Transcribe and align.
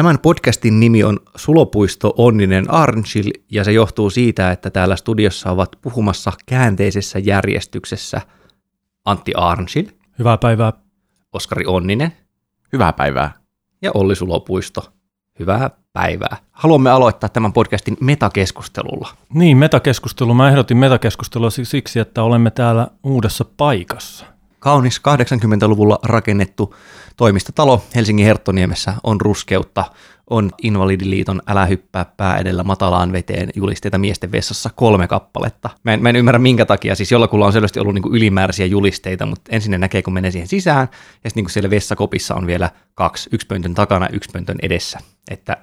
Tämän 0.00 0.18
podcastin 0.18 0.80
nimi 0.80 1.04
on 1.04 1.20
Sulopuisto 1.36 2.14
Onninen 2.16 2.70
Arnchill 2.70 3.30
ja 3.50 3.64
se 3.64 3.72
johtuu 3.72 4.10
siitä, 4.10 4.50
että 4.50 4.70
täällä 4.70 4.96
studiossa 4.96 5.50
ovat 5.50 5.68
puhumassa 5.82 6.32
käänteisessä 6.46 7.18
järjestyksessä 7.18 8.20
Antti 9.04 9.32
Arnchill, 9.36 9.86
Hyvää 10.18 10.38
päivää. 10.38 10.72
Oskari 11.32 11.66
Onninen 11.66 12.12
Hyvää 12.72 12.92
päivää. 12.92 13.32
ja 13.82 13.90
Olli 13.94 14.16
Sulopuisto. 14.16 14.92
Hyvää 15.38 15.70
päivää. 15.92 16.36
Haluamme 16.52 16.90
aloittaa 16.90 17.28
tämän 17.28 17.52
podcastin 17.52 17.96
metakeskustelulla. 18.00 19.08
Niin, 19.34 19.56
metakeskustelu. 19.56 20.34
Mä 20.34 20.48
ehdotin 20.48 20.76
metakeskustelua 20.76 21.50
si- 21.50 21.64
siksi, 21.64 22.00
että 22.00 22.22
olemme 22.22 22.50
täällä 22.50 22.88
uudessa 23.02 23.44
paikassa. 23.56 24.26
Kaunis 24.58 24.98
80-luvulla 25.00 25.98
rakennettu 26.02 26.74
toimistotalo 27.20 27.82
Helsingin 27.94 28.26
Herttoniemessä 28.26 28.94
on 29.04 29.20
ruskeutta, 29.20 29.84
on 30.30 30.50
Invalidiliiton 30.62 31.42
Älä 31.46 31.66
hyppää 31.66 32.04
pää 32.16 32.38
edellä 32.38 32.64
matalaan 32.64 33.12
veteen 33.12 33.50
julisteita 33.54 33.98
miesten 33.98 34.32
vessassa 34.32 34.70
kolme 34.74 35.08
kappaletta. 35.08 35.70
Mä 35.84 35.94
en, 35.94 36.02
mä 36.02 36.08
en 36.08 36.16
ymmärrä 36.16 36.38
minkä 36.38 36.66
takia, 36.66 36.94
siis 36.94 37.12
jollakulla 37.12 37.46
on 37.46 37.52
selvästi 37.52 37.80
ollut 37.80 37.94
niinku 37.94 38.14
ylimääräisiä 38.14 38.66
julisteita, 38.66 39.26
mutta 39.26 39.50
ensin 39.54 39.70
ne 39.70 39.78
näkee, 39.78 40.02
kun 40.02 40.12
menee 40.12 40.30
siihen 40.30 40.48
sisään, 40.48 40.88
ja 40.90 41.30
sitten 41.30 41.30
niinku 41.34 41.50
siellä 41.50 41.70
vessakopissa 41.70 42.34
on 42.34 42.46
vielä 42.46 42.70
kaksi, 42.94 43.28
yksi 43.32 43.46
pöntön 43.46 43.74
takana 43.74 44.06
ja 44.06 44.12
yksi 44.12 44.30
pöntön 44.32 44.58
edessä, 44.62 44.98
että 45.30 45.56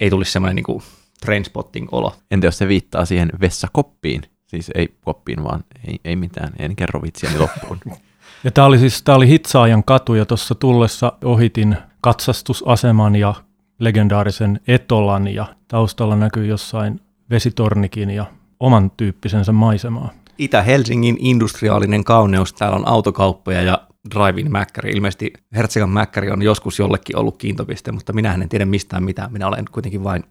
ei 0.00 0.10
tulisi 0.10 0.32
semmoinen 0.32 0.56
niinku 0.56 0.82
trainspotting-olo. 1.20 2.14
Entä 2.30 2.46
jos 2.46 2.58
se 2.58 2.68
viittaa 2.68 3.04
siihen 3.04 3.32
vessakoppiin? 3.40 4.22
Siis 4.46 4.70
ei 4.74 4.94
koppiin, 5.04 5.44
vaan 5.44 5.64
ei, 5.88 6.00
ei 6.04 6.16
mitään. 6.16 6.52
En 6.58 6.76
kerro 6.76 7.02
vitsiäni 7.02 7.38
loppuun. 7.38 7.80
Ja 8.44 8.50
tää 8.50 8.64
oli 8.66 8.78
siis 8.78 9.02
tää 9.02 9.14
oli 9.14 9.28
Hitsaajan 9.28 9.84
katu 9.84 10.14
ja 10.14 10.26
tuossa 10.26 10.54
tullessa 10.54 11.12
ohitin 11.24 11.76
katsastusaseman 12.00 13.16
ja 13.16 13.34
legendaarisen 13.78 14.60
Etolan 14.68 15.34
ja 15.34 15.46
taustalla 15.68 16.16
näkyy 16.16 16.46
jossain 16.46 17.00
vesitornikin 17.30 18.10
ja 18.10 18.26
oman 18.60 18.90
tyyppisensä 18.90 19.52
maisemaa. 19.52 20.10
Itä-Helsingin 20.38 21.16
industriaalinen 21.18 22.04
kauneus, 22.04 22.52
täällä 22.52 22.76
on 22.76 22.88
autokauppoja 22.88 23.62
ja 23.62 23.82
drive-in 24.14 24.52
mäkkäri. 24.52 24.90
Ilmeisesti 24.90 25.32
Hertsegan 25.56 25.90
mäkkäri 25.90 26.30
on 26.30 26.42
joskus 26.42 26.78
jollekin 26.78 27.18
ollut 27.18 27.36
kiintopiste, 27.36 27.92
mutta 27.92 28.12
minä 28.12 28.34
en 28.34 28.48
tiedä 28.48 28.64
mistään 28.64 29.04
mitään. 29.04 29.32
Minä 29.32 29.48
olen 29.48 29.64
kuitenkin 29.72 30.04
vain 30.04 30.24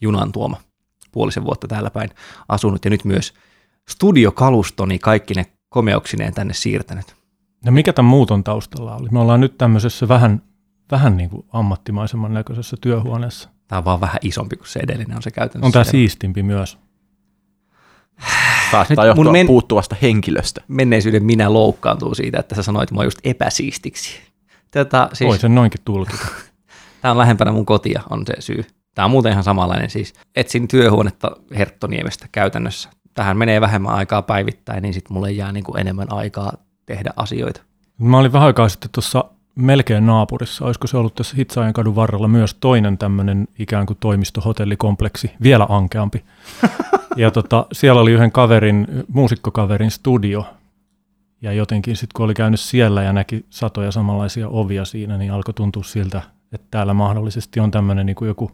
junan 0.00 0.32
tuoma 0.32 0.56
puolisen 1.12 1.44
vuotta 1.44 1.68
täällä 1.68 1.90
päin 1.90 2.10
asunut 2.48 2.84
ja 2.84 2.90
nyt 2.90 3.04
myös 3.04 3.34
studiokalustoni 3.88 4.98
kaikki 4.98 5.34
ne 5.34 5.46
komeuksineen 5.68 6.34
tänne 6.34 6.54
siirtänyt. 6.54 7.19
Ja 7.64 7.72
mikä 7.72 7.92
tämän 7.92 8.10
muuton 8.10 8.44
taustalla 8.44 8.96
oli? 8.96 9.08
Me 9.10 9.18
ollaan 9.18 9.40
nyt 9.40 9.58
tämmöisessä 9.58 10.08
vähän, 10.08 10.42
vähän 10.90 11.16
niin 11.16 11.30
kuin 11.30 11.46
ammattimaisemman 11.52 12.34
näköisessä 12.34 12.76
työhuoneessa. 12.80 13.48
Tämä 13.68 13.78
on 13.78 13.84
vaan 13.84 14.00
vähän 14.00 14.18
isompi 14.22 14.56
kuin 14.56 14.68
se 14.68 14.80
edellinen 14.80 15.16
on 15.16 15.22
se 15.22 15.30
käytännössä. 15.30 15.66
On 15.66 15.72
tämä 15.72 15.84
se 15.84 15.90
siistimpi 15.90 16.42
myös. 16.42 16.78
Saattaa 18.70 19.06
johtua 19.06 19.24
mun 19.24 19.32
men- 19.32 19.46
puuttuvasta 19.46 19.96
henkilöstä. 20.02 20.60
Menneisyyden 20.68 21.24
minä 21.24 21.52
loukkaantuu 21.52 22.14
siitä, 22.14 22.40
että 22.40 22.54
sä 22.54 22.62
sanoit 22.62 22.90
mua 22.90 23.04
just 23.04 23.18
epäsiistiksi. 23.24 24.20
Tätä, 24.70 25.06
Siis... 25.08 25.18
siis, 25.18 25.28
Voi 25.28 25.38
sen 25.38 25.54
noinkin 25.54 25.80
tulkita. 25.84 26.26
Tämä 27.02 27.12
on 27.12 27.18
lähempänä 27.18 27.52
mun 27.52 27.66
kotia, 27.66 28.02
on 28.10 28.26
se 28.26 28.34
syy. 28.38 28.64
Tämä 28.94 29.04
on 29.04 29.10
muuten 29.10 29.32
ihan 29.32 29.44
samanlainen 29.44 29.90
siis. 29.90 30.14
Etsin 30.36 30.68
työhuonetta 30.68 31.30
Herttoniemestä 31.58 32.26
käytännössä. 32.32 32.90
Tähän 33.14 33.36
menee 33.36 33.60
vähemmän 33.60 33.94
aikaa 33.94 34.22
päivittäin, 34.22 34.82
niin 34.82 34.94
sitten 34.94 35.12
mulle 35.12 35.32
jää 35.32 35.52
niin 35.52 35.64
kuin 35.64 35.80
enemmän 35.80 36.12
aikaa 36.12 36.52
tehdä 36.90 37.10
asioita. 37.16 37.62
Mä 37.98 38.18
olin 38.18 38.32
vähän 38.32 38.46
aikaa 38.46 38.68
sitten 38.68 38.90
tuossa 38.90 39.24
melkein 39.54 40.06
naapurissa. 40.06 40.64
Olisiko 40.64 40.86
se 40.86 40.96
ollut 40.96 41.14
tässä 41.14 41.36
Hitsaajan 41.36 41.72
kadun 41.72 41.96
varrella 41.96 42.28
myös 42.28 42.54
toinen 42.54 42.98
tämmöinen 42.98 43.48
ikään 43.58 43.86
kuin 43.86 43.96
toimistohotellikompleksi, 44.00 45.32
vielä 45.42 45.66
ankeampi. 45.68 46.24
ja 47.16 47.30
tota, 47.30 47.66
siellä 47.72 48.00
oli 48.00 48.12
yhden 48.12 48.32
kaverin, 48.32 48.86
muusikkokaverin 49.08 49.90
studio. 49.90 50.46
Ja 51.42 51.52
jotenkin 51.52 51.96
sitten 51.96 52.14
kun 52.16 52.24
oli 52.24 52.34
käynyt 52.34 52.60
siellä 52.60 53.02
ja 53.02 53.12
näki 53.12 53.46
satoja 53.50 53.92
samanlaisia 53.92 54.48
ovia 54.48 54.84
siinä, 54.84 55.18
niin 55.18 55.32
alkoi 55.32 55.54
tuntua 55.54 55.82
siltä, 55.82 56.22
että 56.52 56.66
täällä 56.70 56.94
mahdollisesti 56.94 57.60
on 57.60 57.70
tämmöinen 57.70 58.06
niin 58.06 58.16
joku 58.26 58.50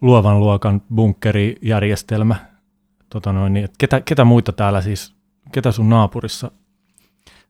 luovan 0.00 0.40
luokan 0.40 0.82
bunkkerijärjestelmä. 0.94 2.36
Tota 3.10 3.32
noin, 3.32 3.52
niin, 3.52 3.64
että 3.64 3.76
ketä, 3.78 4.00
ketä 4.00 4.24
muita 4.24 4.52
täällä 4.52 4.80
siis, 4.80 5.14
ketä 5.52 5.72
sun 5.72 5.88
naapurissa 5.88 6.50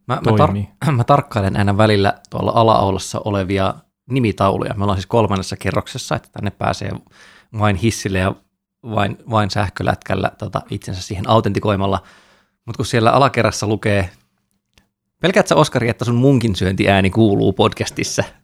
Mä, 0.08 0.14
mä, 0.14 0.46
tar- 0.46 0.92
mä 0.96 1.04
tarkkailen 1.04 1.56
aina 1.56 1.76
välillä 1.76 2.14
tuolla 2.30 2.52
ala-aulassa 2.54 3.20
olevia 3.24 3.74
nimitauluja. 4.10 4.74
Me 4.74 4.84
ollaan 4.84 4.98
siis 4.98 5.06
kolmannessa 5.06 5.56
kerroksessa, 5.56 6.16
että 6.16 6.28
tänne 6.32 6.50
pääsee 6.50 6.92
vain 7.58 7.76
hissille 7.76 8.18
ja 8.18 8.34
vain, 8.82 9.18
vain 9.30 9.50
sähkölätkällä 9.50 10.30
tota, 10.38 10.62
itsensä 10.70 11.02
siihen 11.02 11.30
autentikoimalla. 11.30 12.02
Mutta 12.66 12.76
kun 12.76 12.86
siellä 12.86 13.10
alakerrassa 13.10 13.66
lukee, 13.66 14.10
pelkäätkö 15.20 15.48
sä 15.48 15.56
Oskari, 15.56 15.88
että 15.88 16.04
sun 16.04 16.14
munkin 16.14 16.56
syöntiääni 16.56 17.10
kuuluu 17.10 17.52
podcastissa? 17.52 18.24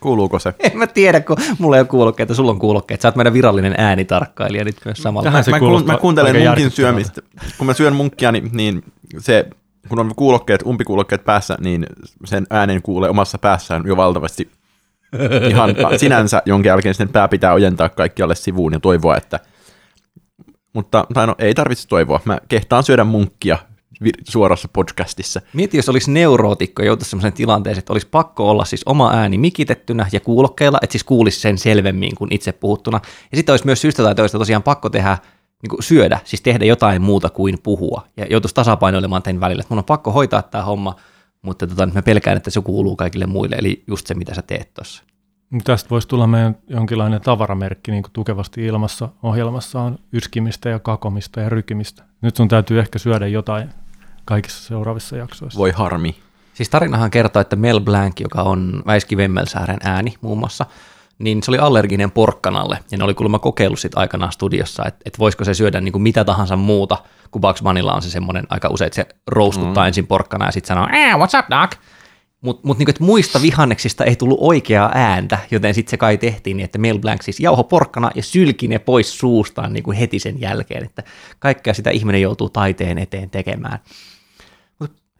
Kuuluuko 0.00 0.38
se? 0.38 0.54
En 0.58 0.78
mä 0.78 0.86
tiedä, 0.86 1.20
kun 1.20 1.36
mulla 1.58 1.76
ei 1.76 1.80
ole 1.80 1.88
kuulokkeita, 1.88 2.34
sulla 2.34 2.50
on 2.50 2.58
kuulokkeet. 2.58 3.00
Sä 3.00 3.08
oot 3.08 3.16
meidän 3.16 3.32
virallinen 3.32 3.74
äänitarkkailija 3.78 4.64
nyt 4.64 4.76
myös 4.84 4.98
samalla. 4.98 5.24
Tähän 5.30 5.44
se 5.44 5.50
mä, 5.50 5.58
kuulostaa 5.58 5.94
mä 5.94 6.00
kuuntelen 6.00 6.46
munkin 6.46 6.70
syömistä. 6.70 7.22
Kun 7.58 7.66
mä 7.66 7.74
syön 7.74 7.96
munkkia, 7.96 8.32
niin, 8.32 8.50
niin 8.52 8.82
se, 9.18 9.48
kun 9.88 9.98
on 10.00 10.14
kuulokkeet, 10.16 10.62
umpikuulokkeet 10.66 11.24
päässä, 11.24 11.56
niin 11.60 11.86
sen 12.24 12.46
äänen 12.50 12.82
kuulee 12.82 13.10
omassa 13.10 13.38
päässään 13.38 13.82
jo 13.86 13.96
valtavasti 13.96 14.50
ihan 15.50 15.74
sinänsä, 16.00 16.42
jonka 16.46 16.68
jälkeen 16.68 16.94
sitten 16.94 17.12
pää 17.12 17.28
pitää 17.28 17.52
ojentaa 17.52 17.88
kaikkialle 17.88 18.34
sivuun 18.34 18.72
ja 18.72 18.80
toivoa, 18.80 19.16
että 19.16 19.40
mutta 20.72 21.06
tai 21.14 21.26
no, 21.26 21.34
ei 21.38 21.54
tarvitse 21.54 21.88
toivoa. 21.88 22.20
Mä 22.24 22.38
kehtaan 22.48 22.82
syödä 22.82 23.04
munkkia 23.04 23.58
suorassa 24.28 24.68
podcastissa. 24.72 25.40
Mieti, 25.52 25.76
jos 25.76 25.88
olisi 25.88 26.10
neurootikko 26.10 26.82
ja 26.82 26.86
joutuisi 26.86 27.10
sellaiseen 27.10 27.32
tilanteeseen, 27.32 27.78
että 27.78 27.92
olisi 27.92 28.08
pakko 28.10 28.50
olla 28.50 28.64
siis 28.64 28.82
oma 28.86 29.12
ääni 29.12 29.38
mikitettynä 29.38 30.06
ja 30.12 30.20
kuulokkeilla, 30.20 30.78
että 30.82 30.92
siis 30.92 31.04
kuulisi 31.04 31.40
sen 31.40 31.58
selvemmin 31.58 32.14
kuin 32.14 32.32
itse 32.32 32.52
puhuttuna. 32.52 33.00
Ja 33.32 33.36
sitten 33.36 33.52
olisi 33.52 33.66
myös 33.66 33.80
syystä 33.80 34.02
tai 34.02 34.14
toista 34.14 34.38
tosiaan 34.38 34.62
pakko 34.62 34.90
tehdä, 34.90 35.18
niin 35.62 35.70
kuin 35.70 35.82
syödä, 35.82 36.20
siis 36.24 36.40
tehdä 36.40 36.64
jotain 36.64 37.02
muuta 37.02 37.30
kuin 37.30 37.58
puhua. 37.62 38.02
Ja 38.16 38.26
joutuisi 38.30 38.54
tasapainoilemaan 38.54 39.22
tämän 39.22 39.40
välillä, 39.40 39.60
että 39.60 39.74
mun 39.74 39.78
on 39.78 39.84
pakko 39.84 40.12
hoitaa 40.12 40.42
tämä 40.42 40.64
homma, 40.64 40.96
mutta 41.42 41.66
tota, 41.66 41.86
nyt 41.86 41.94
mä 41.94 42.02
pelkään, 42.02 42.36
että 42.36 42.50
se 42.50 42.60
kuuluu 42.60 42.96
kaikille 42.96 43.26
muille, 43.26 43.56
eli 43.56 43.84
just 43.86 44.06
se, 44.06 44.14
mitä 44.14 44.34
sä 44.34 44.42
teet 44.42 44.74
tuossa. 44.74 45.02
Tästä 45.64 45.90
voisi 45.90 46.08
tulla 46.08 46.26
meidän 46.26 46.56
jonkinlainen 46.68 47.20
tavaramerkki, 47.20 47.90
niin 47.90 48.02
kuin 48.02 48.12
tukevasti 48.12 48.66
ilmassa 48.66 49.08
ohjelmassa 49.22 49.80
on 49.80 49.98
yskimistä 50.12 50.68
ja 50.68 50.78
kakomista 50.78 51.40
ja 51.40 51.48
rykimistä. 51.48 52.04
Nyt 52.20 52.36
sun 52.36 52.48
täytyy 52.48 52.78
ehkä 52.78 52.98
syödä 52.98 53.26
jotain 53.26 53.68
kaikissa 54.24 54.62
seuraavissa 54.68 55.16
jaksoissa. 55.16 55.58
Voi 55.58 55.70
harmi. 55.70 56.16
Siis 56.54 56.68
tarinahan 56.68 57.10
kertoo, 57.10 57.42
että 57.42 57.56
Mel 57.56 57.80
Blanc, 57.80 58.20
joka 58.20 58.42
on 58.42 58.82
Väiski 58.86 59.16
Vemmelsaaren 59.16 59.78
ääni 59.82 60.14
muun 60.20 60.38
muassa, 60.38 60.66
niin 61.18 61.42
se 61.42 61.50
oli 61.50 61.58
allerginen 61.58 62.10
porkkanalle, 62.10 62.78
ja 62.90 62.98
ne 62.98 63.04
oli 63.04 63.14
kuulemma 63.14 63.38
kokeillut 63.38 63.78
sit 63.78 63.92
aikanaan 63.94 64.32
studiossa, 64.32 64.84
että 64.86 65.00
et 65.04 65.18
voisiko 65.18 65.44
se 65.44 65.54
syödä 65.54 65.80
niin 65.80 65.92
kuin 65.92 66.02
mitä 66.02 66.24
tahansa 66.24 66.56
muuta, 66.56 66.98
kun 67.30 67.40
Bugs 67.40 67.62
Bunnylla 67.62 67.94
on 67.94 68.02
se 68.02 68.10
semmoinen 68.10 68.46
aika 68.50 68.68
usein, 68.68 68.86
että 68.86 68.96
se 68.96 69.06
rouskuttaa 69.26 69.84
mm. 69.84 69.86
ensin 69.86 70.06
porkkana 70.06 70.44
ja 70.44 70.52
sitten 70.52 70.68
sanoo, 70.68 70.88
eh, 70.92 71.14
what's 71.14 71.38
up, 71.38 71.46
doc? 71.50 71.78
Mutta 72.40 72.66
mut 72.66 72.78
niinku, 72.78 72.90
et 72.90 73.00
muista 73.00 73.42
vihanneksista 73.42 74.04
ei 74.04 74.16
tullut 74.16 74.38
oikeaa 74.40 74.90
ääntä, 74.94 75.38
joten 75.50 75.74
sitten 75.74 75.90
se 75.90 75.96
kai 75.96 76.18
tehtiin 76.18 76.56
niin, 76.56 76.64
että 76.64 76.78
Mel 76.78 76.98
Blanc 76.98 77.22
siis 77.22 77.40
jauho 77.40 77.64
porkkana 77.64 78.10
ja 78.14 78.22
sylki 78.22 78.68
ne 78.68 78.78
pois 78.78 79.18
suustaan 79.18 79.72
niinku 79.72 79.92
heti 79.92 80.18
sen 80.18 80.40
jälkeen, 80.40 80.84
että 80.84 81.02
kaikkea 81.38 81.74
sitä 81.74 81.90
ihminen 81.90 82.22
joutuu 82.22 82.48
taiteen 82.48 82.98
eteen 82.98 83.30
tekemään. 83.30 83.78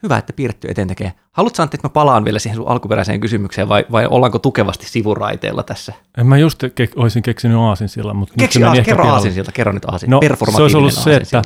Hyvä, 0.02 0.18
että 0.18 0.32
piirretty 0.32 0.68
eteen 0.70 0.88
tekee. 0.88 1.12
Haluatko 1.32 1.62
Antti, 1.62 1.76
että 1.76 1.88
mä 1.88 1.92
palaan 1.92 2.24
vielä 2.24 2.38
siihen 2.38 2.56
sun 2.56 2.68
alkuperäiseen 2.68 3.20
kysymykseen 3.20 3.68
vai, 3.68 3.86
vai 3.92 4.06
ollaanko 4.06 4.38
tukevasti 4.38 4.86
sivuraiteella 4.86 5.62
tässä? 5.62 5.92
En 6.18 6.26
mä 6.26 6.38
just 6.38 6.64
ke- 6.64 6.92
olisin 6.96 7.22
keksinyt 7.22 7.56
aasin 7.56 7.88
sillä, 7.88 8.14
mutta 8.14 8.32
nyt 8.32 8.40
Keksi 8.40 8.58
meni 8.58 8.78
aas, 8.78 8.86
kerro 8.86 9.06
aasin 9.06 9.32
siltä, 9.32 9.52
kerro 9.52 9.72
nyt 9.72 9.84
aasin. 9.84 10.10
No, 10.10 10.20
se 10.56 10.62
olisi 10.62 10.76
ollut 10.76 10.92
se, 10.92 11.16
että 11.16 11.42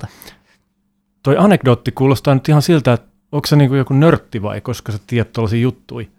toi 1.23 1.37
anekdootti 1.39 1.93
kuulostaa 1.93 2.35
nyt 2.35 2.49
ihan 2.49 2.63
siltä, 2.63 2.93
että 2.93 3.09
onko 3.33 3.47
se 3.47 3.57
niinku 3.57 3.75
joku 3.75 3.95
nörtti 3.95 4.43
vai 4.43 4.61
koska 4.61 4.93
sä 4.93 4.99
tiedät 5.07 5.33
tuollaisia 5.33 5.61
juttui. 5.61 6.11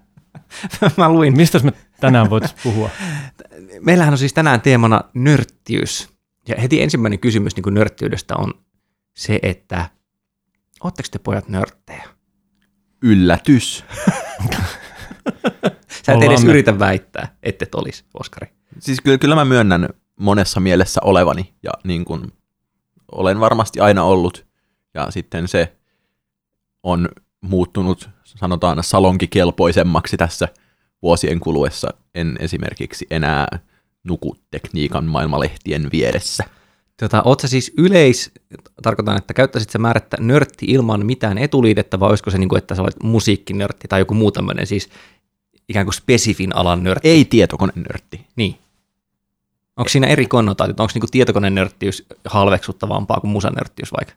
mä 0.97 1.09
luin. 1.09 1.37
Mistä 1.37 1.59
me 1.59 1.73
tänään 1.99 2.29
voitaisiin 2.29 2.59
puhua? 2.63 2.89
Meillähän 3.81 4.13
on 4.13 4.17
siis 4.17 4.33
tänään 4.33 4.61
teemana 4.61 5.01
nörttiys. 5.13 6.09
Ja 6.47 6.55
heti 6.61 6.81
ensimmäinen 6.81 7.19
kysymys 7.19 7.55
niin 7.55 7.73
nörttiydestä 7.73 8.35
on 8.35 8.53
se, 9.15 9.39
että 9.43 9.89
ootteko 10.83 11.09
te 11.11 11.19
pojat 11.19 11.47
nörttejä? 11.47 12.03
Yllätys. 13.03 13.83
Sä 16.05 16.11
et 16.11 16.15
Ollaan 16.15 16.31
edes 16.31 16.43
me. 16.43 16.49
yritä 16.49 16.79
väittää, 16.79 17.35
että 17.43 17.63
et 17.65 17.75
olisi, 17.75 18.03
Oskari. 18.13 18.47
Siis 18.79 19.01
kyllä, 19.01 19.17
kyllä 19.17 19.35
mä 19.35 19.45
myönnän 19.45 19.89
monessa 20.19 20.59
mielessä 20.59 21.01
olevani 21.03 21.53
ja 21.63 21.71
niin 21.83 22.05
kuin 22.05 22.31
olen 23.11 23.39
varmasti 23.39 23.79
aina 23.79 24.03
ollut 24.03 24.45
ja 24.93 25.11
sitten 25.11 25.47
se 25.47 25.75
on 26.83 27.09
muuttunut 27.41 28.09
sanotaan 28.23 28.83
salonkikelpoisemmaksi 28.83 30.17
tässä 30.17 30.47
vuosien 31.01 31.39
kuluessa. 31.39 31.89
En 32.15 32.37
esimerkiksi 32.39 33.07
enää 33.09 33.59
nukutekniikan 34.03 35.05
maailmalehtien 35.05 35.89
vieressä. 35.91 36.43
Tota, 36.99 37.21
oot 37.25 37.39
sä 37.39 37.47
siis 37.47 37.73
yleis, 37.77 38.31
tarkoitan, 38.81 39.17
että 39.17 39.33
käyttäisit 39.33 39.69
sä 39.69 39.79
määrättä 39.79 40.17
nörtti 40.19 40.65
ilman 40.65 41.05
mitään 41.05 41.37
etuliitettä, 41.37 41.99
vai 41.99 42.09
olisiko 42.09 42.31
se 42.31 42.37
niin 42.37 42.49
kuin, 42.49 42.57
että 42.57 42.75
sä 42.75 42.81
olet 42.81 43.03
musiikkinörtti 43.03 43.87
tai 43.87 44.01
joku 44.01 44.13
muu 44.13 44.31
tämmöinen 44.31 44.67
siis 44.67 44.89
ikään 45.69 45.85
kuin 45.85 45.93
spesifin 45.93 46.55
alan 46.55 46.83
nörtti? 46.83 47.07
Ei 47.07 47.25
tietokonenörtti. 47.25 48.27
Niin. 48.35 48.55
Onko 49.77 49.89
siinä 49.89 50.07
eri 50.07 50.25
konnotaatiot? 50.25 50.79
Onko 50.79 50.91
niin 50.93 51.11
tietokonenörttiys 51.11 52.05
halveksuttavampaa 52.25 53.19
kuin 53.19 53.31
musanörttiys 53.31 53.91
vaikka? 53.91 54.13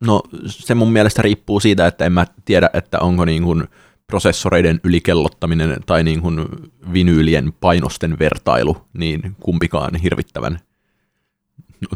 No 0.00 0.22
se 0.46 0.74
mun 0.74 0.92
mielestä 0.92 1.22
riippuu 1.22 1.60
siitä, 1.60 1.86
että 1.86 2.04
en 2.04 2.12
mä 2.12 2.26
tiedä, 2.44 2.70
että 2.72 2.98
onko 2.98 3.24
niin 3.24 3.42
kuin 3.42 3.64
prosessoreiden 4.06 4.80
ylikellottaminen 4.84 5.76
tai 5.86 6.04
niin 6.04 6.22
kuin 6.22 6.46
vinyylien 6.92 7.52
painosten 7.60 8.18
vertailu, 8.18 8.76
niin 8.92 9.36
kumpikaan 9.40 9.94
hirvittävän 9.94 10.60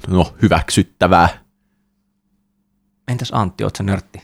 no, 0.09 0.35
hyväksyttävää. 0.43 1.29
Entäs 3.09 3.31
Antti, 3.35 3.65
oot 3.65 3.77
sä 3.77 3.83
nörtti? 3.83 4.23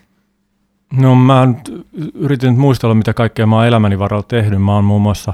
No 0.92 1.14
mä 1.14 1.46
nyt 1.46 1.86
yritin 2.14 2.48
nyt 2.50 2.58
muistella, 2.58 2.94
mitä 2.94 3.14
kaikkea 3.14 3.46
mä 3.46 3.56
oon 3.56 3.66
elämäni 3.66 3.98
varalla 3.98 4.22
tehnyt. 4.22 4.62
Mä 4.62 4.74
oon 4.74 4.84
muun 4.84 5.02
muassa 5.02 5.32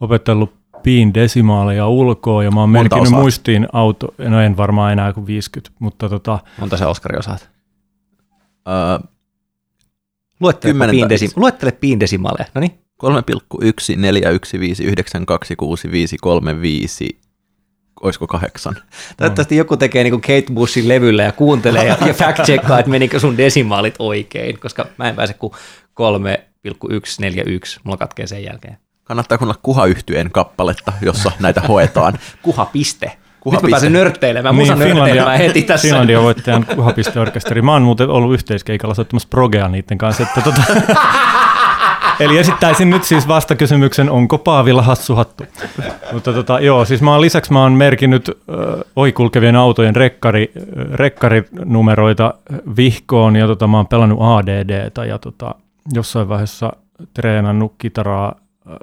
opetellut 0.00 0.54
piin 0.82 1.14
desimaaleja 1.14 1.88
ulkoa 1.88 2.44
ja 2.44 2.50
mä 2.50 2.60
oon 2.60 2.70
Monta 2.70 2.82
merkinnyt 2.82 3.08
osaat? 3.08 3.22
muistiin 3.22 3.66
auto, 3.72 4.14
no 4.18 4.40
en 4.40 4.56
varmaan 4.56 4.92
enää 4.92 5.12
kuin 5.12 5.26
50, 5.26 5.70
mutta 5.78 6.08
tota, 6.08 6.38
Monta 6.60 6.76
se 6.76 6.86
Oskari 6.86 7.18
osaat? 7.18 7.50
Öö, 8.68 8.98
Luettele 10.40 10.88
piin, 10.90 11.10
desi- 11.10 11.32
luettele 11.36 11.72
piin 11.72 12.00
desimaleja. 12.00 12.44
No 12.54 12.60
niin. 12.60 12.78
3,141592535, 13.04 13.08
olisiko 18.00 18.26
kahdeksan? 18.26 18.76
Toivottavasti 19.16 19.56
joku 19.56 19.76
tekee 19.76 20.04
niin 20.04 20.12
kuin 20.12 20.20
Kate 20.20 20.54
Bushin 20.54 20.88
levyllä 20.88 21.22
ja 21.22 21.32
kuuntelee 21.32 21.84
ja, 21.84 21.96
ja 22.00 22.12
fact-checkaa, 22.12 22.78
että 22.78 22.90
menikö 22.90 23.20
sun 23.20 23.36
desimaalit 23.36 23.94
oikein, 23.98 24.58
koska 24.58 24.86
mä 24.98 25.08
en 25.08 25.16
pääse 25.16 25.34
kuin 25.34 25.52
3,141. 25.94 27.80
Mulla 27.84 27.96
katkee 27.96 28.26
sen 28.26 28.44
jälkeen. 28.44 28.78
Kannattaa 29.04 29.38
kuunnella 29.38 29.60
kuha 29.62 29.86
yhtyeen 29.86 30.30
kappaletta, 30.30 30.92
jossa 31.02 31.32
näitä 31.40 31.60
hoetaan. 31.60 32.18
Kuha 32.42 32.64
piste. 32.64 33.12
Kuha 33.40 33.56
Nyt 33.56 33.62
mä 33.62 33.70
pääsen 33.70 33.92
nörtteilemään, 33.92 34.54
musa 34.54 34.74
Niin, 34.74 34.96
nörtteilemään 34.96 35.38
heti 35.38 35.62
tässä. 35.62 35.88
Finlandia 35.88 36.22
voittajan 36.22 36.66
kuhapisteorkesteri. 36.76 37.62
Mä 37.62 37.72
oon 37.72 37.82
muuten 37.82 38.08
ollut 38.08 38.34
yhteiskeikalla 38.34 38.94
soittamassa 38.94 39.28
progea 39.28 39.68
niiden 39.68 39.98
kanssa. 39.98 40.22
Että 40.22 40.40
tota, 40.40 40.62
Eli 42.20 42.38
esittäisin 42.38 42.90
nyt 42.90 43.04
siis 43.04 43.28
vastakysymyksen, 43.28 44.10
onko 44.10 44.38
Paavilla 44.38 44.82
hassu 44.82 45.14
hattu? 45.14 45.44
Mutta 46.12 46.32
tota, 46.32 46.60
joo, 46.60 46.84
siis 46.84 47.02
mä 47.02 47.12
oon 47.12 47.20
lisäksi 47.20 47.52
mä 47.52 47.62
oon 47.62 47.72
merkinnyt 47.72 48.28
ö, 48.28 48.34
ohikulkevien 48.96 49.56
autojen 49.56 49.96
rekkari, 49.96 50.52
ö, 50.56 50.60
rekkarinumeroita 50.96 52.34
vihkoon 52.76 53.36
ja 53.36 53.46
tota, 53.46 53.66
mä 53.66 53.76
oon 53.76 53.86
pelannut 53.86 54.18
ADDtä 54.22 55.04
ja 55.04 55.18
tota, 55.18 55.54
jossain 55.94 56.28
vaiheessa 56.28 56.72
treenannut 57.14 57.74
kitaraa 57.78 58.34
ö, 58.66 58.76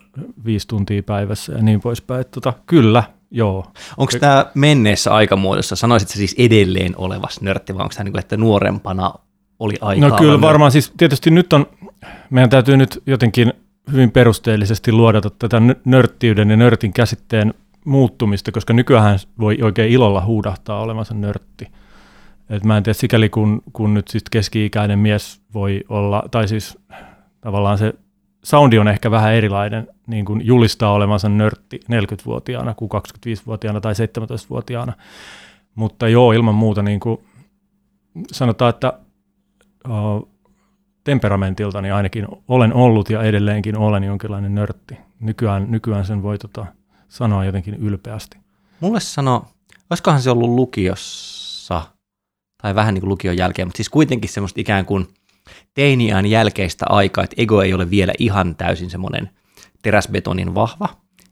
viisi 0.45 0.67
tuntia 0.67 1.03
päivässä 1.03 1.53
ja 1.53 1.61
niin 1.63 1.81
poispäin. 1.81 2.21
Et 2.21 2.31
Tota, 2.31 2.53
kyllä, 2.65 3.03
joo. 3.31 3.65
Onko 3.97 4.11
tämä 4.19 4.45
menneessä 4.53 5.13
aikamuodossa, 5.13 5.75
sanoisit 5.75 6.09
sä 6.09 6.15
siis 6.17 6.35
edelleen 6.37 6.93
olevas 6.97 7.41
nörtti, 7.41 7.75
vai 7.75 7.83
onko 7.83 7.93
tämä 7.95 8.03
niin 8.03 8.13
kuin, 8.13 8.19
että 8.19 8.37
nuorempana 8.37 9.13
oli 9.59 9.73
aikaa? 9.81 10.09
No 10.09 10.15
kyllä 10.15 10.41
varmaan, 10.41 10.71
siis 10.71 10.93
tietysti 10.97 11.31
nyt 11.31 11.53
on, 11.53 11.67
meidän 12.29 12.49
täytyy 12.49 12.77
nyt 12.77 13.03
jotenkin 13.05 13.53
hyvin 13.91 14.11
perusteellisesti 14.11 14.91
luodata 14.91 15.29
tätä 15.29 15.59
nö- 15.59 15.79
nörttiyden 15.85 16.49
ja 16.49 16.57
nörtin 16.57 16.93
käsitteen 16.93 17.53
muuttumista, 17.85 18.51
koska 18.51 18.73
nykyään 18.73 19.19
voi 19.39 19.57
oikein 19.61 19.91
ilolla 19.91 20.25
huudahtaa 20.25 20.81
olevansa 20.81 21.13
nörtti. 21.13 21.67
Et 22.49 22.63
mä 22.63 22.77
en 22.77 22.83
tiedä, 22.83 22.93
sikäli 22.93 23.29
kun, 23.29 23.61
kun 23.73 23.93
nyt 23.93 24.07
siis 24.07 24.23
keski-ikäinen 24.31 24.99
mies 24.99 25.41
voi 25.53 25.83
olla, 25.89 26.23
tai 26.31 26.47
siis 26.47 26.77
tavallaan 27.41 27.77
se 27.77 27.93
soundi 28.43 28.79
on 28.79 28.87
ehkä 28.87 29.11
vähän 29.11 29.33
erilainen, 29.33 29.87
niin 30.07 30.25
kuin 30.25 30.45
julistaa 30.45 30.91
olevansa 30.91 31.29
nörtti 31.29 31.79
40-vuotiaana 31.91 32.73
kuin 32.73 32.91
25-vuotiaana 32.91 33.81
tai 33.81 33.93
17-vuotiaana. 33.93 34.93
Mutta 35.75 36.07
joo, 36.07 36.31
ilman 36.31 36.55
muuta 36.55 36.81
niin 36.81 36.99
kuin 36.99 37.19
sanotaan, 38.31 38.69
että 38.69 38.93
uh, 39.89 40.32
temperamentilta 41.03 41.81
niin 41.81 41.93
ainakin 41.93 42.27
olen 42.47 42.73
ollut 42.73 43.09
ja 43.09 43.23
edelleenkin 43.23 43.77
olen 43.77 44.03
jonkinlainen 44.03 44.55
nörtti. 44.55 44.97
Nykyään, 45.19 45.71
nykyään 45.71 46.05
sen 46.05 46.23
voi 46.23 46.37
tota, 46.37 46.65
sanoa 47.07 47.45
jotenkin 47.45 47.75
ylpeästi. 47.75 48.37
Mulle 48.79 48.99
sano, 48.99 49.45
olisikohan 49.89 50.21
se 50.21 50.31
ollut 50.31 50.49
lukiossa, 50.49 51.81
tai 52.61 52.75
vähän 52.75 52.93
niin 52.93 53.01
kuin 53.01 53.09
lukion 53.09 53.37
jälkeen, 53.37 53.67
mutta 53.67 53.77
siis 53.77 53.89
kuitenkin 53.89 54.29
semmoista 54.29 54.61
ikään 54.61 54.85
kuin 54.85 55.07
teiniään 55.73 56.25
jälkeistä 56.25 56.85
aikaa, 56.89 57.23
että 57.23 57.35
ego 57.39 57.61
ei 57.61 57.73
ole 57.73 57.89
vielä 57.89 58.13
ihan 58.19 58.55
täysin 58.55 58.89
semmoinen 58.89 59.29
teräsbetonin 59.81 60.55
vahva, 60.55 60.89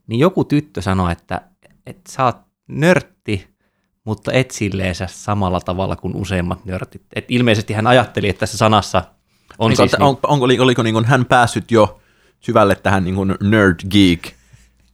niin 0.07 0.19
joku 0.19 0.43
tyttö 0.43 0.81
sanoi, 0.81 1.11
että, 1.11 1.41
että 1.85 2.11
sä 2.11 2.25
oot 2.25 2.37
nörtti, 2.67 3.47
mutta 4.03 4.31
et 4.31 4.51
silleensä 4.51 5.07
samalla 5.07 5.59
tavalla 5.59 5.95
kuin 5.95 6.15
useimmat 6.15 6.65
nörtit. 6.65 7.01
Et 7.15 7.25
ilmeisesti 7.27 7.73
hän 7.73 7.87
ajatteli, 7.87 8.29
että 8.29 8.39
tässä 8.39 8.57
sanassa 8.57 9.03
on 9.59 9.71
Onko, 9.71 9.75
siis... 9.75 9.93
on, 9.93 10.17
onko, 10.27 10.45
oliko, 10.45 10.63
oliko 10.63 10.83
niin 10.83 10.93
kuin 10.93 11.05
hän 11.05 11.25
päässyt 11.25 11.71
jo 11.71 12.01
syvälle 12.39 12.75
tähän 12.75 13.03
niin 13.03 13.15
kuin 13.15 13.35
nerd 13.41 13.79
geek 13.89 14.33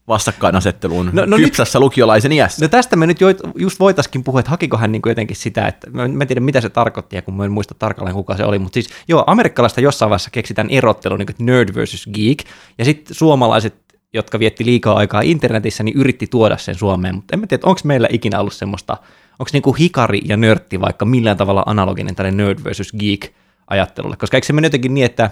vastakkainasetteluun 0.07 1.09
No- 1.13 1.25
no, 1.25 1.37
kypsässä 1.37 1.79
nyt, 1.79 1.83
lukiolaisen 1.83 2.31
iässä? 2.31 2.65
No 2.65 2.69
tästä 2.69 2.95
me 2.95 3.07
nyt 3.07 3.21
jo, 3.21 3.27
just 3.55 3.79
voitaisiin 3.79 4.23
puhua, 4.23 4.39
että 4.39 4.49
hakiko 4.49 4.77
hän 4.77 4.91
niin 4.91 5.01
kuin 5.01 5.11
jotenkin 5.11 5.35
sitä, 5.35 5.67
että 5.67 5.89
mä, 5.89 6.07
mä 6.07 6.23
en 6.23 6.27
tiedä 6.27 6.41
mitä 6.41 6.61
se 6.61 6.69
tarkoitti, 6.69 7.15
ja 7.15 7.21
kun 7.21 7.33
mä 7.33 7.45
en 7.45 7.51
muista 7.51 7.75
tarkalleen 7.79 8.15
kuka 8.15 8.37
se 8.37 8.45
oli, 8.45 8.59
mutta 8.59 8.73
siis 8.73 8.89
joo, 9.07 9.23
amerikkalaista 9.27 9.81
jossain 9.81 10.09
vaiheessa 10.09 10.29
keksitään 10.29 10.69
erottelu 10.69 11.17
niin 11.17 11.25
kuin 11.25 11.45
nerd 11.45 11.75
versus 11.75 12.09
geek, 12.13 12.43
ja 12.77 12.85
sitten 12.85 13.15
suomalaiset, 13.15 13.75
jotka 14.13 14.39
vietti 14.39 14.65
liikaa 14.65 14.95
aikaa 14.95 15.21
internetissä, 15.21 15.83
niin 15.83 15.97
yritti 15.97 16.27
tuoda 16.27 16.57
sen 16.57 16.75
Suomeen, 16.75 17.15
mutta 17.15 17.35
en 17.35 17.39
mä 17.39 17.47
tiedä, 17.47 17.61
onko 17.65 17.81
meillä 17.83 18.07
ikinä 18.11 18.39
ollut 18.39 18.53
semmoista, 18.53 18.97
onko 19.39 19.49
niinku 19.53 19.73
hikari 19.73 20.21
ja 20.25 20.37
nörtti 20.37 20.81
vaikka 20.81 21.05
millään 21.05 21.37
tavalla 21.37 21.63
analoginen 21.65 22.15
tälle 22.15 22.31
nerd 22.31 22.63
versus 22.63 22.93
geek 22.99 23.31
ajattelulle, 23.67 24.15
koska 24.15 24.37
eikö 24.37 24.47
se 24.47 24.53
mene 24.53 24.65
jotenkin 24.65 24.93
niin, 24.93 25.05
että 25.05 25.29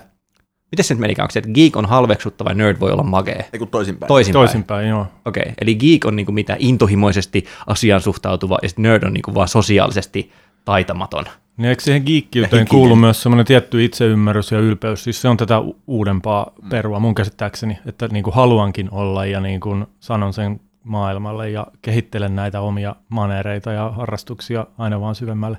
miten 0.71 0.85
se 0.85 0.93
nyt 0.93 1.01
menikään, 1.01 1.23
onko 1.23 1.31
se, 1.31 1.39
että 1.39 1.51
geek 1.51 1.75
on 1.75 1.85
halveksuttava 1.85 2.49
ja 2.49 2.55
nerd 2.55 2.79
voi 2.79 2.91
olla 2.91 3.03
magee? 3.03 3.45
Ei 3.53 3.59
kun 3.59 3.67
toisinpäin. 3.67 4.07
Toisinpäin. 4.07 4.41
Toisinpäin, 4.41 4.89
joo. 4.89 5.07
Okei, 5.25 5.53
eli 5.61 5.75
geek 5.75 6.05
on 6.05 6.15
niinku 6.15 6.31
mitä 6.31 6.55
intohimoisesti 6.59 7.45
asiaan 7.67 8.01
suhtautuva, 8.01 8.57
ja 8.63 8.69
nerd 8.77 9.03
on 9.03 9.13
niinku 9.13 9.33
vaan 9.33 9.47
sosiaalisesti 9.47 10.31
taitamaton. 10.65 11.25
Niin 11.57 11.69
eikö 11.69 11.83
siihen 11.83 12.03
geekkiyteen 12.05 12.67
kuulu 12.67 12.95
myös 12.95 13.21
semmoinen 13.21 13.45
tietty 13.45 13.85
itseymmärrys 13.85 14.51
ja 14.51 14.59
ylpeys? 14.59 15.03
Siis 15.03 15.21
se 15.21 15.27
on 15.27 15.37
tätä 15.37 15.61
uudempaa 15.87 16.51
perua 16.69 16.99
mun 16.99 17.15
käsittääkseni, 17.15 17.79
että 17.85 18.07
niin 18.07 18.23
kuin 18.23 18.33
haluankin 18.33 18.89
olla 18.91 19.25
ja 19.25 19.39
niin 19.39 19.59
kuin 19.59 19.85
sanon 19.99 20.33
sen 20.33 20.59
maailmalle 20.83 21.49
ja 21.49 21.67
kehittelen 21.81 22.35
näitä 22.35 22.61
omia 22.61 22.95
manereita 23.09 23.71
ja 23.71 23.89
harrastuksia 23.89 24.65
aina 24.77 25.01
vaan 25.01 25.15
syvemmälle. 25.15 25.57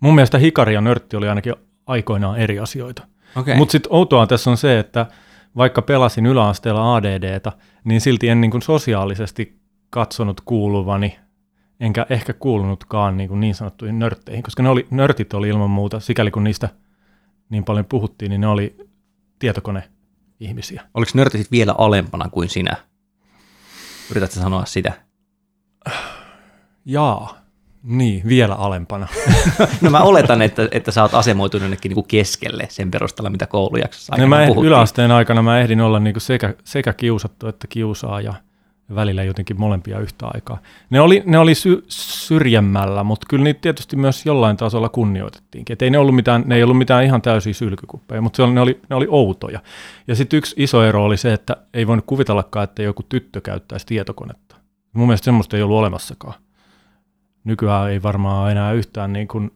Mun 0.00 0.14
mielestä 0.14 0.38
hikari 0.38 0.74
ja 0.74 0.80
nörtti 0.80 1.16
oli 1.16 1.28
ainakin 1.28 1.54
aikoinaan 1.92 2.38
eri 2.38 2.58
asioita. 2.58 3.06
Okei. 3.36 3.56
Mutta 3.56 3.72
sitten 3.72 3.92
outoa 3.92 4.26
tässä 4.26 4.50
on 4.50 4.56
se, 4.56 4.78
että 4.78 5.06
vaikka 5.56 5.82
pelasin 5.82 6.26
yläasteella 6.26 6.94
ADDtä, 6.96 7.52
niin 7.84 8.00
silti 8.00 8.28
en 8.28 8.40
niin 8.40 8.50
kuin 8.50 8.62
sosiaalisesti 8.62 9.60
katsonut 9.90 10.40
kuuluvani, 10.40 11.18
enkä 11.80 12.06
ehkä 12.10 12.32
kuulunutkaan 12.32 13.16
niin, 13.16 13.28
kuin 13.28 13.40
niin 13.40 13.54
sanottuihin 13.54 13.98
nörtteihin, 13.98 14.42
koska 14.42 14.62
ne 14.62 14.68
oli, 14.68 14.86
nörtit 14.90 15.34
oli 15.34 15.48
ilman 15.48 15.70
muuta, 15.70 16.00
sikäli 16.00 16.30
kun 16.30 16.44
niistä 16.44 16.68
niin 17.50 17.64
paljon 17.64 17.84
puhuttiin, 17.84 18.30
niin 18.30 18.40
ne 18.40 18.46
oli 18.46 18.76
tietokone-ihmisiä. 19.38 20.82
Oliko 20.94 21.12
nörtti 21.14 21.38
sit 21.38 21.50
vielä 21.50 21.74
alempana 21.78 22.28
kuin 22.28 22.48
sinä? 22.48 22.76
Yritätkö 24.10 24.40
sanoa 24.40 24.64
sitä? 24.64 24.92
Jaa, 26.84 27.41
niin, 27.82 28.22
vielä 28.28 28.54
alempana. 28.54 29.06
No 29.80 29.90
mä 29.90 30.00
oletan, 30.00 30.42
että, 30.42 30.68
että 30.70 30.90
sä 30.90 31.02
oot 31.02 31.14
asemoitunut 31.14 31.62
jonnekin 31.62 31.88
niinku 31.90 32.02
keskelle 32.02 32.66
sen 32.70 32.90
perusteella, 32.90 33.30
mitä 33.30 33.46
koulujaksossa 33.46 34.12
No 34.12 34.14
aikana 34.14 34.28
mä 34.28 34.44
eh- 34.44 34.46
puhuttiin. 34.46 34.66
yläasteen 34.66 35.10
aikana 35.10 35.42
mä 35.42 35.60
ehdin 35.60 35.80
olla 35.80 35.98
niin 36.00 36.14
kuin 36.14 36.20
sekä, 36.20 36.54
sekä 36.64 36.92
kiusattu 36.92 37.48
että 37.48 37.66
kiusaaja 37.66 38.34
välillä 38.94 39.22
jotenkin 39.22 39.60
molempia 39.60 39.98
yhtä 39.98 40.26
aikaa. 40.34 40.58
Ne 40.90 41.00
oli, 41.00 41.22
ne 41.26 41.38
oli 41.38 41.54
sy- 41.54 41.84
syrjemmällä, 41.88 43.04
mutta 43.04 43.26
kyllä 43.30 43.44
niitä 43.44 43.60
tietysti 43.60 43.96
myös 43.96 44.26
jollain 44.26 44.56
tasolla 44.56 44.88
kunnioitettiinkin. 44.88 45.74
Et 45.74 45.82
ei 45.82 45.90
ne, 45.90 45.98
ollut 45.98 46.14
mitään, 46.14 46.42
ne 46.46 46.56
ei 46.56 46.62
ollut 46.62 46.78
mitään 46.78 47.04
ihan 47.04 47.22
täysiä 47.22 47.52
sylkykuppeja, 47.52 48.20
mutta 48.20 48.36
se 48.36 48.42
oli, 48.42 48.52
ne, 48.52 48.60
oli, 48.60 48.80
ne 48.90 48.96
oli 48.96 49.06
outoja. 49.10 49.60
Ja 50.08 50.14
sitten 50.14 50.36
yksi 50.38 50.54
iso 50.58 50.84
ero 50.84 51.04
oli 51.04 51.16
se, 51.16 51.32
että 51.32 51.56
ei 51.74 51.86
voinut 51.86 52.04
kuvitellakaan, 52.06 52.64
että 52.64 52.82
joku 52.82 53.02
tyttö 53.02 53.40
käyttäisi 53.40 53.86
tietokonetta. 53.86 54.56
Mun 54.92 55.06
mielestä 55.06 55.24
semmoista 55.24 55.56
ei 55.56 55.62
ollut 55.62 55.78
olemassakaan. 55.78 56.34
Nykyään 57.44 57.90
ei 57.90 58.02
varmaan 58.02 58.50
enää 58.50 58.72
yhtään 58.72 59.12
niin 59.12 59.28
kuin 59.28 59.50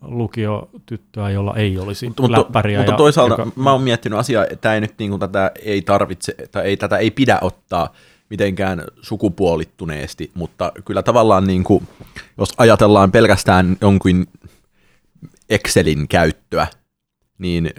lukiotyttöä, 0.00 1.30
jolla 1.30 1.56
ei 1.56 1.78
olisi 1.78 2.06
Mutta, 2.06 2.22
mutta, 2.22 2.38
läppäriä. 2.38 2.78
mutta 2.78 2.92
ja, 2.92 2.96
toisaalta 2.96 3.32
joka- 3.32 3.52
mä 3.56 3.72
oon 3.72 3.82
miettinyt 3.82 4.18
asiaa, 4.18 4.46
että 4.50 4.74
ei 4.74 4.80
nyt 4.80 4.94
niin 4.98 5.10
kuin 5.10 5.20
tätä 5.20 5.50
ei 5.62 5.82
tarvitse, 5.82 6.34
tai 6.52 6.64
ei, 6.64 6.76
tätä 6.76 6.96
ei 6.96 7.10
pidä 7.10 7.38
ottaa 7.42 7.92
mitenkään 8.30 8.84
sukupuolittuneesti, 9.02 10.30
mutta 10.34 10.72
kyllä 10.84 11.02
tavallaan 11.02 11.46
niin 11.46 11.64
kuin, 11.64 11.88
jos 12.38 12.52
ajatellaan 12.58 13.12
pelkästään 13.12 13.76
jonkin 13.80 14.26
Excelin 15.50 16.08
käyttöä, 16.08 16.66
niin 17.38 17.70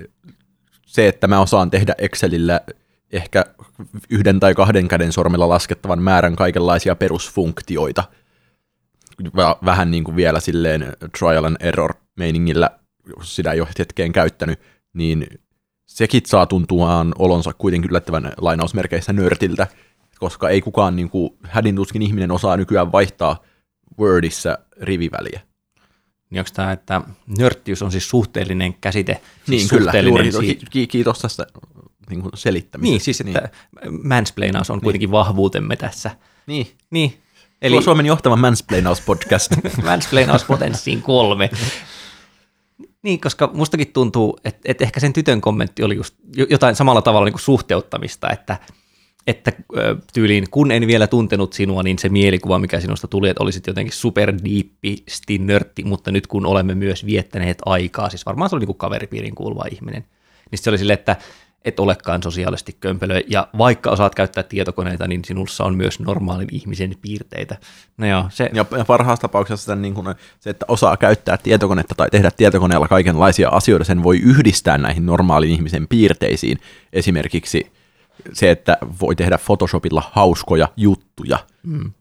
se, 0.86 1.08
että 1.08 1.28
mä 1.28 1.42
osaan 1.42 1.70
tehdä 1.70 1.96
Excelillä 1.98 2.62
ehkä 3.12 3.46
yhden 4.10 4.40
tai 4.40 4.56
kahden 4.56 4.88
käden 4.88 5.12
sormella 5.12 5.50
laskettavan 5.50 6.02
määrän 6.02 6.36
kaikenlaisia 6.36 6.96
perusfunktioita, 6.96 8.04
vähän 9.66 9.92
niin 9.92 10.04
kuin 10.04 10.16
vielä 10.16 10.40
silleen 10.40 10.94
trial 11.20 11.44
and 11.44 11.58
error 11.60 11.94
meiningillä, 12.18 12.70
jos 13.18 13.36
sitä 13.36 13.52
ei 13.52 13.62
ole 13.62 13.70
hetkeen 13.80 14.12
käyttänyt, 14.12 14.60
niin 14.94 15.28
sekin 15.86 16.22
saa 16.26 16.46
tuntumaan 16.46 17.14
olonsa 17.20 17.54
kuitenkin 17.54 17.90
yllättävän 17.90 18.34
lainausmerkeissä 18.38 19.14
nörtiltä, 19.14 19.68
koska 20.20 20.50
ei 20.50 20.62
kukaan 20.62 20.96
niin 20.96 21.10
kuin, 21.10 21.38
hädintuskin 21.44 22.02
ihminen 22.02 22.32
osaa 22.32 22.58
nykyään 22.58 22.92
vaihtaa 22.92 23.44
Wordissa 24.00 24.58
riviväliä. 24.82 25.42
Niin 26.30 26.40
onko 26.40 26.52
tämä, 26.54 26.72
että 26.72 27.02
nörttiys 27.38 27.82
on 27.82 27.92
siis 27.92 28.10
suhteellinen 28.10 28.74
käsite? 28.74 29.22
Siis 29.46 29.48
niin 29.48 29.70
kyllä, 29.70 29.92
juuri, 30.00 30.32
si- 30.32 30.88
kiitos 30.88 31.20
tästä 31.20 31.46
niin 32.10 32.22
kuin 32.22 32.32
selittämisestä. 32.36 32.92
Niin, 32.92 33.02
siis 33.02 33.22
että 33.22 33.50
niin. 33.82 34.08
mansplainaus 34.08 34.70
on 34.70 34.82
kuitenkin 34.82 35.08
niin. 35.08 35.12
vahvuutemme 35.12 35.76
tässä. 35.76 36.12
Niin. 36.48 36.68
Niin. 36.90 37.14
Eli... 37.62 37.76
Tuo 37.76 37.82
Suomen 37.82 38.06
johtava 38.06 38.36
mansplainaus-podcast. 38.36 39.56
mansplainaus-potenssiin 39.90 41.02
kolme. 41.02 41.50
Niin, 43.04 43.22
koska 43.22 43.50
mustakin 43.54 43.94
tuntuu, 43.94 44.40
että, 44.46 44.62
että 44.66 44.84
ehkä 44.84 45.00
sen 45.00 45.14
tytön 45.14 45.42
kommentti 45.42 45.84
oli 45.84 45.96
just 45.96 46.16
jotain 46.50 46.76
samalla 46.76 47.02
tavalla 47.02 47.26
niin 47.26 47.34
kuin 47.34 47.42
suhteuttamista, 47.42 48.30
että, 48.30 48.58
että 49.28 49.52
tyyliin 50.14 50.50
kun 50.52 50.72
en 50.72 50.88
vielä 50.88 51.08
tuntenut 51.08 51.54
sinua, 51.54 51.84
niin 51.84 52.00
se 52.00 52.10
mielikuva, 52.10 52.60
mikä 52.60 52.80
sinusta 52.80 53.08
tuli, 53.08 53.30
että 53.30 53.44
olisit 53.44 53.68
jotenkin 53.68 53.94
superdiippisti 53.94 55.38
nörtti, 55.38 55.84
mutta 55.84 56.12
nyt 56.12 56.28
kun 56.28 56.46
olemme 56.46 56.76
myös 56.76 57.06
viettäneet 57.06 57.58
aikaa, 57.66 58.10
siis 58.10 58.26
varmaan 58.26 58.50
se 58.50 58.56
oli 58.56 58.62
niin 58.62 58.68
kuin 58.68 58.78
kaveripiirin 58.78 59.36
kuuluva 59.36 59.66
ihminen, 59.72 60.06
niin 60.52 60.60
se 60.60 60.70
oli 60.70 60.78
silleen, 60.78 61.00
että 61.00 61.16
et 61.66 61.80
olekaan 61.80 62.24
sosiaalisesti 62.24 62.78
kömpelö, 62.80 63.22
ja 63.28 63.48
vaikka 63.58 63.92
osaat 63.92 64.16
käyttää 64.16 64.44
tietokoneita, 64.44 65.08
niin 65.08 65.26
sinussa 65.26 65.64
on 65.64 65.76
myös 65.76 66.00
normaalin 66.00 66.48
ihmisen 66.52 66.96
piirteitä. 67.02 67.58
No 67.98 68.08
joo, 68.08 68.26
se... 68.30 68.50
Ja 68.54 68.66
parhaassa 68.88 69.22
tapauksessa 69.22 69.76
niin 69.76 69.94
kuin, 69.94 70.08
se, 70.40 70.50
että 70.50 70.66
osaa 70.68 70.98
käyttää 70.98 71.38
tietokonetta 71.38 71.96
tai 71.96 72.10
tehdä 72.10 72.32
tietokoneella 72.32 72.88
kaikenlaisia 72.88 73.50
asioita, 73.50 73.86
sen 73.86 74.04
voi 74.04 74.18
yhdistää 74.18 74.78
näihin 74.78 75.06
normaalin 75.06 75.52
ihmisen 75.52 75.88
piirteisiin. 75.88 76.58
Esimerkiksi 76.94 77.72
se, 78.34 78.52
että 78.52 78.78
voi 79.02 79.16
tehdä 79.16 79.38
Photoshopilla 79.38 80.04
hauskoja 80.12 80.68
juttuja. 80.78 81.40
Mm. 81.64 81.92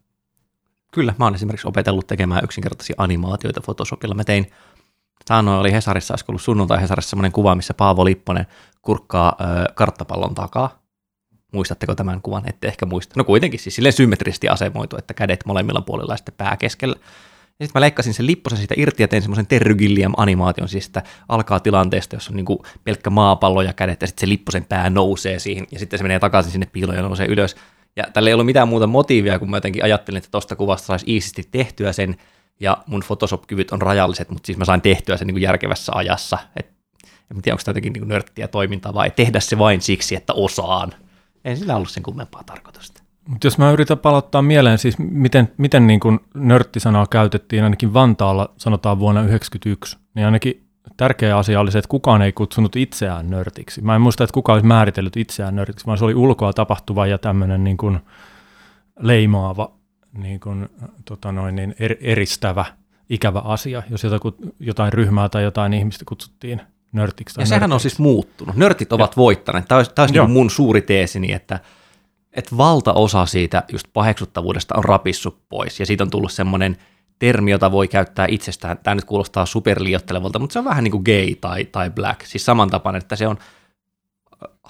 Kyllä, 0.92 1.14
mä 1.18 1.24
oon 1.24 1.34
esimerkiksi 1.34 1.68
opetellut 1.68 2.06
tekemään 2.06 2.44
yksinkertaisia 2.44 2.94
animaatioita 2.98 3.60
Photoshopilla. 3.60 4.14
Mä 4.14 4.24
tein 4.24 4.46
Taannoin 5.24 5.60
oli 5.60 5.72
Hesarissa, 5.72 6.12
olisiko 6.12 6.32
ollut 6.32 6.42
sunnuntai 6.42 6.80
Hesarissa 6.80 7.10
semmoinen 7.10 7.32
kuva, 7.32 7.54
missä 7.54 7.74
Paavo 7.74 8.04
Lipponen 8.04 8.46
kurkkaa 8.82 9.36
ö, 9.40 9.72
karttapallon 9.74 10.34
takaa. 10.34 10.80
Muistatteko 11.52 11.94
tämän 11.94 12.22
kuvan? 12.22 12.48
Ette 12.48 12.68
ehkä 12.68 12.86
muista. 12.86 13.14
No 13.16 13.24
kuitenkin 13.24 13.60
siis 13.60 13.74
silleen 13.74 13.92
symmetrisesti 13.92 14.48
asemoitu, 14.48 14.96
että 14.96 15.14
kädet 15.14 15.46
molemmilla 15.46 15.80
puolilla 15.80 16.12
ja 16.12 16.16
sitten 16.16 16.34
pää 16.36 16.56
keskellä. 16.56 16.96
Ja 17.60 17.66
sitten 17.66 17.80
mä 17.80 17.80
leikkasin 17.80 18.14
sen 18.14 18.26
lipposen 18.26 18.58
siitä 18.58 18.74
irti 18.78 19.02
ja 19.02 19.08
tein 19.08 19.22
semmoisen 19.22 19.46
Terry 19.46 19.74
Gilliam-animaation, 19.74 20.68
siis 20.68 20.86
että 20.86 21.02
alkaa 21.28 21.60
tilanteesta, 21.60 22.16
jossa 22.16 22.30
on 22.30 22.36
niinku 22.36 22.64
pelkkä 22.84 23.10
maapallo 23.10 23.62
ja 23.62 23.72
kädet, 23.72 24.00
ja 24.00 24.06
sitten 24.06 24.20
se 24.20 24.28
lipposen 24.28 24.64
pää 24.64 24.90
nousee 24.90 25.38
siihen, 25.38 25.66
ja 25.70 25.78
sitten 25.78 25.98
se 25.98 26.02
menee 26.02 26.18
takaisin 26.18 26.52
sinne 26.52 26.66
piiloon 26.66 26.96
ja 26.96 27.02
nousee 27.02 27.26
ylös. 27.26 27.56
Ja 27.96 28.04
tällä 28.12 28.30
ei 28.30 28.34
ollut 28.34 28.46
mitään 28.46 28.68
muuta 28.68 28.86
motiivia, 28.86 29.38
kun 29.38 29.50
mä 29.50 29.56
jotenkin 29.56 29.84
ajattelin, 29.84 30.18
että 30.18 30.30
tuosta 30.30 30.56
kuvasta 30.56 30.86
saisi 30.86 31.06
iisisti 31.08 31.42
tehtyä 31.50 31.92
sen, 31.92 32.16
ja 32.60 32.76
mun 32.86 33.02
Photoshop-kyvyt 33.06 33.72
on 33.72 33.82
rajalliset, 33.82 34.30
mutta 34.30 34.46
siis 34.46 34.58
mä 34.58 34.64
sain 34.64 34.80
tehtyä 34.80 35.16
sen 35.16 35.26
niin 35.26 35.34
kuin 35.34 35.42
järkevässä 35.42 35.92
ajassa. 35.94 36.38
Et, 36.56 36.79
en 37.30 37.42
tiedä, 37.42 37.54
onko 37.54 37.62
tämä 37.64 37.72
jotenkin 37.72 37.92
niin 37.92 38.08
nörttiä 38.08 38.48
toimintaa 38.48 38.94
vai 38.94 39.10
tehdä 39.10 39.40
se 39.40 39.58
vain 39.58 39.80
siksi, 39.80 40.16
että 40.16 40.32
osaan. 40.32 40.92
Ei 41.44 41.56
sillä 41.56 41.76
ollut 41.76 41.90
sen 41.90 42.02
kummempaa 42.02 42.44
tarkoitusta. 42.44 43.02
Mutta 43.28 43.46
jos 43.46 43.58
mä 43.58 43.70
yritän 43.70 43.98
palauttaa 43.98 44.42
mieleen, 44.42 44.78
siis 44.78 44.98
miten, 44.98 45.52
miten 45.56 45.86
niin 45.86 46.00
kuin 46.00 46.20
nörttisanaa 46.34 47.06
käytettiin 47.06 47.64
ainakin 47.64 47.94
Vantaalla, 47.94 48.54
sanotaan 48.56 48.98
vuonna 48.98 49.20
1991, 49.20 49.98
niin 50.14 50.26
ainakin 50.26 50.66
tärkeä 50.96 51.38
asia 51.38 51.60
oli 51.60 51.72
se, 51.72 51.78
että 51.78 51.88
kukaan 51.88 52.22
ei 52.22 52.32
kutsunut 52.32 52.76
itseään 52.76 53.30
nörtiksi. 53.30 53.82
Mä 53.82 53.94
en 53.94 54.00
muista, 54.00 54.24
että 54.24 54.34
kukaan 54.34 54.54
olisi 54.54 54.66
määritellyt 54.66 55.16
itseään 55.16 55.56
nörtiksi, 55.56 55.86
vaan 55.86 55.98
se 55.98 56.04
oli 56.04 56.14
ulkoa 56.14 56.52
tapahtuva 56.52 57.06
ja 57.06 57.18
tämmöinen 57.18 57.64
niin 57.64 57.76
kuin 57.76 58.00
leimaava 59.00 59.72
niin 60.12 60.40
kuin, 60.40 60.68
tota 61.04 61.32
noin, 61.32 61.56
niin 61.56 61.74
er, 61.78 61.96
eristävä, 62.00 62.64
ikävä 63.10 63.38
asia, 63.38 63.82
jos 63.90 64.02
jotain 64.60 64.92
ryhmää 64.92 65.28
tai 65.28 65.42
jotain 65.42 65.74
ihmistä 65.74 66.04
kutsuttiin 66.08 66.60
nörtiksi. 66.92 67.40
Ja 67.40 67.46
sehän 67.46 67.72
on 67.72 67.80
siis 67.80 67.98
muuttunut. 67.98 68.56
Nörtit 68.56 68.92
ovat 68.92 69.10
ja. 69.10 69.16
voittaneet. 69.16 69.68
Tämä 69.68 69.76
olisi, 69.76 69.90
tämä 69.94 70.04
olisi 70.04 70.18
niin 70.18 70.30
mun 70.30 70.50
suuri 70.50 70.82
teesini, 70.82 71.32
että, 71.32 71.60
että 72.32 72.56
valtaosa 72.56 73.26
siitä 73.26 73.62
just 73.72 73.86
paheksuttavuudesta 73.92 74.74
on 74.76 74.84
rapissut 74.84 75.48
pois, 75.48 75.80
ja 75.80 75.86
siitä 75.86 76.04
on 76.04 76.10
tullut 76.10 76.32
semmoinen 76.32 76.76
termi, 77.18 77.50
jota 77.50 77.72
voi 77.72 77.88
käyttää 77.88 78.26
itsestään. 78.30 78.78
Tämä 78.78 78.94
nyt 78.94 79.04
kuulostaa 79.04 79.46
superliiottelevalta, 79.46 80.38
mutta 80.38 80.52
se 80.52 80.58
on 80.58 80.64
vähän 80.64 80.84
niin 80.84 80.92
kuin 80.92 81.02
gay 81.04 81.34
tai, 81.34 81.64
tai 81.64 81.90
black, 81.90 82.26
siis 82.26 82.44
samantapainen, 82.44 83.02
että 83.02 83.16
se 83.16 83.26
on– 83.26 83.38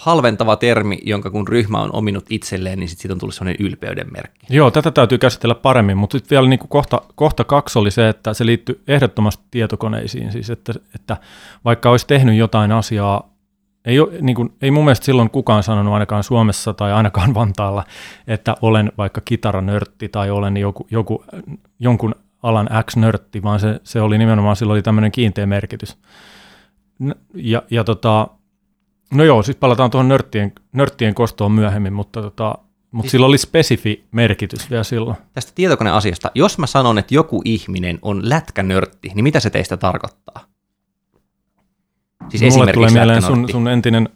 halventava 0.00 0.56
termi, 0.56 0.98
jonka 1.02 1.30
kun 1.30 1.48
ryhmä 1.48 1.78
on 1.78 1.90
ominut 1.92 2.24
itselleen, 2.30 2.78
niin 2.78 2.88
sit 2.88 2.98
siitä 2.98 3.14
on 3.14 3.18
tullut 3.18 3.34
sellainen 3.34 3.66
ylpeyden 3.66 4.06
merkki. 4.12 4.46
Joo, 4.50 4.70
tätä 4.70 4.90
täytyy 4.90 5.18
käsitellä 5.18 5.54
paremmin, 5.54 5.96
mutta 5.96 6.18
sitten 6.18 6.36
vielä 6.36 6.48
niin 6.48 6.58
kuin 6.58 6.68
kohta, 6.68 7.02
kohta 7.14 7.44
kaksi 7.44 7.78
oli 7.78 7.90
se, 7.90 8.08
että 8.08 8.34
se 8.34 8.46
liittyy 8.46 8.82
ehdottomasti 8.88 9.44
tietokoneisiin, 9.50 10.32
siis 10.32 10.50
että, 10.50 10.72
että 10.94 11.16
vaikka 11.64 11.90
olisi 11.90 12.06
tehnyt 12.06 12.36
jotain 12.36 12.72
asiaa, 12.72 13.30
ei, 13.84 13.96
niin 14.20 14.36
kuin, 14.36 14.52
ei 14.62 14.70
mun 14.70 14.84
mielestä 14.84 15.06
silloin 15.06 15.30
kukaan 15.30 15.62
sanonut 15.62 15.94
ainakaan 15.94 16.24
Suomessa 16.24 16.74
tai 16.74 16.92
ainakaan 16.92 17.34
Vantaalla, 17.40 17.84
että 18.26 18.54
olen 18.62 18.92
vaikka 18.98 19.20
kitaranörtti 19.24 20.08
tai 20.08 20.30
olen 20.30 20.56
joku, 20.56 20.86
joku, 20.90 21.24
jonkun 21.78 22.14
alan 22.42 22.68
X-nörtti, 22.84 23.42
vaan 23.42 23.60
se, 23.60 23.80
se 23.84 24.00
oli 24.00 24.18
nimenomaan, 24.18 24.56
sillä 24.56 24.72
oli 24.72 24.82
tämmöinen 24.82 25.12
kiinteä 25.12 25.46
merkitys. 25.46 25.98
Ja, 27.34 27.62
ja 27.70 27.84
tota, 27.84 28.28
No 29.14 29.24
joo, 29.24 29.42
siis 29.42 29.56
palataan 29.56 29.90
tuohon 29.90 30.08
nörttien, 30.08 30.52
nörttien 30.72 31.14
kostoon 31.14 31.52
myöhemmin, 31.52 31.92
mutta, 31.92 32.22
tota, 32.22 32.58
mutta 32.90 33.04
siis, 33.04 33.10
sillä 33.10 33.26
oli 33.26 33.38
spesifi 33.38 34.04
merkitys 34.12 34.70
vielä 34.70 34.84
silloin. 34.84 35.16
Tästä 35.32 35.52
tietokoneasiasta, 35.54 36.30
jos 36.34 36.58
mä 36.58 36.66
sanon, 36.66 36.98
että 36.98 37.14
joku 37.14 37.42
ihminen 37.44 37.98
on 38.02 38.28
lätkänörtti, 38.28 39.10
niin 39.14 39.24
mitä 39.24 39.40
se 39.40 39.50
teistä 39.50 39.76
tarkoittaa? 39.76 40.44
Siis 42.28 42.56
Mulle 42.56 42.72
tulee 42.72 42.90
mieleen 42.90 43.22
sun, 43.22 43.48
sun 43.50 43.68
entinen, 43.68 44.08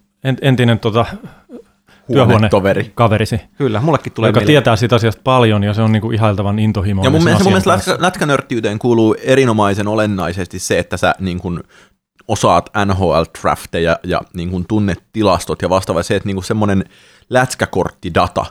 entinen 0.43 0.79
tota, 0.79 1.07
työhuonetoveri. 2.13 2.93
kaverisi. 2.95 3.41
Kyllä, 3.59 3.81
mullekin 3.81 4.13
tulee 4.13 4.29
Joka 4.29 4.41
mieleen. 4.41 4.53
tietää 4.53 4.77
siitä 4.77 4.97
asiasta 4.97 5.21
paljon 5.25 5.63
ja 5.63 5.75
se 5.75 5.83
on 5.83 5.93
niinku 5.93 6.11
ihailtavan 6.11 6.59
intohimoinen. 6.59 7.07
Ja 7.07 7.11
mun 7.11 7.25
mielestä, 7.25 7.45
mun 7.45 7.53
mielestä 7.53 7.71
lätkä, 7.71 7.97
lätkänörttiyteen 7.99 8.79
kuuluu 8.79 9.17
erinomaisen 9.23 9.89
olennaisesti 9.89 10.59
se, 10.59 10.79
että 10.79 10.97
sä 10.97 11.15
niin 11.21 11.39
kun 11.39 11.63
osaat 12.29 12.71
NHL-drafteja 12.85 13.97
ja 14.05 14.21
niin 14.35 14.51
kuin 14.51 14.65
tunnet 14.69 15.03
tilastot 15.13 15.63
ja 15.63 15.71
vastaava 15.71 16.03
se, 16.03 16.17
että 16.17 16.27
niin 16.27 16.37
kuin 16.37 16.45
semmoinen 16.45 16.85
lätkäkorttidata, 17.31 18.47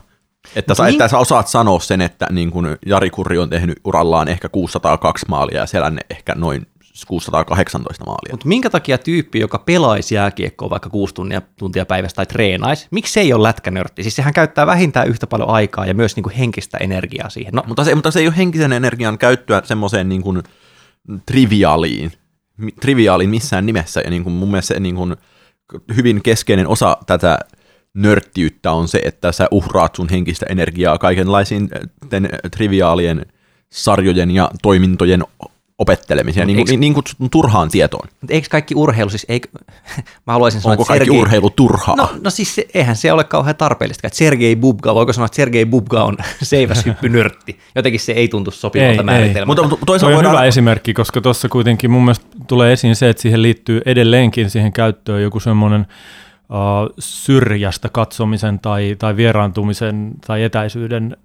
että 0.55 0.75
sä, 0.75 0.83
niin. 0.83 0.91
että 0.93 1.07
sä 1.07 1.17
osaat 1.17 1.47
sanoa 1.47 1.79
sen, 1.79 2.01
että 2.01 2.27
niin 2.31 2.51
kuin 2.51 2.77
Jari 2.85 3.09
Kurri 3.09 3.37
on 3.37 3.49
tehnyt 3.49 3.79
urallaan 3.83 4.27
ehkä 4.27 4.49
602 4.49 5.25
maalia 5.29 5.59
ja 5.59 5.65
Selänne 5.65 6.01
ehkä 6.09 6.33
noin 6.35 6.67
618 7.07 8.05
maalia. 8.05 8.33
Mutta 8.33 8.47
minkä 8.47 8.69
takia 8.69 8.97
tyyppi, 8.97 9.39
joka 9.39 9.59
pelaisi 9.59 10.15
jääkiekkoa 10.15 10.69
vaikka 10.69 10.89
kuusi 10.89 11.13
tuntia, 11.13 11.41
tuntia 11.59 11.85
päivästä 11.85 12.15
tai 12.15 12.25
treenaisi, 12.25 12.87
miksi 12.91 13.13
se 13.13 13.19
ei 13.19 13.33
ole 13.33 13.43
lätkänörtti? 13.43 14.03
Siis 14.03 14.15
sehän 14.15 14.33
käyttää 14.33 14.67
vähintään 14.67 15.07
yhtä 15.07 15.27
paljon 15.27 15.49
aikaa 15.49 15.85
ja 15.85 15.93
myös 15.93 16.15
niin 16.15 16.23
kuin 16.23 16.35
henkistä 16.35 16.77
energiaa 16.77 17.29
siihen. 17.29 17.53
No. 17.53 17.63
Mutta, 17.67 17.83
se, 17.83 17.95
mutta 17.95 18.11
se 18.11 18.19
ei 18.19 18.27
ole 18.27 18.37
henkisen 18.37 18.73
energian 18.73 19.17
käyttöä 19.17 19.61
semmoiseen 19.65 20.09
niin 20.09 20.21
kuin 20.21 20.43
triviaaliin 21.25 22.11
triviaalin 22.81 23.29
missään 23.29 23.65
nimessä, 23.65 24.01
ja 24.01 24.09
niin 24.09 24.23
kuin 24.23 24.33
mun 24.33 24.49
mielestä 24.49 24.73
se 24.73 24.79
niin 24.79 24.95
kuin 24.95 25.15
hyvin 25.95 26.23
keskeinen 26.23 26.67
osa 26.67 26.97
tätä 27.05 27.39
nörttiyttä 27.93 28.71
on 28.71 28.87
se, 28.87 29.01
että 29.05 29.31
sä 29.31 29.47
uhraat 29.51 29.95
sun 29.95 30.09
henkistä 30.09 30.45
energiaa 30.49 30.97
kaikenlaisiin 30.97 31.69
triviaalien 32.51 33.25
sarjojen 33.71 34.31
ja 34.31 34.51
toimintojen 34.61 35.23
opettelemiseen, 35.83 36.47
niin, 36.47 36.59
eikö, 36.59 36.77
niin 36.77 36.93
kutsutun 36.93 37.29
turhaan 37.29 37.69
tietoon. 37.69 38.07
Mutta 38.21 38.33
eikö 38.33 38.47
kaikki 38.51 38.75
urheilu, 38.75 39.09
siis 39.09 39.25
eikö, 39.29 39.49
mä 40.27 40.33
haluaisin 40.33 40.61
sanoa, 40.61 40.71
Onko 40.71 40.85
kaikki 40.85 41.05
Sergei, 41.05 41.21
urheilu 41.21 41.49
turhaa? 41.49 41.95
No, 41.95 42.09
no 42.23 42.29
siis 42.29 42.55
se, 42.55 42.67
eihän 42.73 42.95
se 42.95 43.11
ole 43.11 43.23
kauhean 43.23 43.55
tarpeellista, 43.55 44.07
että 44.07 44.17
Sergei 44.17 44.55
Bubka, 44.55 44.95
voiko 44.95 45.13
sanoa, 45.13 45.25
että 45.25 45.35
Sergei 45.35 45.65
Bubka 45.65 46.03
on 46.03 46.17
seiväshyppynörtti, 46.41 47.59
jotenkin 47.75 47.99
se 47.99 48.11
ei 48.11 48.27
tuntu 48.27 48.51
sopivalta 48.51 49.03
määritelmältä. 49.03 49.45
Mutta, 49.45 49.67
mutta 49.67 49.85
toisaalta 49.85 50.13
on 50.13 50.15
voidaan... 50.15 50.35
hyvä 50.35 50.45
esimerkki, 50.45 50.93
koska 50.93 51.21
tuossa 51.21 51.49
kuitenkin 51.49 51.91
mun 51.91 52.03
mielestä 52.03 52.25
tulee 52.47 52.73
esiin 52.73 52.95
se, 52.95 53.09
että 53.09 53.21
siihen 53.21 53.41
liittyy 53.41 53.81
edelleenkin 53.85 54.49
siihen 54.49 54.73
käyttöön 54.73 55.23
joku 55.23 55.39
semmoinen 55.39 55.85
syrjästä 56.99 57.89
katsomisen 57.89 58.59
tai, 58.59 58.95
tai 58.99 59.15
vieraantumisen 59.15 60.11
tai 60.27 60.43
etäisyyden 60.43 61.17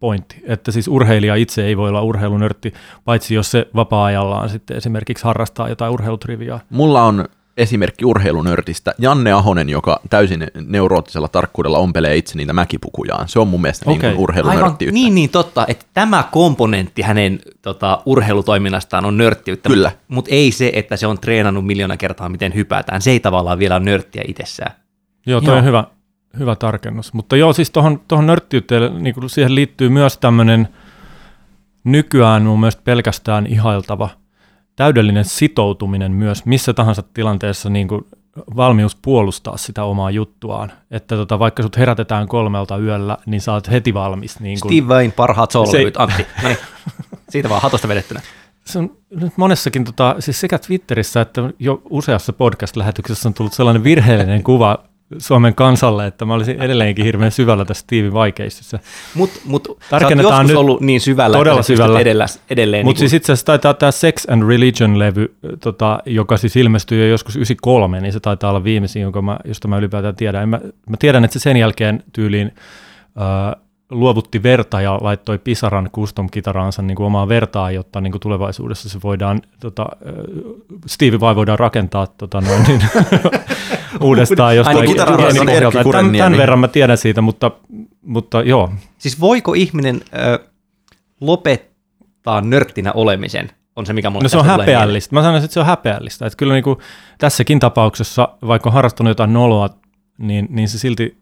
pointti. 0.00 0.42
Että 0.44 0.72
siis 0.72 0.88
urheilija 0.88 1.34
itse 1.34 1.66
ei 1.66 1.76
voi 1.76 1.88
olla 1.88 2.02
urheilunörtti, 2.02 2.74
paitsi 3.04 3.34
jos 3.34 3.50
se 3.50 3.68
vapaa-ajallaan 3.74 4.48
sitten 4.48 4.76
esimerkiksi 4.76 5.24
harrastaa 5.24 5.68
jotain 5.68 5.92
urheilutriviaa. 5.92 6.60
Mulla 6.70 7.02
on 7.02 7.24
esimerkki 7.56 8.04
urheilunörtistä. 8.04 8.94
Janne 8.98 9.32
Ahonen, 9.32 9.68
joka 9.68 10.00
täysin 10.10 10.46
neuroottisella 10.66 11.28
tarkkuudella 11.28 11.78
ompelee 11.78 12.16
itse 12.16 12.36
niitä 12.36 12.52
mäkipukujaan. 12.52 13.28
Se 13.28 13.38
on 13.38 13.48
mun 13.48 13.60
mielestä 13.60 13.90
okay. 13.90 14.10
niin 14.10 14.20
urheilunörttiyttä. 14.20 14.94
niin, 14.94 15.14
niin, 15.14 15.30
totta. 15.30 15.64
Että 15.68 15.84
tämä 15.94 16.24
komponentti 16.32 17.02
hänen 17.02 17.40
tota, 17.62 18.02
urheilutoiminnastaan 18.06 19.04
on 19.04 19.16
nörttiyttä. 19.16 19.68
Kyllä. 19.68 19.92
Mutta 20.08 20.30
ei 20.34 20.52
se, 20.52 20.70
että 20.74 20.96
se 20.96 21.06
on 21.06 21.18
treenannut 21.18 21.66
miljoona 21.66 21.96
kertaa, 21.96 22.28
miten 22.28 22.54
hypätään. 22.54 23.02
Se 23.02 23.10
ei 23.10 23.20
tavallaan 23.20 23.58
vielä 23.58 23.74
ole 23.74 23.84
nörttiä 23.84 24.22
itsessään. 24.28 24.72
Joo, 25.26 25.40
toi 25.40 25.48
joo. 25.48 25.58
on 25.58 25.64
hyvä, 25.64 25.84
hyvä 26.38 26.56
tarkennus. 26.56 27.12
Mutta 27.12 27.36
joo, 27.36 27.52
siis 27.52 27.70
tuohon, 27.70 28.00
tuohon 28.08 28.26
nörttiyteen 28.26 29.02
niin 29.02 29.14
siihen 29.26 29.54
liittyy 29.54 29.88
myös 29.88 30.18
tämmöinen 30.18 30.68
nykyään 31.84 32.42
mun 32.42 32.60
mielestä 32.60 32.82
pelkästään 32.84 33.46
ihailtava– 33.46 34.08
täydellinen 34.76 35.24
sitoutuminen 35.24 36.12
myös 36.12 36.44
missä 36.44 36.74
tahansa 36.74 37.02
tilanteessa 37.14 37.70
niin 37.70 37.88
kuin 37.88 38.06
valmius 38.56 38.96
puolustaa 39.02 39.56
sitä 39.56 39.84
omaa 39.84 40.10
juttuaan. 40.10 40.72
Että 40.90 41.16
tota, 41.16 41.38
vaikka 41.38 41.62
sut 41.62 41.76
herätetään 41.76 42.28
kolmelta 42.28 42.78
yöllä, 42.78 43.18
niin 43.26 43.40
sä 43.40 43.52
oot 43.52 43.70
heti 43.70 43.94
valmis. 43.94 44.40
Niin 44.40 44.60
kuin... 44.60 44.72
Steve 44.72 44.88
Vain 44.88 45.12
parhaat 45.12 45.50
solvyt, 45.50 45.94
se... 45.94 46.02
Antti. 46.02 46.26
No 46.42 46.48
niin, 46.48 46.58
siitä 47.28 47.48
vaan 47.48 47.62
hatosta 47.62 47.88
vedettynä. 47.88 48.20
Se 48.64 48.78
on 48.78 48.96
nyt 49.10 49.32
monessakin, 49.36 49.84
tota, 49.84 50.16
siis 50.18 50.40
sekä 50.40 50.58
Twitterissä 50.58 51.20
että 51.20 51.42
jo 51.58 51.82
useassa 51.90 52.32
podcast-lähetyksessä 52.32 53.28
on 53.28 53.34
tullut 53.34 53.52
sellainen 53.52 53.84
virheellinen 53.84 54.42
kuva 54.42 54.78
Suomen 55.18 55.54
kansalle, 55.54 56.06
että 56.06 56.24
mä 56.24 56.34
olisin 56.34 56.62
edelleenkin 56.62 57.04
hirveän 57.04 57.32
syvällä 57.32 57.64
tässä 57.64 57.80
Stevie 57.80 58.12
vaikeissa. 58.12 58.78
Mutta 59.14 59.40
mut, 59.44 59.78
sä 59.90 60.44
nyt 60.44 60.56
ollut 60.56 60.80
niin 60.80 61.00
syvällä, 61.00 61.38
todella 61.38 61.60
että 61.60 61.66
syvällä. 61.66 62.00
Edellä, 62.00 62.26
edelleen. 62.50 62.86
Mutta 62.86 63.02
niin 63.02 63.10
siis 63.10 63.20
itse 63.20 63.32
asiassa 63.32 63.46
taitaa 63.46 63.74
tämä 63.74 63.92
Sex 63.92 64.24
and 64.28 64.42
Religion-levy, 64.42 65.34
tota, 65.60 65.98
joka 66.06 66.36
siis 66.36 66.56
ilmestyi 66.56 67.00
jo 67.00 67.06
joskus 67.06 67.36
93, 67.36 68.00
niin 68.00 68.12
se 68.12 68.20
taitaa 68.20 68.50
olla 68.50 68.64
viimeisin, 68.64 69.02
jonka 69.02 69.22
mä, 69.22 69.38
josta 69.44 69.68
mä 69.68 69.78
ylipäätään 69.78 70.16
tiedän. 70.16 70.48
Mä, 70.48 70.60
mä 70.90 70.96
tiedän, 70.98 71.24
että 71.24 71.38
se 71.38 71.42
sen 71.42 71.56
jälkeen 71.56 72.02
tyyliin 72.12 72.54
äh, 73.20 73.62
luovutti 73.90 74.42
verta 74.42 74.80
ja 74.80 74.98
laittoi 75.00 75.38
Pisaran 75.38 75.90
custom-kitaraansa 75.94 76.82
niin 76.82 76.96
kuin 76.96 77.06
omaa 77.06 77.28
vertaa, 77.28 77.70
jotta 77.70 78.00
niin 78.00 78.10
kuin 78.10 78.20
tulevaisuudessa 78.20 78.88
se 78.88 78.98
voidaan, 79.04 79.42
tota, 79.60 79.86
Stevie 80.86 81.20
vai 81.20 81.36
voidaan 81.36 81.58
rakentaa 81.58 82.06
tota, 82.06 82.40
noin, 82.40 82.62
niin, 82.62 82.82
uudestaan 84.00 84.56
jostain 84.56 84.78
Aini, 84.78 84.94
tämän, 84.94 85.18
tämän, 85.82 86.16
tämän 86.16 86.36
verran 86.36 86.58
mä 86.58 86.68
tiedän 86.68 86.98
siitä, 86.98 87.20
mutta, 87.20 87.50
mutta 88.02 88.42
joo. 88.42 88.72
Siis 88.98 89.20
voiko 89.20 89.54
ihminen 89.54 90.00
ö, 90.18 90.38
lopettaa 91.20 92.40
nörttinä 92.40 92.92
olemisen? 92.92 93.50
On 93.76 93.86
se, 93.86 93.92
mikä 93.92 94.10
mulle 94.10 94.22
No 94.22 94.28
se 94.28 94.38
on 94.38 94.46
häpeällistä. 94.46 95.14
Mä 95.14 95.22
sanoisin, 95.22 95.44
että 95.44 95.54
se 95.54 95.60
on 95.60 95.66
häpeällistä. 95.66 96.26
Että 96.26 96.36
kyllä 96.36 96.54
niin 96.54 96.64
kuin 96.64 96.78
tässäkin 97.18 97.60
tapauksessa, 97.60 98.28
vaikka 98.46 98.68
on 98.68 98.74
harrastanut 98.74 99.10
jotain 99.10 99.32
noloa, 99.32 99.70
niin, 100.18 100.46
niin 100.50 100.68
se 100.68 100.78
silti 100.78 101.18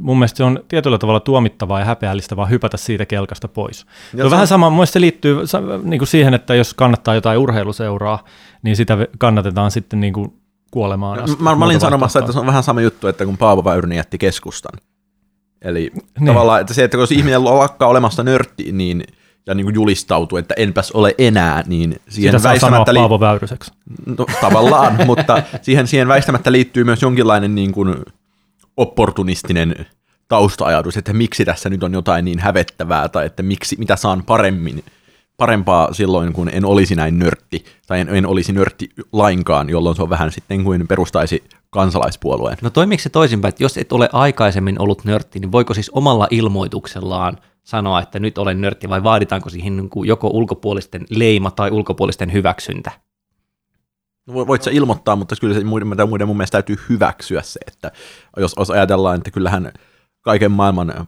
mun 0.00 0.18
mielestä 0.18 0.36
se 0.36 0.44
on 0.44 0.60
tietyllä 0.68 0.98
tavalla 0.98 1.20
tuomittavaa 1.20 1.78
ja 1.78 1.84
häpeällistä 1.84 2.36
vaan 2.36 2.50
hypätä 2.50 2.76
siitä 2.76 3.06
kelkasta 3.06 3.48
pois. 3.48 3.86
Ja 4.14 4.24
se 4.24 4.30
vähän 4.30 4.46
sama, 4.46 4.70
mun 4.70 4.86
se 4.86 5.00
liittyy 5.00 5.36
niin 5.82 5.98
kuin 5.98 6.08
siihen, 6.08 6.34
että 6.34 6.54
jos 6.54 6.74
kannattaa 6.74 7.14
jotain 7.14 7.38
urheiluseuraa, 7.38 8.24
niin 8.62 8.76
sitä 8.76 8.98
kannatetaan 9.18 9.70
sitten 9.70 10.00
niin 10.00 10.12
kuin 10.12 10.32
kuolemaan 10.70 11.22
asti. 11.22 11.42
Mä, 11.42 11.54
mä 11.54 11.64
olin 11.64 11.80
sanomassa, 11.80 12.18
että 12.18 12.32
se 12.32 12.38
on 12.38 12.46
vähän 12.46 12.62
sama 12.62 12.80
juttu, 12.80 13.06
että 13.06 13.24
kun 13.24 13.38
Paavo 13.38 13.64
Väyrynen 13.64 13.96
jätti 13.96 14.18
keskustan. 14.18 14.80
Eli 15.62 15.90
niin. 15.94 16.26
tavallaan, 16.26 16.60
että 16.60 16.74
se, 16.74 16.84
että 16.84 16.96
jos 16.96 17.12
ihminen 17.12 17.44
lakkaa 17.44 17.88
olemassa 17.88 18.22
nörtti, 18.22 18.72
niin 18.72 19.04
ja 19.48 19.54
niin 19.54 19.64
kuin 19.64 19.74
julistautuu, 19.74 20.38
että 20.38 20.54
enpäs 20.56 20.90
ole 20.90 21.14
enää, 21.18 21.64
niin 21.66 21.96
siihen 22.08 22.40
Sitä 22.40 22.48
väistämättä... 22.48 22.94
Li- 22.94 22.98
Paavo 22.98 23.20
Väyryseksi. 23.20 23.72
No, 24.06 24.26
tavallaan, 24.40 24.96
mutta 25.06 25.42
siihen, 25.62 25.86
siihen 25.86 26.08
väistämättä 26.08 26.52
liittyy 26.52 26.84
myös 26.84 27.02
jonkinlainen 27.02 27.54
niin 27.54 27.72
kuin 27.72 27.94
opportunistinen 28.78 29.86
tausta-ajatus, 30.28 30.96
että 30.96 31.12
miksi 31.12 31.44
tässä 31.44 31.70
nyt 31.70 31.82
on 31.82 31.92
jotain 31.92 32.24
niin 32.24 32.38
hävettävää, 32.38 33.08
tai 33.08 33.26
että 33.26 33.42
miksi, 33.42 33.76
mitä 33.78 33.96
saan 33.96 34.22
paremmin, 34.24 34.84
parempaa 35.36 35.94
silloin, 35.94 36.32
kun 36.32 36.48
en 36.48 36.64
olisi 36.64 36.94
näin 36.94 37.18
nörtti, 37.18 37.64
tai 37.86 38.00
en, 38.00 38.08
en 38.08 38.26
olisi 38.26 38.52
nörtti 38.52 38.90
lainkaan, 39.12 39.70
jolloin 39.70 39.96
se 39.96 40.02
on 40.02 40.10
vähän 40.10 40.32
sitten 40.32 40.64
kuin 40.64 40.88
perustaisi 40.88 41.44
kansalaispuolueen. 41.70 42.58
No 42.62 42.70
toimiko 42.70 43.02
se 43.02 43.08
toisinpäin, 43.08 43.48
että 43.48 43.64
jos 43.64 43.76
et 43.76 43.92
ole 43.92 44.08
aikaisemmin 44.12 44.80
ollut 44.80 45.04
nörtti, 45.04 45.38
niin 45.38 45.52
voiko 45.52 45.74
siis 45.74 45.90
omalla 45.90 46.28
ilmoituksellaan 46.30 47.38
sanoa, 47.64 48.02
että 48.02 48.18
nyt 48.18 48.38
olen 48.38 48.60
nörtti, 48.60 48.88
vai 48.88 49.02
vaaditaanko 49.02 49.50
siihen 49.50 49.76
niin 49.76 49.90
joko 50.04 50.28
ulkopuolisten 50.28 51.06
leima 51.10 51.50
tai 51.50 51.70
ulkopuolisten 51.70 52.32
hyväksyntä? 52.32 52.90
No 54.28 54.46
voit 54.46 54.62
sä 54.62 54.70
ilmoittaa, 54.70 55.16
mutta 55.16 55.36
kyllä 55.40 55.54
se 55.54 55.64
muiden, 55.64 55.88
muiden 56.08 56.26
mun 56.26 56.36
mielestä 56.36 56.52
täytyy 56.52 56.76
hyväksyä 56.88 57.42
se, 57.42 57.60
että 57.66 57.92
jos, 58.36 58.54
jos 58.58 58.70
ajatellaan, 58.70 59.16
että 59.16 59.30
kyllähän 59.30 59.72
kaiken 60.20 60.52
maailman 60.52 61.06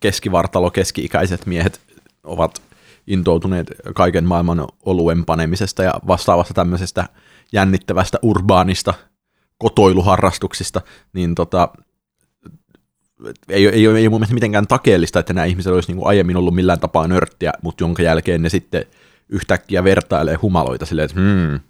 keskivartalo, 0.00 0.70
keski-ikäiset 0.70 1.46
miehet 1.46 1.80
ovat 2.24 2.62
intoutuneet 3.06 3.66
kaiken 3.94 4.24
maailman 4.24 4.66
oluen 4.84 5.24
panemisesta 5.24 5.82
ja 5.82 5.94
vastaavasta 6.06 6.54
tämmöisestä 6.54 7.08
jännittävästä 7.52 8.18
urbaanista 8.22 8.94
kotoiluharrastuksista, 9.58 10.80
niin 11.12 11.34
tota, 11.34 11.68
ei, 13.48 13.66
ei, 13.66 13.86
ei, 13.86 13.86
ei 13.86 14.08
mun 14.08 14.20
mielestä 14.20 14.34
mitenkään 14.34 14.66
takeellista, 14.66 15.18
että 15.20 15.32
nämä 15.32 15.44
ihmiset 15.44 15.72
olisi 15.72 15.92
niin 15.92 16.06
aiemmin 16.06 16.36
ollut 16.36 16.54
millään 16.54 16.80
tapaa 16.80 17.08
nörttiä, 17.08 17.52
mutta 17.62 17.84
jonka 17.84 18.02
jälkeen 18.02 18.42
ne 18.42 18.48
sitten 18.48 18.84
yhtäkkiä 19.28 19.84
vertailee 19.84 20.34
humaloita 20.34 20.86
silleen, 20.86 21.10
että 21.10 21.20
hmm, 21.20 21.60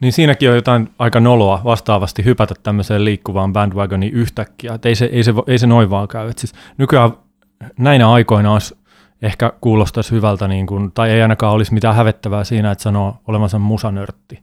niin 0.00 0.12
siinäkin 0.12 0.50
on 0.50 0.56
jotain 0.56 0.90
aika 0.98 1.20
noloa 1.20 1.60
vastaavasti 1.64 2.24
hypätä 2.24 2.54
tämmöiseen 2.62 3.04
liikkuvaan 3.04 3.52
bandwagoniin 3.52 4.12
yhtäkkiä. 4.12 4.74
Et 4.74 4.86
ei, 4.86 4.94
se, 4.94 5.04
ei, 5.04 5.24
se, 5.24 5.34
ei 5.46 5.58
se 5.58 5.66
noin 5.66 5.90
vaan 5.90 6.08
käy. 6.08 6.28
Et 6.28 6.38
siis 6.38 6.54
nykyään 6.78 7.12
näinä 7.78 8.10
aikoina 8.10 8.52
olisi 8.52 8.78
ehkä 9.22 9.52
kuulostaisi 9.60 10.10
hyvältä, 10.10 10.48
niin 10.48 10.66
kuin, 10.66 10.92
tai 10.92 11.10
ei 11.10 11.22
ainakaan 11.22 11.54
olisi 11.54 11.74
mitään 11.74 11.94
hävettävää 11.94 12.44
siinä, 12.44 12.70
että 12.70 12.82
sanoo 12.82 13.16
olevansa 13.26 13.58
musanörtti. 13.58 14.42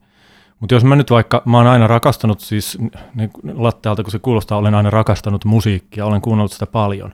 Mutta 0.60 0.76
jos 0.76 0.84
mä 0.84 0.96
nyt 0.96 1.12
vaikka, 1.12 1.42
mä 1.46 1.58
oon 1.58 1.68
aina 1.68 1.88
rakastanut 1.88 2.40
siis, 2.40 2.78
niin 3.16 3.32
lattealta 3.54 4.04
kun 4.04 4.12
se 4.12 4.20
kuulostaa, 4.20 4.58
olen 4.58 4.76
aina 4.76 4.90
rakastanut 4.90 5.46
musiikkia, 5.46 6.06
olen 6.06 6.22
kuunnellut 6.22 6.52
sitä 6.52 6.66
paljon. 6.66 7.14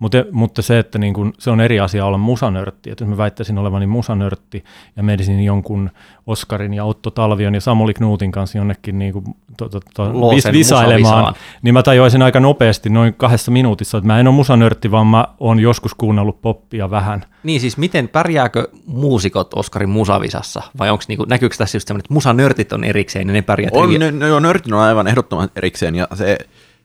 Mutta, 0.00 0.24
mutta 0.32 0.62
se, 0.62 0.78
että 0.78 0.98
niin 0.98 1.14
kun, 1.14 1.32
se 1.38 1.50
on 1.50 1.60
eri 1.60 1.80
asia 1.80 2.06
olla 2.06 2.18
musanörtti. 2.18 2.90
Että 2.90 3.04
jos 3.04 3.10
mä 3.10 3.16
väittäisin 3.16 3.58
olevani 3.58 3.86
musanörtti 3.86 4.64
ja 4.96 5.02
menisin 5.02 5.44
jonkun 5.44 5.90
Oskarin 6.26 6.74
ja 6.74 6.84
Otto 6.84 7.10
Talvion 7.10 7.54
ja 7.54 7.60
Samuli 7.60 7.94
Knuutin 7.94 8.32
kanssa 8.32 8.58
jonnekin 8.58 8.98
niin 8.98 9.12
kuin, 9.12 9.24
to, 9.56 9.68
to, 9.68 9.80
to, 9.94 10.30
vis, 10.34 10.44
visailemaan, 10.52 11.34
niin 11.62 11.74
mä 11.74 11.82
tajuaisin 11.82 12.22
aika 12.22 12.40
nopeasti 12.40 12.90
noin 12.90 13.14
kahdessa 13.14 13.50
minuutissa, 13.50 13.98
että 13.98 14.06
mä 14.06 14.20
en 14.20 14.28
ole 14.28 14.34
musanörtti, 14.34 14.90
vaan 14.90 15.06
mä 15.06 15.26
oon 15.40 15.60
joskus 15.60 15.94
kuunnellut 15.94 16.42
poppia 16.42 16.90
vähän. 16.90 17.24
Niin 17.42 17.60
siis 17.60 17.76
miten, 17.76 18.08
pärjääkö 18.08 18.68
muusikot 18.86 19.54
Oskarin 19.54 19.88
musavisassa? 19.88 20.62
Vai 20.78 20.90
onko 20.90 21.04
niinku, 21.08 21.24
näkyykö 21.28 21.56
tässä 21.56 21.76
just 21.76 21.88
semmoinen, 21.88 22.04
että 22.04 22.14
musanörtit 22.14 22.72
on 22.72 22.84
erikseen 22.84 23.28
ja 23.28 23.32
ne 23.32 23.42
pärjää? 23.42 23.70
On, 23.72 23.98
ne, 23.98 24.10
ne, 24.10 24.28
joo, 24.28 24.40
nörtit 24.40 24.72
on 24.72 24.78
aivan 24.78 25.08
ehdottomasti 25.08 25.52
erikseen 25.56 25.94
ja 25.94 26.08
se 26.14 26.38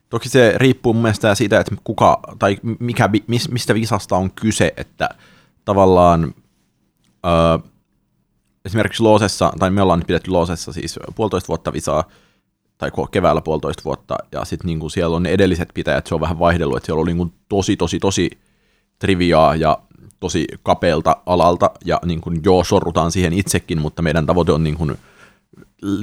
Toki 0.10 0.30
se 0.30 0.54
riippuu 0.58 0.94
mun 0.94 1.02
mielestä 1.02 1.36
siitä, 1.36 1.60
että 1.60 1.76
kuka 1.84 2.20
tai 2.40 2.58
mikä, 2.80 3.10
mistä 3.28 3.74
visasta 3.74 4.16
on 4.16 4.32
kyse, 4.32 4.74
että 4.78 5.10
tavallaan 5.66 6.34
öö, 7.26 7.70
esimerkiksi 8.66 9.04
Loosessa, 9.04 9.54
tai 9.60 9.70
me 9.70 9.82
ollaan 9.82 10.00
nyt 10.00 10.08
pidetty 10.08 10.32
Loosessa 10.32 10.74
siis 10.74 11.00
puolitoista 11.16 11.48
vuotta 11.48 11.74
visaa, 11.74 12.04
tai 12.78 12.92
keväällä 13.12 13.42
puolitoista 13.42 13.84
vuotta, 13.86 14.16
ja 14.32 14.46
sitten 14.46 14.68
niinku 14.68 14.90
siellä 14.90 15.16
on 15.16 15.24
ne 15.24 15.30
edelliset 15.30 15.70
pitäjät, 15.74 16.08
se 16.08 16.16
on 16.16 16.22
vähän 16.22 16.40
vaihdellut, 16.40 16.78
että 16.78 16.86
siellä 16.86 17.00
on 17.00 17.08
niinku 17.08 17.34
tosi, 17.50 17.78
tosi, 17.78 18.00
tosi 18.00 18.30
triviaa 19.00 19.56
ja 19.56 19.78
tosi 20.20 20.48
kapealta 20.64 21.18
alalta, 21.26 21.72
ja 21.86 22.00
niinku, 22.06 22.32
joo, 22.44 22.64
sorrutaan 22.64 23.12
siihen 23.12 23.34
itsekin, 23.34 23.82
mutta 23.82 24.02
meidän 24.02 24.26
tavoite 24.26 24.52
on 24.52 24.64
niinku 24.64 24.88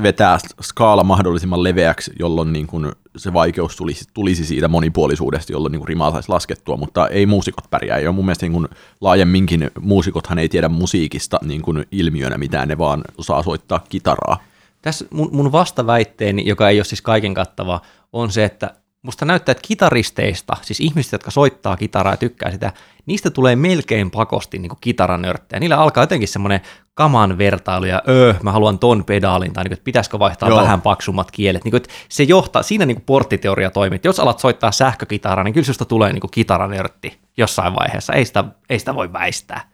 vetää 0.02 0.38
skaala 0.62 1.04
mahdollisimman 1.04 1.62
leveäksi, 1.62 2.12
jolloin 2.18 2.52
niin 2.52 2.66
kuin 2.66 2.92
se 3.16 3.32
vaikeus 3.32 3.76
tulisi, 3.76 4.04
tulisi 4.14 4.44
siitä 4.44 4.68
monipuolisuudesta, 4.68 5.52
jolloin 5.52 5.72
niin 5.72 5.88
rimaa 5.88 6.10
saisi 6.10 6.28
laskettua, 6.28 6.76
mutta 6.76 7.08
ei 7.08 7.26
muusikot 7.26 7.70
pärjää. 7.70 7.98
Ja 7.98 8.12
mun 8.12 8.24
mielestä 8.24 8.46
niin 8.46 8.52
kuin 8.52 8.68
laajemminkin 9.00 9.70
muusikothan 9.80 10.38
ei 10.38 10.48
tiedä 10.48 10.68
musiikista 10.68 11.38
niin 11.42 11.62
kuin 11.62 11.86
ilmiönä 11.90 12.38
mitään, 12.38 12.68
ne 12.68 12.78
vaan 12.78 13.04
saa 13.20 13.42
soittaa 13.42 13.84
kitaraa. 13.88 14.42
Tässä 14.82 15.04
mun, 15.10 15.28
mun 15.32 15.52
vastaväitteeni, 15.52 16.42
joka 16.46 16.68
ei 16.68 16.78
ole 16.78 16.84
siis 16.84 17.02
kaiken 17.02 17.34
kattava, 17.34 17.80
on 18.12 18.32
se, 18.32 18.44
että 18.44 18.74
musta 19.02 19.24
näyttää, 19.24 19.52
että 19.52 19.68
kitaristeista, 19.68 20.56
siis 20.62 20.80
ihmisistä, 20.80 21.14
jotka 21.14 21.30
soittaa 21.30 21.76
kitaraa 21.76 22.12
ja 22.12 22.16
tykkää 22.16 22.50
sitä, 22.50 22.72
niistä 23.06 23.30
tulee 23.30 23.56
melkein 23.56 24.10
pakosti 24.10 24.58
niin 24.58 24.72
kitaranörttejä. 24.80 25.60
Niillä 25.60 25.76
alkaa 25.76 26.02
jotenkin 26.02 26.28
semmoinen 26.28 26.60
kaman 26.94 27.38
vertailu 27.38 27.84
ja 27.84 28.02
öö, 28.08 28.34
mä 28.42 28.52
haluan 28.52 28.78
ton 28.78 29.04
pedaalin, 29.04 29.52
tai 29.52 29.64
niin 29.64 29.70
kuin, 29.70 29.76
että 29.76 29.84
pitäisikö 29.84 30.18
vaihtaa 30.18 30.48
Joo. 30.48 30.62
vähän 30.62 30.82
paksummat 30.82 31.30
kielet. 31.30 31.64
Niin 31.64 31.70
kuin, 31.72 31.82
että 31.82 31.94
se 32.08 32.22
johtaa, 32.22 32.62
siinä 32.62 32.86
niin 32.86 32.96
kuin 32.96 33.04
porttiteoria 33.04 33.70
toimii. 33.70 33.96
Että 33.96 34.08
jos 34.08 34.20
alat 34.20 34.38
soittaa 34.38 34.72
sähkökitaraa, 34.72 35.44
niin 35.44 35.54
kyllä 35.54 35.64
susta 35.64 35.84
tulee 35.84 36.12
niin 36.12 36.20
kuin 36.20 36.30
kitaranörtti 36.30 37.18
jossain 37.36 37.74
vaiheessa. 37.74 38.12
Ei 38.12 38.24
sitä, 38.24 38.44
ei 38.70 38.78
sitä 38.78 38.94
voi 38.94 39.12
väistää. 39.12 39.70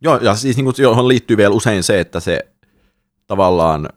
Joo, 0.00 0.16
ja 0.16 0.34
siis 0.34 0.56
niin 0.56 0.64
kuin, 0.64 0.74
johon 0.78 1.08
liittyy 1.08 1.36
vielä 1.36 1.54
usein 1.54 1.82
se, 1.82 2.00
että 2.00 2.20
se 2.20 2.40
tavallaan 3.26 3.88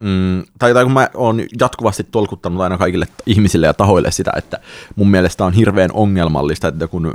Mm, 0.00 0.44
tai, 0.58 0.74
tai 0.74 0.84
kun 0.84 0.92
mä 0.92 1.08
oon 1.14 1.42
jatkuvasti 1.60 2.04
tolkuttanut 2.04 2.60
aina 2.60 2.78
kaikille 2.78 3.06
ihmisille 3.26 3.66
ja 3.66 3.74
tahoille 3.74 4.10
sitä, 4.10 4.32
että 4.36 4.60
mun 4.96 5.10
mielestä 5.10 5.44
on 5.44 5.52
hirveän 5.52 5.90
ongelmallista, 5.92 6.68
että 6.68 6.86
kun 6.86 7.14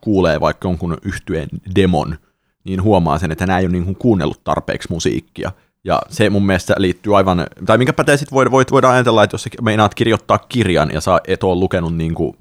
kuulee 0.00 0.40
vaikka 0.40 0.68
jonkun 0.68 0.98
yhtyeen 1.02 1.48
demon, 1.76 2.16
niin 2.64 2.82
huomaa 2.82 3.18
sen, 3.18 3.32
että 3.32 3.46
nämä 3.46 3.58
ei 3.58 3.64
ole 3.64 3.72
niin 3.72 3.84
kuin 3.84 3.96
kuunnellut 3.96 4.44
tarpeeksi 4.44 4.88
musiikkia. 4.90 5.52
Ja 5.84 6.02
se 6.08 6.30
mun 6.30 6.46
mielestä 6.46 6.74
liittyy 6.78 7.16
aivan, 7.16 7.46
tai 7.66 7.78
minkä 7.78 7.92
pätee 7.92 8.16
sitten 8.16 8.50
void, 8.50 8.66
voidaan 8.70 8.94
ajatella, 8.94 9.24
että 9.24 9.34
jos 9.34 9.48
meinaat 9.62 9.94
kirjoittaa 9.94 10.38
kirjan 10.38 10.90
ja 10.92 11.00
sä 11.00 11.20
et 11.28 11.44
ole 11.44 11.60
lukenut 11.60 11.96
niin 11.96 12.14
kuin 12.14 12.36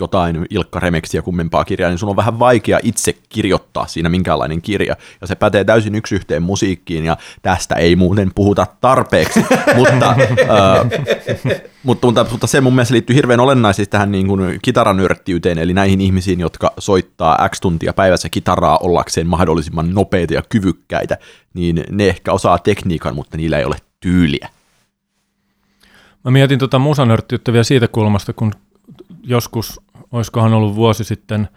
jotain 0.00 0.46
Ilkka 0.50 0.80
Remeksiä 0.80 1.22
kummempaa 1.22 1.64
kirjaa, 1.64 1.90
niin 1.90 1.98
sun 1.98 2.08
on 2.08 2.16
vähän 2.16 2.38
vaikea 2.38 2.80
itse 2.82 3.14
kirjoittaa 3.28 3.86
siinä 3.86 4.08
minkälainen 4.08 4.62
kirja. 4.62 4.96
Ja 5.20 5.26
se 5.26 5.34
pätee 5.34 5.64
täysin 5.64 5.94
yksi 5.94 6.14
yhteen 6.14 6.42
musiikkiin, 6.42 7.04
ja 7.04 7.16
tästä 7.42 7.74
ei 7.74 7.96
muuten 7.96 8.30
puhuta 8.34 8.66
tarpeeksi. 8.80 9.40
mutta, 9.76 10.10
äh, 10.10 10.86
mutta, 11.82 12.06
mutta, 12.06 12.26
mutta, 12.30 12.46
se 12.46 12.60
mun 12.60 12.74
mielestä 12.74 12.94
liittyy 12.94 13.16
hirveän 13.16 13.40
olennaisesti 13.40 13.90
tähän 13.90 14.12
niin 14.12 14.26
kuin 14.26 14.58
kitaranörttiyteen, 14.62 15.58
eli 15.58 15.74
näihin 15.74 16.00
ihmisiin, 16.00 16.40
jotka 16.40 16.72
soittaa 16.78 17.48
X 17.48 17.60
tuntia 17.60 17.92
päivässä 17.92 18.28
kitaraa 18.28 18.78
ollakseen 18.78 19.26
mahdollisimman 19.26 19.94
nopeita 19.94 20.34
ja 20.34 20.42
kyvykkäitä, 20.48 21.18
niin 21.54 21.84
ne 21.90 22.08
ehkä 22.08 22.32
osaa 22.32 22.58
tekniikan, 22.58 23.14
mutta 23.14 23.36
niillä 23.36 23.58
ei 23.58 23.64
ole 23.64 23.76
tyyliä. 24.00 24.48
Mä 26.24 26.30
mietin 26.30 26.58
tuota 26.58 26.78
musanörttiyttä 26.78 27.52
vielä 27.52 27.64
siitä 27.64 27.88
kulmasta, 27.88 28.32
kun 28.32 28.52
joskus, 29.22 29.80
olisikohan 30.12 30.52
ollut 30.52 30.74
vuosi 30.74 31.04
sitten, 31.04 31.48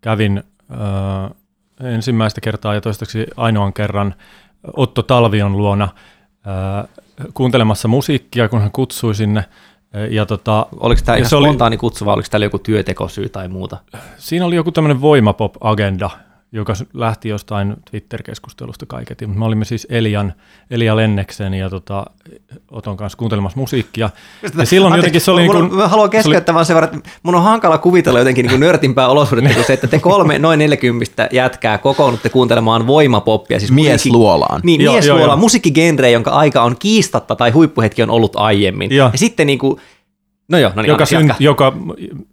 kävin 0.00 0.42
äh, 0.72 1.30
ensimmäistä 1.94 2.40
kertaa 2.40 2.74
ja 2.74 2.80
toistaiseksi 2.80 3.26
ainoan 3.36 3.72
kerran 3.72 4.14
Otto 4.76 5.02
Talvion 5.02 5.56
luona 5.56 5.84
äh, 5.84 6.88
kuuntelemassa 7.34 7.88
musiikkia, 7.88 8.48
kun 8.48 8.60
hän 8.60 8.72
kutsui 8.72 9.14
sinne. 9.14 9.44
Ja 10.10 10.26
tota, 10.26 10.66
oliko 10.80 11.02
tämä 11.04 11.16
ihan 11.16 11.28
spontaani 11.28 11.74
oli, 11.74 11.78
kutsu 11.78 12.04
vai 12.04 12.14
oliko 12.14 12.28
täällä 12.30 12.46
joku 12.46 12.58
työtekosyy 12.58 13.28
tai 13.28 13.48
muuta? 13.48 13.76
Siinä 14.16 14.46
oli 14.46 14.56
joku 14.56 14.72
tämmöinen 14.72 15.00
voimapop-agenda, 15.00 16.10
joka 16.52 16.74
lähti 16.94 17.28
jostain 17.28 17.76
Twitter-keskustelusta 17.90 18.86
kaiketi. 18.86 19.26
Me 19.26 19.44
olimme 19.44 19.64
siis 19.64 19.86
Elian, 19.90 20.32
Elia 20.70 20.96
Lenneksen 20.96 21.54
ja 21.54 21.70
tota, 21.70 22.06
Oton 22.70 22.96
kanssa 22.96 23.18
kuuntelemassa 23.18 23.58
musiikkia. 23.58 24.10
Ja 24.58 24.66
silloin 24.66 24.92
Anteeksi, 24.92 25.06
jotenkin 25.06 25.20
se 25.20 25.30
oli... 25.30 25.46
Mun, 25.46 25.56
niin 25.56 25.68
kuin, 25.68 25.78
mä 25.78 25.88
haluan 25.88 26.10
keskeyttää 26.10 26.54
vaan 26.54 26.66
sen 26.66 26.74
verran, 26.74 26.96
että 26.96 27.10
mun 27.22 27.34
on 27.34 27.42
hankala 27.42 27.78
kuvitella 27.78 28.18
jotenkin 28.18 28.46
niin 28.46 28.60
nörtimpää 28.60 29.08
olosuhdetta 29.08 29.54
kuin 29.54 29.64
se, 29.64 29.72
että 29.72 29.86
te 29.86 29.98
kolme 29.98 30.38
noin 30.38 30.58
40 30.58 31.28
jätkää 31.32 31.78
kokoonnutte 31.78 32.28
kuuntelemaan 32.28 32.86
voimapoppia. 32.86 33.58
Siis 33.58 33.72
mies 33.72 34.06
luolaan. 34.06 34.60
Niin, 34.64 34.82
mies 34.82 35.08
luolaan, 35.08 35.38
musiikkigenre, 35.38 36.10
jonka 36.10 36.30
aika 36.30 36.62
on 36.62 36.76
kiistatta 36.78 37.36
tai 37.36 37.50
huippuhetki 37.50 38.02
on 38.02 38.10
ollut 38.10 38.36
aiemmin. 38.36 38.90
Ja, 38.90 39.10
ja 39.12 39.18
sitten 39.18 39.46
niin 39.46 39.58
kuin, 39.58 39.80
No 40.48 40.58
joo, 40.58 40.72
no 40.74 40.82
niin, 40.82 40.88
joka, 40.88 41.06
syn, 41.06 41.34
joka, 41.38 41.72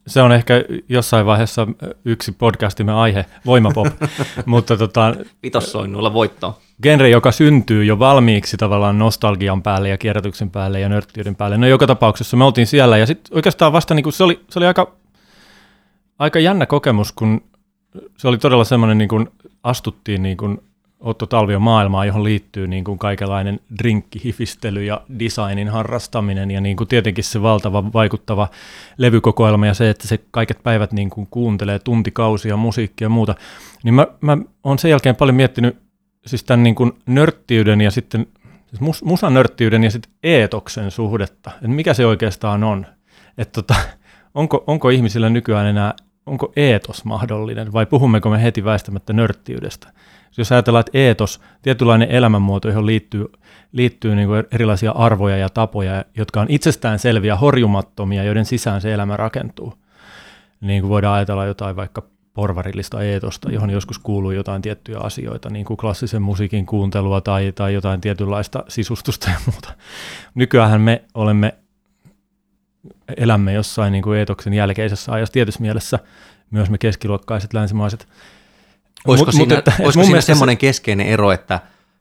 se 0.08 0.22
on 0.22 0.32
ehkä 0.32 0.54
jossain 0.90 1.26
vaiheessa 1.26 1.68
yksi 2.06 2.32
podcastimme 2.32 2.94
aihe, 2.94 3.26
voimapop, 3.46 3.88
mutta 4.46 4.78
tota, 4.78 5.16
Vitossoinnuilla 5.44 6.14
voittoa. 6.14 6.60
Genre, 6.84 7.10
joka 7.10 7.32
syntyy 7.32 7.86
jo 7.86 8.00
valmiiksi 8.00 8.58
tavallaan 8.58 9.00
nostalgian 9.00 9.64
päälle 9.64 9.90
ja 9.90 9.98
kierrätyksen 9.98 10.50
päälle 10.50 10.80
ja 10.80 10.90
nörttiyden 10.90 11.36
päälle. 11.36 11.58
No 11.58 11.68
joka 11.68 11.88
tapauksessa 11.88 12.38
me 12.38 12.44
oltiin 12.44 12.68
siellä 12.68 12.98
ja 12.98 13.06
sitten 13.06 13.38
oikeastaan 13.38 13.74
vasta 13.74 13.94
niin 13.94 14.04
kuin 14.04 14.14
se, 14.14 14.24
oli, 14.24 14.40
se 14.50 14.60
oli 14.60 14.66
aika, 14.66 14.92
aika 16.20 16.40
jännä 16.40 16.66
kokemus, 16.66 17.12
kun 17.12 17.42
se 18.18 18.28
oli 18.28 18.38
todella 18.38 18.64
semmoinen, 18.64 18.98
niin 18.98 19.10
kuin 19.10 19.28
astuttiin 19.64 20.24
niin 20.24 20.38
kuin 20.38 20.62
Otto 21.00 21.26
Talvion 21.26 21.62
maailmaa, 21.62 22.06
johon 22.06 22.24
liittyy 22.24 22.68
niin 22.68 22.84
kuin 22.84 23.00
kaikenlainen 23.00 23.60
drinkkihifistely 23.80 24.84
ja 24.84 25.02
designin 25.20 25.70
harrastaminen 25.70 26.52
ja 26.52 26.62
niin 26.62 26.78
kuin 26.78 26.88
tietenkin 26.88 27.24
se 27.24 27.42
valtava 27.42 27.94
vaikuttava 27.94 28.48
levykokoelma 28.98 29.68
ja 29.68 29.74
se, 29.74 29.90
että 29.90 30.08
se 30.08 30.20
kaiket 30.32 30.64
päivät 30.64 30.92
niin 30.92 31.10
kuin 31.10 31.28
kuuntelee 31.32 31.80
tuntikausia 31.80 32.58
musiikkia 32.58 33.06
ja 33.06 33.10
muuta, 33.10 33.36
niin 33.84 33.94
mä, 33.94 34.08
mä 34.22 34.38
oon 34.64 34.80
sen 34.80 34.92
jälkeen 34.92 35.16
paljon 35.16 35.36
miettinyt 35.36 35.78
siis 36.26 36.44
tämän 36.44 36.64
niin 36.64 36.76
kuin 36.76 36.92
nörttiyden 37.06 37.82
ja 37.82 37.92
sitten 37.92 38.28
siis 38.68 38.82
mus, 38.82 39.04
musanörttiyden 39.04 39.84
ja 39.84 39.92
sitten 39.92 40.12
eetoksen 40.24 40.92
suhdetta, 40.92 41.52
että 41.56 41.68
mikä 41.68 41.94
se 41.94 42.06
oikeastaan 42.06 42.64
on, 42.64 42.86
että 43.38 43.62
tota, 43.62 43.76
onko, 44.34 44.64
onko 44.68 44.90
ihmisillä 44.90 45.30
nykyään 45.30 45.68
enää, 45.68 45.94
onko 46.26 46.54
eetos 46.56 47.06
mahdollinen 47.06 47.74
vai 47.74 47.86
puhummeko 47.86 48.30
me 48.30 48.44
heti 48.44 48.64
väistämättä 48.64 49.14
nörttiydestä? 49.14 49.88
Jos 50.38 50.52
ajatellaan, 50.52 50.84
että 50.88 50.98
eetos, 50.98 51.42
tietynlainen 51.62 52.12
elämänmuoto, 52.12 52.68
johon 52.68 52.86
liittyy, 52.86 53.26
liittyy 53.72 54.16
niin 54.16 54.28
kuin 54.28 54.44
erilaisia 54.52 54.92
arvoja 54.92 55.38
ja 55.38 55.50
tapoja, 55.50 56.06
jotka 56.18 56.42
on 56.42 56.48
itsestään 56.50 57.00
selviä, 57.00 57.36
horjumattomia, 57.36 58.24
joiden 58.24 58.46
sisään 58.46 58.82
se 58.82 58.94
elämä 58.94 59.18
rakentuu. 59.18 59.74
Niin 60.62 60.82
kuin 60.82 60.90
voidaan 60.90 61.16
ajatella 61.16 61.46
jotain 61.46 61.76
vaikka 61.76 62.04
porvarillista 62.34 63.02
eetosta, 63.02 63.52
johon 63.52 63.70
joskus 63.70 64.00
kuuluu 64.00 64.32
jotain 64.32 64.62
tiettyjä 64.62 64.98
asioita, 65.00 65.50
niin 65.50 65.66
kuin 65.66 65.78
klassisen 65.78 66.22
musiikin 66.22 66.66
kuuntelua 66.66 67.22
tai, 67.22 67.52
tai 67.52 67.74
jotain 67.74 68.02
tietynlaista 68.02 68.64
sisustusta 68.68 69.30
ja 69.30 69.40
muuta. 69.46 69.74
Nykyään 70.36 70.82
me 70.82 71.04
olemme, 71.14 71.56
elämme 73.18 73.54
jossain 73.54 73.92
niin 73.92 74.04
kuin 74.04 74.20
eetoksen 74.20 74.54
jälkeisessä 74.54 75.12
ajassa 75.12 75.34
tietyssä 75.34 75.62
mielessä, 75.62 76.00
myös 76.52 76.70
me 76.70 76.78
keskiluokkaiset 76.78 77.54
länsimaiset, 77.54 78.08
Olisiko 79.08 79.32
mut, 79.32 79.50
siinä, 79.50 79.62
olisiko 79.84 80.06
siinä 80.06 80.22
semmoinen 80.22 80.54
se... 80.54 80.60
keskeinen 80.60 81.08
ero, 81.08 81.32
että 81.32 81.60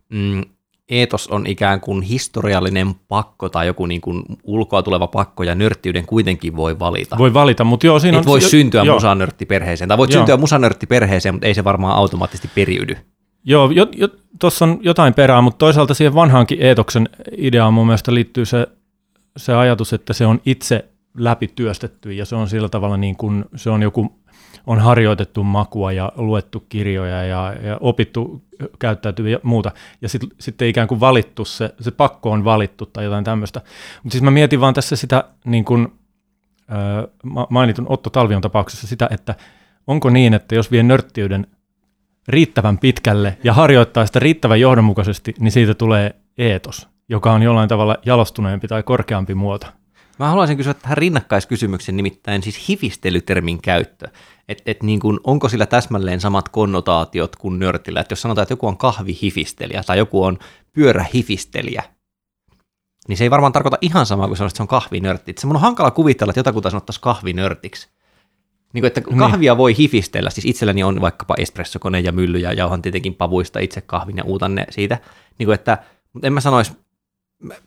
mm, 0.09 0.43
eetos 0.89 1.29
on 1.29 1.47
ikään 1.47 1.81
kuin 1.81 2.03
historiallinen 2.03 2.95
pakko 3.09 3.49
tai 3.49 3.67
joku 3.67 3.87
niin 3.87 4.01
kuin 4.01 4.23
ulkoa 4.43 4.83
tuleva 4.83 5.07
pakko 5.07 5.43
ja 5.43 5.55
nörttiyden 5.55 6.07
kuitenkin 6.07 6.57
voi 6.57 6.79
valita. 6.79 7.19
Voi 7.19 7.35
valita, 7.35 7.65
mutta 7.65 7.87
joo, 7.87 7.99
siinä 7.99 8.19
Et 8.19 8.25
on... 8.25 8.27
voi 8.27 8.43
jo, 8.43 8.49
syntyä 8.49 8.83
joo. 8.83 8.97
musanörttiperheeseen, 8.97 9.89
tai 9.89 9.99
voit 9.99 10.11
joo. 10.11 10.19
syntyä 10.21 10.37
musanörttiperheeseen, 10.37 11.35
mutta 11.35 11.47
ei 11.47 11.55
se 11.55 11.65
varmaan 11.65 11.97
automaattisesti 11.97 12.51
periydy. 12.55 12.97
Joo, 13.45 13.71
jo, 13.71 13.87
jo, 13.97 14.09
tuossa 14.41 14.65
on 14.65 14.79
jotain 14.83 15.15
perää, 15.15 15.41
mutta 15.41 15.59
toisaalta 15.59 15.95
siihen 15.95 16.15
vanhaankin 16.15 16.63
eetoksen 16.63 17.09
ideaan 17.37 17.75
mun 17.75 17.87
mielestä 17.87 18.15
liittyy 18.15 18.45
se, 18.45 18.67
se 19.37 19.55
ajatus, 19.55 19.93
että 19.93 20.13
se 20.13 20.27
on 20.27 20.41
itse 20.47 20.85
läpityöstetty 21.19 22.13
ja 22.13 22.25
se 22.25 22.37
on 22.37 22.49
sillä 22.49 22.69
tavalla 22.69 22.97
niin 22.97 23.17
kuin, 23.17 23.45
se 23.57 23.71
on 23.71 23.83
joku 23.83 24.24
on 24.67 24.79
harjoitettu 24.79 25.45
makua 25.45 25.93
ja 25.93 26.13
luettu 26.17 26.65
kirjoja 26.69 27.25
ja, 27.25 27.55
ja 27.63 27.79
opittu 27.81 28.43
käyttäytyä 28.79 29.29
ja 29.29 29.39
muuta. 29.43 29.73
Ja 30.03 30.09
sitten 30.09 30.31
sit 30.41 30.63
ikään 30.63 30.89
kuin 30.89 31.01
valittu 31.01 31.45
se, 31.45 31.75
se 31.81 31.91
pakko 31.91 32.31
on 32.31 32.45
valittu 32.45 32.87
tai 32.87 33.05
jotain 33.05 33.25
tämmöistä. 33.25 33.61
Mutta 34.03 34.13
siis 34.13 34.23
mä 34.23 34.31
mietin 34.31 34.61
vaan 34.61 34.75
tässä 34.75 34.97
sitä 34.97 35.25
niin 35.45 35.65
kuin, 35.65 35.89
äh, 36.73 37.47
mainitun 37.51 37.87
Otto 37.89 38.11
Talvion 38.11 38.43
tapauksessa 38.43 38.87
sitä, 38.87 39.09
että 39.11 39.35
onko 39.87 40.11
niin, 40.11 40.35
että 40.35 40.55
jos 40.55 40.71
vie 40.71 40.83
nörttiyden 40.83 41.47
riittävän 42.29 42.79
pitkälle 42.79 43.39
ja 43.45 43.53
harjoittaa 43.53 44.07
sitä 44.07 44.19
riittävän 44.19 44.61
johdonmukaisesti, 44.61 45.35
niin 45.39 45.53
siitä 45.53 45.75
tulee 45.75 46.15
eetos, 46.39 46.89
joka 47.09 47.33
on 47.33 47.43
jollain 47.43 47.69
tavalla 47.69 47.97
jalostuneempi 48.07 48.69
tai 48.69 48.83
korkeampi 48.83 49.35
muoto. 49.35 49.67
Mä 50.19 50.29
haluaisin 50.29 50.57
kysyä 50.57 50.75
tähän 50.75 50.97
rinnakkaiskysymyksen, 50.97 51.97
nimittäin 51.97 52.43
siis 52.43 52.69
hifistelytermin 52.69 53.63
käyttö. 53.63 54.09
Et, 54.49 54.63
et 54.67 54.83
niin 54.83 55.01
kuin, 55.01 55.21
onko 55.25 55.49
sillä 55.49 55.67
täsmälleen 55.67 56.21
samat 56.21 56.49
konnotaatiot 56.49 57.37
kuin 57.37 57.59
nörtillä? 57.59 58.01
Että 58.01 58.13
jos 58.13 58.23
sanotaan, 58.23 58.43
että 58.43 58.53
joku 58.53 58.67
on 58.67 58.79
kahvihifistelijä 58.79 59.83
tai 59.83 59.99
joku 59.99 60.25
on 60.25 60.39
pyörähifistelijä, 60.73 61.83
niin 63.09 63.17
se 63.17 63.25
ei 63.25 63.31
varmaan 63.31 63.53
tarkoita 63.53 63.79
ihan 63.81 64.07
samaa 64.07 64.27
kuin 64.27 64.37
sanoa, 64.37 64.49
että 64.49 64.57
se 64.57 64.63
on 64.63 64.69
kahvinörtti. 64.69 65.35
Se 65.39 65.47
on 65.47 65.61
hankala 65.61 65.91
kuvitella, 65.91 66.31
että 66.31 66.39
jotakuta 66.39 66.71
sanottaisiin 66.71 67.03
kahvinörtiksi. 67.03 67.89
Niin 68.73 68.83
kuin, 68.83 68.87
että 68.87 69.01
niin. 69.01 69.19
kahvia 69.19 69.53
niin. 69.53 69.59
voi 69.59 69.77
hifistellä, 69.79 70.31
siis 70.31 70.45
itselläni 70.45 70.83
on 70.83 71.01
vaikkapa 71.01 71.35
espressokone 71.39 72.01
ja 72.01 72.13
mylly 72.13 72.39
ja 72.39 72.53
jauhan 72.53 72.83
tietenkin 72.83 73.15
pavuista 73.15 73.59
itse 73.59 73.81
kahvin 73.81 74.17
ja 74.17 74.25
uutan 74.25 74.55
ne 74.55 74.67
siitä. 74.71 74.99
Niin 75.39 75.47
kuin, 75.47 75.55
että, 75.55 75.79
mutta 76.13 76.27
en 76.27 76.33
mä 76.33 76.41
sanoisi, 76.41 76.73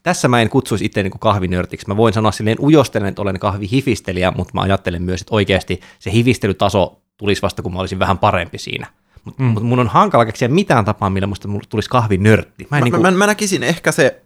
tässä 0.03 0.27
mä 0.27 0.41
en 0.41 0.49
kutsuisi 0.49 0.85
itse 0.85 1.03
niin 1.03 1.19
kahvinörtiksi. 1.19 1.87
Mä 1.87 1.97
voin 1.97 2.13
sanoa 2.13 2.31
silleen 2.31 2.59
ujostelen, 2.59 3.07
että 3.07 3.21
olen 3.21 3.39
kahvihifistelijä, 3.39 4.31
mutta 4.31 4.51
mä 4.53 4.61
ajattelen 4.61 5.01
myös, 5.01 5.21
että 5.21 5.35
oikeasti 5.35 5.81
se 5.99 6.11
hifistelytaso 6.11 7.01
tulisi 7.17 7.41
vasta, 7.41 7.61
kun 7.61 7.73
mä 7.73 7.79
olisin 7.79 7.99
vähän 7.99 8.17
parempi 8.17 8.57
siinä. 8.57 8.87
Mutta 9.23 9.43
mm. 9.43 9.49
mut 9.49 9.63
mun 9.63 9.79
on 9.79 9.87
hankala 9.87 10.25
keksiä 10.25 10.47
mitään 10.47 10.85
tapaa, 10.85 11.09
millä 11.09 11.27
musta 11.27 11.49
tulisi 11.69 11.89
kahvinörtti. 11.89 12.67
Mä, 12.71 12.77
mä, 12.77 12.83
niin 12.83 12.91
kuin... 12.91 13.01
mä, 13.01 13.11
mä 13.11 13.27
näkisin 13.27 13.63
ehkä 13.63 13.91
se, 13.91 14.21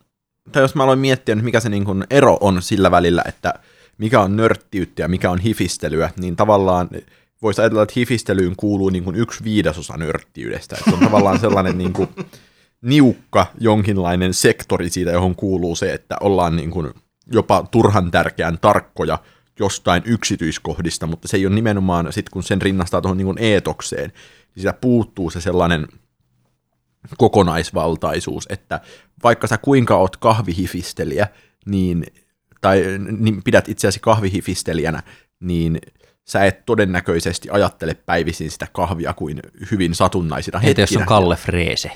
tai 0.52 0.62
jos 0.62 0.76
mä 0.76 0.84
aloin 0.84 1.00
miettiä 1.00 1.36
nyt, 1.36 1.46
mikä 1.46 1.60
se 1.60 1.70
niin 1.70 1.86
kuin 1.86 2.04
ero 2.10 2.38
on 2.42 2.62
sillä 2.62 2.92
välillä, 2.92 3.24
että 3.28 3.54
mikä 3.98 4.20
on 4.22 4.38
nörttiyttä 4.38 5.02
ja 5.02 5.08
mikä 5.08 5.32
on 5.32 5.40
hifistelyä, 5.40 6.10
niin 6.18 6.36
tavallaan 6.36 6.90
voisi 7.42 7.62
ajatella, 7.62 7.84
että 7.84 7.94
hifistelyyn 7.98 8.56
kuuluu 8.58 8.90
niin 8.90 9.04
kuin 9.04 9.16
yksi 9.16 9.44
viidesosa 9.44 9.98
nörttiydestä. 9.98 10.76
Että 10.76 10.92
se 10.92 10.96
on 10.96 11.04
tavallaan 11.04 11.40
sellainen 11.40 11.78
niin 11.78 11.94
kuin 11.94 12.10
niukka 12.82 13.46
jonkinlainen 13.60 14.34
sektori 14.34 14.90
siitä, 14.90 15.12
johon 15.12 15.36
kuuluu 15.36 15.76
se, 15.76 15.94
että 15.94 16.18
ollaan 16.22 16.56
niin 16.56 16.72
kuin 16.72 16.94
jopa 17.34 17.68
turhan 17.72 18.12
tärkeän 18.12 18.60
tarkkoja 18.62 19.18
jostain 19.60 20.04
yksityiskohdista, 20.06 21.08
mutta 21.08 21.28
se 21.28 21.38
ei 21.38 21.46
ole 21.46 21.56
nimenomaan, 21.56 22.14
sit 22.14 22.30
kun 22.30 22.44
sen 22.44 22.62
rinnastaa 22.62 23.02
tuohon 23.02 23.18
niin 23.18 23.38
eetokseen, 23.38 24.10
niin 24.56 24.62
siitä 24.62 24.74
puuttuu 24.74 25.30
se 25.30 25.42
sellainen 25.42 25.88
kokonaisvaltaisuus, 27.18 28.48
että 28.50 28.82
vaikka 29.24 29.48
sä 29.48 29.58
kuinka 29.58 29.96
oot 29.96 30.18
kahvihifistelijä, 30.18 31.28
niin, 31.66 32.06
tai 32.62 32.84
niin 33.20 33.44
pidät 33.44 33.70
itseäsi 33.70 34.00
kahvihifistelijänä, 34.00 35.04
niin 35.40 35.80
sä 36.28 36.46
et 36.46 36.66
todennäköisesti 36.66 37.50
ajattele 37.50 37.94
päivisin 37.94 38.52
sitä 38.52 38.68
kahvia 38.74 39.14
kuin 39.14 39.40
hyvin 39.72 39.96
satunnaisina 39.96 40.60
hetkinä. 40.60 40.84
jos 40.84 40.98
on 40.98 41.06
Kalle 41.06 41.36
Freese? 41.36 41.92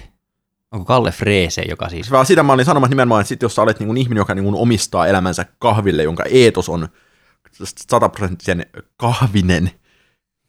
Onko 0.75 0.85
Kalle 0.85 1.11
Freese, 1.11 1.61
joka 1.69 1.89
siis... 1.89 2.11
Vaan 2.11 2.25
sitä 2.25 2.43
mä 2.43 2.53
olin 2.53 2.65
sanomassa 2.65 2.89
nimenomaan, 2.89 3.21
että 3.21 3.29
sit 3.29 3.41
jos 3.41 3.55
sä 3.55 3.61
olet 3.61 3.79
niin 3.79 3.97
ihminen, 3.97 4.21
joka 4.21 4.35
niin 4.35 4.55
omistaa 4.55 5.07
elämänsä 5.07 5.45
kahville, 5.59 6.03
jonka 6.03 6.23
eetos 6.29 6.69
on 6.69 6.88
sataprosenttisen 7.89 8.65
kahvinen, 8.97 9.71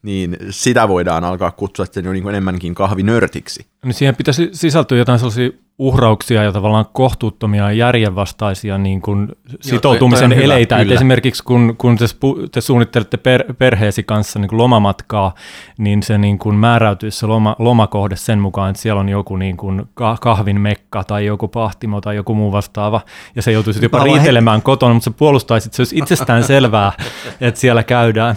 niin 0.07 0.37
sitä 0.49 0.87
voidaan 0.87 1.23
alkaa 1.23 1.51
kutsua 1.51 1.85
sitten 1.85 2.05
jo 2.05 2.13
niin 2.13 2.29
enemmänkin 2.29 2.75
kahvinörtiksi. 2.75 3.65
Niin 3.85 3.93
siihen 3.93 4.15
pitäisi 4.15 4.49
sisältyä 4.51 4.97
jotain 4.97 5.19
sellaisia 5.19 5.49
uhrauksia 5.79 6.43
ja 6.43 6.51
tavallaan 6.51 6.85
kohtuuttomia 6.93 7.71
järjenvastaisia 7.71 8.77
niin 8.77 9.01
kuin 9.01 9.27
sitoutumisen 9.61 10.31
Joo, 10.31 10.41
eleitä. 10.41 10.77
Hyvä, 10.77 10.93
esimerkiksi 10.93 11.43
kun, 11.43 11.75
kun 11.77 11.97
te, 11.97 12.05
te 12.51 12.61
suunnittelette 12.61 13.17
per, 13.17 13.53
perheesi 13.53 14.03
kanssa 14.03 14.39
niin 14.39 14.49
kuin 14.49 14.57
lomamatkaa, 14.57 15.35
niin 15.77 16.03
se 16.03 16.17
niin 16.17 16.39
kuin 16.39 16.55
määräytyisi 16.55 17.17
se 17.17 17.25
loma, 17.25 17.55
lomakohde 17.59 18.15
sen 18.15 18.39
mukaan, 18.39 18.69
että 18.69 18.81
siellä 18.81 18.99
on 18.99 19.09
joku 19.09 19.35
niin 19.35 19.57
kuin 19.57 19.83
kahvin 20.21 20.61
mekka 20.61 21.03
tai 21.03 21.25
joku 21.25 21.47
pahtimo 21.47 22.01
tai 22.01 22.15
joku 22.15 22.35
muu 22.35 22.51
vastaava, 22.51 23.01
ja 23.35 23.41
se 23.41 23.51
joutuisi 23.51 23.85
jopa 23.85 24.03
riitelemään 24.03 24.61
kotona, 24.61 24.93
mutta 24.93 25.09
se 25.09 25.17
puolustaisi, 25.17 25.67
että 25.67 25.75
se 25.75 25.81
olisi 25.81 25.97
itsestään 25.97 26.43
selvää, 26.43 26.91
että 27.41 27.59
siellä 27.59 27.83
käydään. 27.83 28.35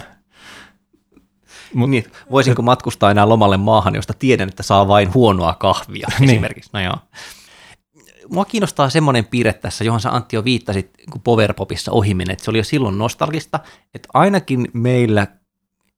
Mut, 1.73 1.89
niin, 1.89 2.03
voisinko 2.31 2.61
matkustaa 2.61 3.11
enää 3.11 3.29
lomalle 3.29 3.57
maahan, 3.57 3.95
josta 3.95 4.13
tiedän, 4.13 4.49
että 4.49 4.63
saa 4.63 4.87
vain 4.87 5.13
huonoa 5.13 5.53
kahvia 5.53 6.07
niin. 6.19 6.29
esimerkiksi. 6.29 6.69
No 6.73 6.79
joo. 6.79 6.95
Mua 8.29 8.45
kiinnostaa 8.45 8.89
semmoinen 8.89 9.25
piirre 9.25 9.53
tässä, 9.53 9.83
johon 9.83 10.01
sä 10.01 10.11
Antti 10.11 10.35
jo 10.35 10.43
viittasit 10.43 10.91
kun 11.11 11.21
Powerpopissa 11.21 11.91
ohimen, 11.91 12.31
että 12.31 12.43
se 12.43 12.51
oli 12.51 12.57
jo 12.57 12.63
silloin 12.63 12.97
nostalgista, 12.97 13.59
että 13.93 14.09
ainakin 14.13 14.67
meillä 14.73 15.27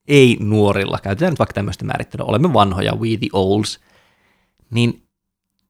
ei 0.07 0.37
nuorilla, 0.39 0.99
käytetään 1.03 1.31
nyt 1.31 1.39
vaikka 1.39 1.53
tämmöistä 1.53 1.85
määrittelyä, 1.85 2.25
olemme 2.25 2.53
vanhoja, 2.53 2.95
we 2.95 3.17
the 3.17 3.27
olds, 3.33 3.79
niin 4.71 5.03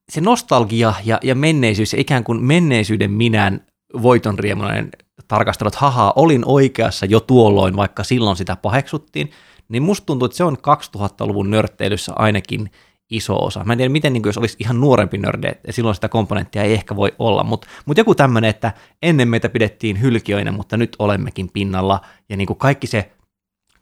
se 0.09 0.21
nostalgia 0.21 0.93
ja, 1.05 1.19
ja 1.23 1.35
menneisyys 1.35 1.93
ja 1.93 2.01
ikään 2.01 2.23
kuin 2.23 2.43
menneisyyden 2.43 3.11
minän 3.11 3.65
voitonriemuinen 4.01 4.89
tarkastelu, 5.27 5.67
että 5.67 5.79
haha, 5.79 6.13
olin 6.15 6.43
oikeassa 6.45 7.05
jo 7.05 7.19
tuolloin, 7.19 7.75
vaikka 7.75 8.03
silloin 8.03 8.37
sitä 8.37 8.55
paheksuttiin, 8.55 9.31
niin 9.69 9.83
musta 9.83 10.05
tuntuu, 10.05 10.25
että 10.25 10.37
se 10.37 10.43
on 10.43 10.57
2000-luvun 10.57 11.51
nörtteilyssä 11.51 12.13
ainakin 12.15 12.71
iso 13.09 13.45
osa. 13.45 13.63
Mä 13.63 13.73
en 13.73 13.77
tiedä, 13.77 13.91
miten 13.91 14.13
niin 14.13 14.23
jos 14.25 14.37
olisi 14.37 14.57
ihan 14.59 14.81
nuorempi 14.81 15.17
nörde, 15.17 15.59
silloin 15.69 15.95
sitä 15.95 16.09
komponenttia 16.09 16.63
ei 16.63 16.73
ehkä 16.73 16.95
voi 16.95 17.11
olla, 17.19 17.43
mutta, 17.43 17.67
mutta 17.85 17.99
joku 17.99 18.15
tämmöinen, 18.15 18.49
että 18.49 18.73
ennen 19.01 19.27
meitä 19.27 19.49
pidettiin 19.49 20.01
hylkiöinä, 20.01 20.51
mutta 20.51 20.77
nyt 20.77 20.95
olemmekin 20.99 21.49
pinnalla, 21.53 22.01
ja 22.29 22.37
niin 22.37 22.47
kuin 22.47 22.59
kaikki 22.59 22.87
se 22.87 23.11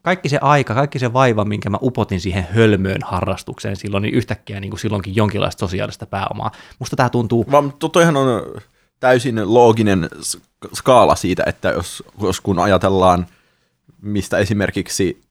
kaikki 0.02 0.28
se 0.28 0.38
aika, 0.40 0.74
kaikki 0.74 0.98
se 0.98 1.12
vaiva, 1.12 1.44
minkä 1.44 1.70
mä 1.70 1.78
upotin 1.82 2.20
siihen 2.20 2.46
hölmöön 2.50 3.00
harrastukseen 3.04 3.76
silloin, 3.76 4.02
niin 4.02 4.14
yhtäkkiä 4.14 4.60
niin 4.60 4.70
kuin 4.70 4.80
silloinkin 4.80 5.16
jonkinlaista 5.16 5.60
sosiaalista 5.60 6.06
pääomaa. 6.06 6.50
Musta 6.78 6.96
tämä 6.96 7.08
tuntuu... 7.08 7.46
Vaan 7.50 7.72
toihan 7.92 8.16
on 8.16 8.26
täysin 9.00 9.54
looginen 9.54 10.08
skaala 10.74 11.14
siitä, 11.16 11.42
että 11.46 11.68
jos, 11.68 12.02
jos 12.22 12.40
kun 12.40 12.58
ajatellaan, 12.58 13.26
mistä 14.02 14.38
esimerkiksi 14.38 15.22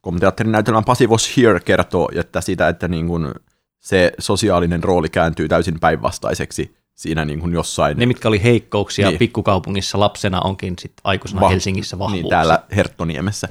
komiteatterin 0.00 0.52
näytelmän 0.52 0.84
Pasi 0.84 1.06
Was 1.06 1.36
Here 1.36 1.60
kertoo 1.60 2.08
että 2.14 2.40
siitä, 2.40 2.68
että 2.68 2.88
niin 2.88 3.06
kuin 3.06 3.34
se 3.78 4.12
sosiaalinen 4.18 4.84
rooli 4.84 5.08
kääntyy 5.08 5.48
täysin 5.48 5.80
päinvastaiseksi 5.80 6.76
siinä 6.94 7.24
niin 7.24 7.40
kuin 7.40 7.52
jossain. 7.52 7.98
Ne, 7.98 8.06
mitkä 8.06 8.28
oli 8.28 8.42
heikkouksia 8.42 9.08
niin. 9.08 9.18
pikkukaupungissa 9.18 10.00
lapsena, 10.00 10.40
onkin 10.40 10.74
sitten 10.78 11.00
aikuisena 11.04 11.40
Va- 11.40 11.48
Helsingissä 11.48 11.98
vahvuuksia. 11.98 12.22
Niin, 12.22 12.30
täällä 12.30 12.62
Herttoniemessä. 12.76 13.48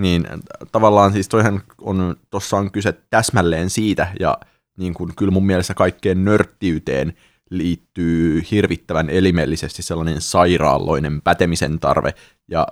Niin 0.00 0.26
tavallaan 0.72 1.12
siis 1.12 1.28
toihan 1.28 1.62
on, 1.80 2.16
tuossa 2.30 2.56
on 2.56 2.70
kyse 2.70 2.92
täsmälleen 3.10 3.70
siitä, 3.70 4.08
ja 4.20 4.38
niin 4.78 4.94
kuin 4.94 5.14
kyllä 5.16 5.32
mun 5.32 5.46
mielestä 5.46 5.74
kaikkeen 5.74 6.24
nörttiyteen 6.24 7.12
liittyy 7.50 8.42
hirvittävän 8.50 9.10
elimellisesti 9.10 9.82
sellainen 9.82 10.20
sairaalloinen 10.20 11.22
pätemisen 11.22 11.78
tarve, 11.78 12.14
ja 12.50 12.66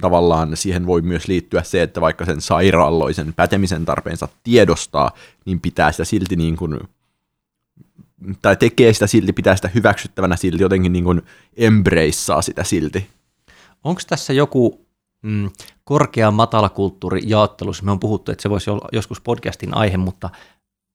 tavallaan 0.00 0.56
siihen 0.56 0.86
voi 0.86 1.02
myös 1.02 1.28
liittyä 1.28 1.62
se, 1.62 1.82
että 1.82 2.00
vaikka 2.00 2.24
sen 2.24 2.40
sairaalloisen 2.40 3.34
pätemisen 3.34 3.84
tarpeensa 3.84 4.28
tiedostaa, 4.42 5.10
niin 5.44 5.60
pitää 5.60 5.92
sitä 5.92 6.04
silti 6.04 6.36
niin 6.36 6.56
kuin, 6.56 6.80
tai 8.42 8.56
tekee 8.56 8.92
sitä 8.92 9.06
silti, 9.06 9.32
pitää 9.32 9.56
sitä 9.56 9.70
hyväksyttävänä 9.74 10.36
silti, 10.36 10.62
jotenkin 10.62 10.92
niin 10.92 11.04
kuin 11.04 11.22
embraceaa 11.56 12.42
sitä 12.42 12.64
silti. 12.64 13.06
Onko 13.84 14.00
tässä 14.08 14.32
joku 14.32 14.86
mm, 15.22 15.50
korkea 15.84 16.30
matalakulttuuri 16.30 17.20
jaottelussa, 17.24 17.84
me 17.84 17.90
on 17.90 18.00
puhuttu, 18.00 18.32
että 18.32 18.42
se 18.42 18.50
voisi 18.50 18.70
olla 18.70 18.88
joskus 18.92 19.20
podcastin 19.20 19.76
aihe, 19.76 19.96
mutta 19.96 20.30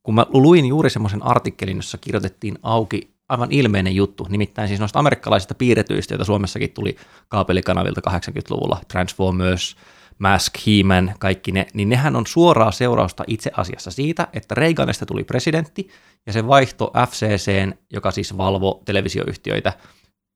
kun 0.03 0.15
mä 0.15 0.25
luin 0.29 0.65
juuri 0.65 0.89
semmoisen 0.89 1.23
artikkelin, 1.23 1.75
jossa 1.75 1.97
kirjoitettiin 1.97 2.60
auki 2.63 3.14
aivan 3.29 3.51
ilmeinen 3.51 3.95
juttu, 3.95 4.27
nimittäin 4.29 4.67
siis 4.67 4.79
noista 4.79 4.99
amerikkalaisista 4.99 5.55
piirretyistä, 5.55 6.13
joita 6.13 6.25
Suomessakin 6.25 6.71
tuli 6.71 6.95
kaapelikanavilta 7.27 8.01
80-luvulla, 8.09 8.81
Transformers, 8.88 9.75
Mask, 10.19 10.53
He-Man, 10.67 11.13
kaikki 11.19 11.51
ne, 11.51 11.67
niin 11.73 11.89
nehän 11.89 12.15
on 12.15 12.27
suoraa 12.27 12.71
seurausta 12.71 13.23
itse 13.27 13.51
asiassa 13.57 13.91
siitä, 13.91 14.27
että 14.33 14.55
Reaganista 14.55 15.05
tuli 15.05 15.23
presidentti 15.23 15.89
ja 16.25 16.33
se 16.33 16.47
vaihto 16.47 16.91
FCCn, 17.09 17.73
joka 17.93 18.11
siis 18.11 18.38
valvo 18.38 18.81
televisioyhtiöitä, 18.85 19.73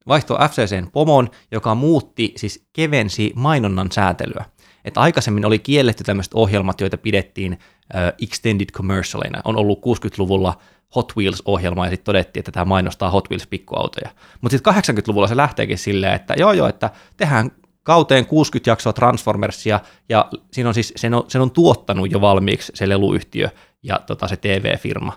vaihto 0.08 0.38
FCCn 0.49 0.91
pomon, 0.91 1.30
joka 1.52 1.75
muutti, 1.75 2.34
siis 2.38 2.67
kevensi 2.73 3.34
mainonnan 3.36 3.91
säätelyä. 3.91 4.45
Että 4.86 4.99
aikaisemmin 4.99 5.45
oli 5.45 5.60
kielletty 5.60 6.04
tämmöiset 6.04 6.34
ohjelmat, 6.34 6.82
joita 6.82 6.97
pidettiin 6.97 7.54
uh, 7.54 8.23
extended 8.23 8.71
commercialina. 8.71 9.41
On 9.45 9.58
ollut 9.58 9.80
60-luvulla 9.80 10.58
Hot 10.95 11.13
Wheels-ohjelma 11.17 11.86
ja 11.86 11.89
sitten 11.89 12.06
todettiin, 12.06 12.41
että 12.41 12.52
tämä 12.52 12.65
mainostaa 12.65 13.12
Hot 13.12 13.30
Wheels-pikkuautoja. 13.30 14.10
Mutta 14.41 14.58
sitten 14.58 14.73
80-luvulla 14.73 15.28
se 15.28 15.38
lähteekin 15.38 15.78
silleen, 15.78 16.13
että 16.13 16.34
joo 16.38 16.54
joo, 16.54 16.67
että 16.67 16.89
tehdään 17.17 17.52
kauteen 17.84 18.25
60 18.25 18.69
jaksoa 18.69 18.93
Transformersia 18.93 19.80
ja 20.10 20.30
siinä 20.52 20.69
on 20.69 20.73
siis, 20.73 20.93
sen 20.95 21.13
on, 21.13 21.23
sen 21.28 21.41
on 21.41 21.52
tuottanut 21.52 22.12
jo 22.12 22.21
valmiiksi 22.21 22.71
se 22.75 22.89
leluyhtiö 22.89 23.49
ja 23.84 23.99
tota, 24.08 24.28
se 24.28 24.38
TV-firma. 24.38 25.13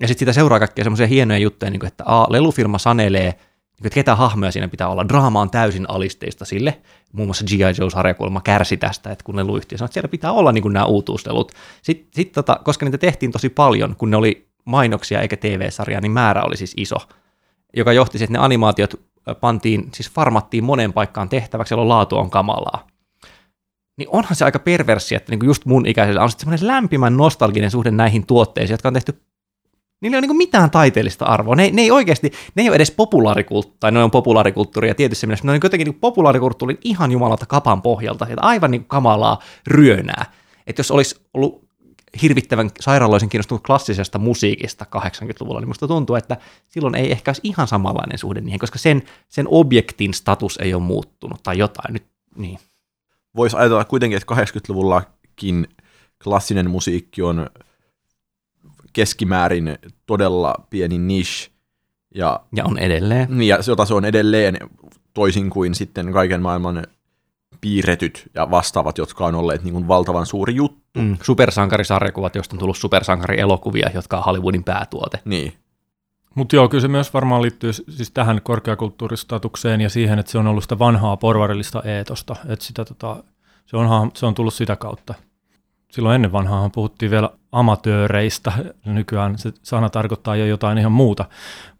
Ja 0.00 0.08
sitten 0.08 0.18
sitä 0.18 0.32
seuraa 0.32 0.58
kaikkea 0.58 0.84
semmoisia 0.84 1.06
hienoja 1.06 1.38
juttuja, 1.38 1.70
niin 1.70 1.80
kuin, 1.80 1.88
että 1.88 2.04
a, 2.06 2.26
lelufirma 2.30 2.78
sanelee, 2.78 3.30
niin 3.30 3.78
kuin, 3.78 3.86
että 3.86 3.94
ketä 3.94 4.14
hahmoja 4.14 4.52
siinä 4.52 4.68
pitää 4.68 4.88
olla. 4.88 5.08
Draama 5.08 5.40
on 5.40 5.50
täysin 5.50 5.90
alisteista 5.90 6.44
sille. 6.44 6.82
Muun 7.12 7.28
muassa 7.28 7.44
G.I. 7.44 7.74
Joe-sarjakulma 7.78 8.40
kärsi 8.40 8.76
tästä, 8.76 9.10
että 9.10 9.24
kun 9.24 9.36
leluyhtiö 9.36 9.78
sanoi, 9.78 9.86
että 9.86 9.94
siellä 9.94 10.08
pitää 10.08 10.32
olla 10.32 10.52
niin 10.52 10.62
kuin 10.62 10.72
nämä 10.72 10.86
uutuuslelut. 10.86 11.52
Sitten 11.82 12.08
sit, 12.14 12.32
tota, 12.32 12.60
koska 12.64 12.86
niitä 12.86 12.98
tehtiin 12.98 13.32
tosi 13.32 13.48
paljon, 13.48 13.96
kun 13.96 14.10
ne 14.10 14.16
oli 14.16 14.51
mainoksia 14.64 15.20
eikä 15.20 15.36
TV-sarjaa, 15.36 16.00
niin 16.00 16.12
määrä 16.12 16.42
oli 16.42 16.56
siis 16.56 16.74
iso, 16.76 16.96
joka 17.76 17.92
johti 17.92 18.18
siihen, 18.18 18.32
että 18.32 18.38
ne 18.38 18.44
animaatiot 18.44 19.00
pantiin, 19.40 19.88
siis 19.94 20.10
farmattiin 20.10 20.64
monen 20.64 20.92
paikkaan 20.92 21.28
tehtäväksi, 21.28 21.74
jolloin 21.74 21.88
laatu 21.88 22.16
on 22.16 22.30
kamalaa. 22.30 22.86
Niin 23.98 24.08
onhan 24.12 24.36
se 24.36 24.44
aika 24.44 24.58
perversi, 24.58 25.14
että 25.14 25.32
niinku 25.32 25.46
just 25.46 25.64
mun 25.64 25.86
ikäisellä 25.86 26.22
on 26.22 26.30
semmoinen 26.30 26.66
lämpimän 26.66 27.16
nostalginen 27.16 27.70
suhde 27.70 27.90
näihin 27.90 28.26
tuotteisiin, 28.26 28.74
jotka 28.74 28.88
on 28.88 28.94
tehty 28.94 29.22
Niillä 30.02 30.14
ei 30.14 30.18
ole 30.18 30.26
niin 30.26 30.36
mitään 30.36 30.70
taiteellista 30.70 31.24
arvoa. 31.24 31.54
Ne, 31.54 31.70
ne 31.72 31.82
ei 31.82 31.90
oikeasti, 31.90 32.32
ne 32.54 32.62
ei 32.62 32.68
ole 32.68 32.76
edes 32.76 32.90
populaarikulttuuria, 32.90 33.90
ne 33.90 34.04
on 34.04 34.10
populaarikulttuuria 34.10 34.94
tietysti 34.94 35.26
mielessä, 35.26 35.46
ne 35.46 35.52
on 35.52 35.60
jotenkin 35.62 35.84
niin 35.84 36.00
populaarikulttuurin 36.00 36.78
ihan 36.84 37.12
jumalalta 37.12 37.46
kapan 37.46 37.82
pohjalta, 37.82 38.26
että 38.26 38.46
aivan 38.46 38.70
niin 38.70 38.84
kamalaa 38.84 39.38
ryönää. 39.66 40.24
Että 40.66 40.80
jos 40.80 40.90
olisi 40.90 41.20
ollut 41.34 41.68
hirvittävän 42.22 42.70
sairaaloisen 42.80 43.28
kiinnostunut 43.28 43.62
klassisesta 43.66 44.18
musiikista 44.18 44.86
80-luvulla, 44.96 45.60
niin 45.60 45.68
musta 45.68 45.88
tuntuu, 45.88 46.16
että 46.16 46.36
silloin 46.68 46.94
ei 46.94 47.12
ehkä 47.12 47.28
olisi 47.28 47.40
ihan 47.44 47.68
samanlainen 47.68 48.18
suhde 48.18 48.40
niihin, 48.40 48.60
koska 48.60 48.78
sen, 48.78 49.02
sen 49.28 49.46
objektin 49.48 50.14
status 50.14 50.58
ei 50.62 50.74
ole 50.74 50.82
muuttunut 50.82 51.42
tai 51.42 51.58
jotain 51.58 51.92
nyt, 51.92 52.04
niin. 52.36 52.58
Voisi 53.36 53.56
ajatella 53.56 53.84
kuitenkin, 53.84 54.16
että 54.16 54.34
80-luvullakin 54.34 55.68
klassinen 56.24 56.70
musiikki 56.70 57.22
on 57.22 57.50
keskimäärin 58.92 59.78
todella 60.06 60.54
pieni 60.70 60.98
niche. 60.98 61.52
Ja, 62.14 62.40
ja 62.56 62.64
on 62.64 62.78
edelleen. 62.78 63.38
Niin, 63.38 63.48
ja 63.48 63.58
jota 63.66 63.84
se 63.84 63.94
on 63.94 64.04
edelleen 64.04 64.56
toisin 65.14 65.50
kuin 65.50 65.74
sitten 65.74 66.12
kaiken 66.12 66.42
maailman 66.42 66.86
piirretyt 67.60 68.30
ja 68.34 68.50
vastaavat, 68.50 68.98
jotka 68.98 69.26
on 69.26 69.34
olleet 69.34 69.64
niin 69.64 69.72
kuin 69.72 69.88
valtavan 69.88 70.26
suuri 70.26 70.54
juttu. 70.54 70.81
Mm, 70.98 71.16
supersankarisarjakuvat, 71.22 72.34
joista 72.34 72.54
on 72.54 72.58
tullut 72.58 72.76
supersankarielokuvia, 72.76 73.90
jotka 73.94 74.18
on 74.18 74.24
Hollywoodin 74.24 74.64
päätuote. 74.64 75.18
Niin. 75.24 75.52
Mutta 76.34 76.56
joo, 76.56 76.68
kyllä 76.68 76.82
se 76.82 76.88
myös 76.88 77.14
varmaan 77.14 77.42
liittyy 77.42 77.72
siis 77.72 78.10
tähän 78.10 78.40
korkeakulttuuristatukseen 78.42 79.80
ja 79.80 79.90
siihen, 79.90 80.18
että 80.18 80.32
se 80.32 80.38
on 80.38 80.46
ollut 80.46 80.64
sitä 80.64 80.78
vanhaa 80.78 81.16
porvarillista 81.16 81.82
eetosta, 81.84 82.36
että 82.48 82.64
sitä, 82.64 82.84
tota, 82.84 83.24
se, 83.66 83.76
on, 83.76 84.10
se 84.14 84.26
on 84.26 84.34
tullut 84.34 84.54
sitä 84.54 84.76
kautta. 84.76 85.14
Silloin 85.90 86.14
ennen 86.14 86.32
vanhaahan 86.32 86.70
puhuttiin 86.70 87.10
vielä 87.10 87.30
amatööreistä, 87.52 88.52
nykyään 88.84 89.38
se 89.38 89.52
sana 89.62 89.90
tarkoittaa 89.90 90.36
jo 90.36 90.46
jotain 90.46 90.78
ihan 90.78 90.92
muuta, 90.92 91.24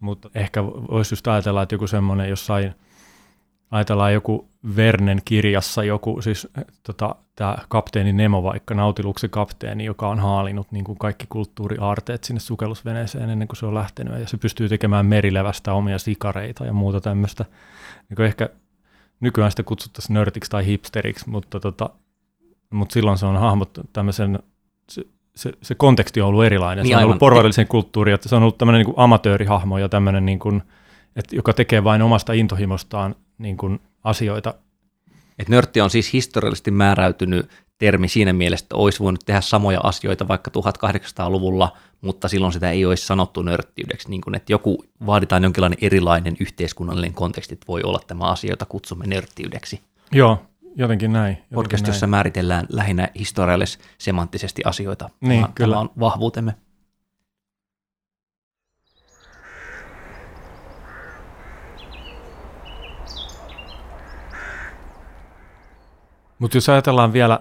mutta 0.00 0.30
ehkä 0.34 0.64
voisi 0.64 1.12
just 1.12 1.28
ajatella, 1.28 1.62
että 1.62 1.74
joku 1.74 1.86
semmoinen 1.86 2.28
jossain, 2.28 2.74
ajatellaan 3.72 4.12
joku 4.12 4.48
Vernen 4.76 5.22
kirjassa 5.24 5.84
joku, 5.84 6.22
siis 6.22 6.48
tota, 6.82 7.14
tämä 7.36 7.56
kapteeni 7.68 8.12
Nemo 8.12 8.42
vaikka, 8.42 8.74
Nautiluksen 8.74 9.30
kapteeni, 9.30 9.84
joka 9.84 10.08
on 10.08 10.18
haalinut 10.18 10.72
niin 10.72 10.84
kuin 10.84 10.98
kaikki 10.98 11.26
kulttuuriaarteet 11.28 12.24
sinne 12.24 12.40
sukellusveneeseen 12.40 13.30
ennen 13.30 13.48
kuin 13.48 13.56
se 13.56 13.66
on 13.66 13.74
lähtenyt, 13.74 14.20
ja 14.20 14.28
se 14.28 14.36
pystyy 14.36 14.68
tekemään 14.68 15.06
merilevästä 15.06 15.72
omia 15.72 15.98
sikareita 15.98 16.64
ja 16.64 16.72
muuta 16.72 17.00
tämmöistä. 17.00 17.44
Niin 18.08 18.26
ehkä 18.26 18.48
nykyään 19.20 19.50
sitä 19.50 19.62
kutsuttaisiin 19.62 20.14
nörtiksi 20.14 20.50
tai 20.50 20.66
hipsteriksi, 20.66 21.30
mutta, 21.30 21.60
tota, 21.60 21.90
mutta 22.70 22.92
silloin 22.92 23.18
se 23.18 23.26
on 23.26 23.36
hahmottanut 23.36 23.92
tämmöisen, 23.92 24.38
se, 24.90 25.02
se, 25.36 25.52
se 25.62 25.74
konteksti 25.74 26.20
on 26.20 26.28
ollut 26.28 26.44
erilainen. 26.44 26.82
Niin 26.82 26.94
se 26.94 26.98
on 26.98 27.04
ollut 27.04 27.18
porvarillisen 27.18 27.68
kulttuuri, 27.68 28.12
että 28.12 28.28
se 28.28 28.36
on 28.36 28.42
ollut 28.42 28.58
tämmöinen 28.58 28.78
niin 28.78 28.94
kuin 28.94 29.04
amatöörihahmo 29.04 29.78
ja 29.78 29.88
tämmöinen, 29.88 30.26
niin 30.26 30.38
kuin, 30.38 30.62
että, 31.16 31.36
joka 31.36 31.52
tekee 31.52 31.84
vain 31.84 32.02
omasta 32.02 32.32
intohimostaan 32.32 33.14
niin 33.42 33.56
kuin 33.56 33.80
asioita. 34.04 34.54
Et 35.38 35.48
nörtti 35.48 35.80
on 35.80 35.90
siis 35.90 36.12
historiallisesti 36.12 36.70
määräytynyt 36.70 37.50
termi 37.78 38.08
siinä 38.08 38.32
mielessä, 38.32 38.64
että 38.64 38.76
olisi 38.76 39.00
voinut 39.00 39.20
tehdä 39.26 39.40
samoja 39.40 39.80
asioita 39.82 40.28
vaikka 40.28 40.50
1800-luvulla, 40.58 41.76
mutta 42.00 42.28
silloin 42.28 42.52
sitä 42.52 42.70
ei 42.70 42.84
olisi 42.84 43.06
sanottu 43.06 43.42
nörttiydeksi, 43.42 44.10
niin 44.10 44.20
kuin, 44.20 44.34
että 44.34 44.52
joku 44.52 44.84
vaaditaan 45.06 45.42
jonkinlainen 45.42 45.78
erilainen 45.82 46.36
yhteiskunnallinen 46.40 47.14
konteksti, 47.14 47.54
että 47.54 47.66
voi 47.68 47.82
olla 47.82 48.00
tämä 48.06 48.24
asia, 48.24 48.50
jota 48.50 48.64
kutsumme 48.64 49.06
nörttiydeksi. 49.06 49.80
Joo, 50.12 50.42
jotenkin 50.76 51.12
näin. 51.12 51.32
Jotenkin 51.32 51.54
Podcast, 51.54 51.86
jossa 51.86 52.06
määritellään 52.06 52.66
lähinnä 52.68 53.08
historiallis-semanttisesti 53.18 54.62
asioita. 54.64 55.10
Niin, 55.20 55.42
tämä, 55.42 55.52
kyllä. 55.54 55.72
Tämä 55.72 55.80
on 55.80 55.90
vahvuutemme. 56.00 56.54
Mutta 66.42 66.56
jos 66.56 66.68
ajatellaan 66.68 67.12
vielä 67.12 67.40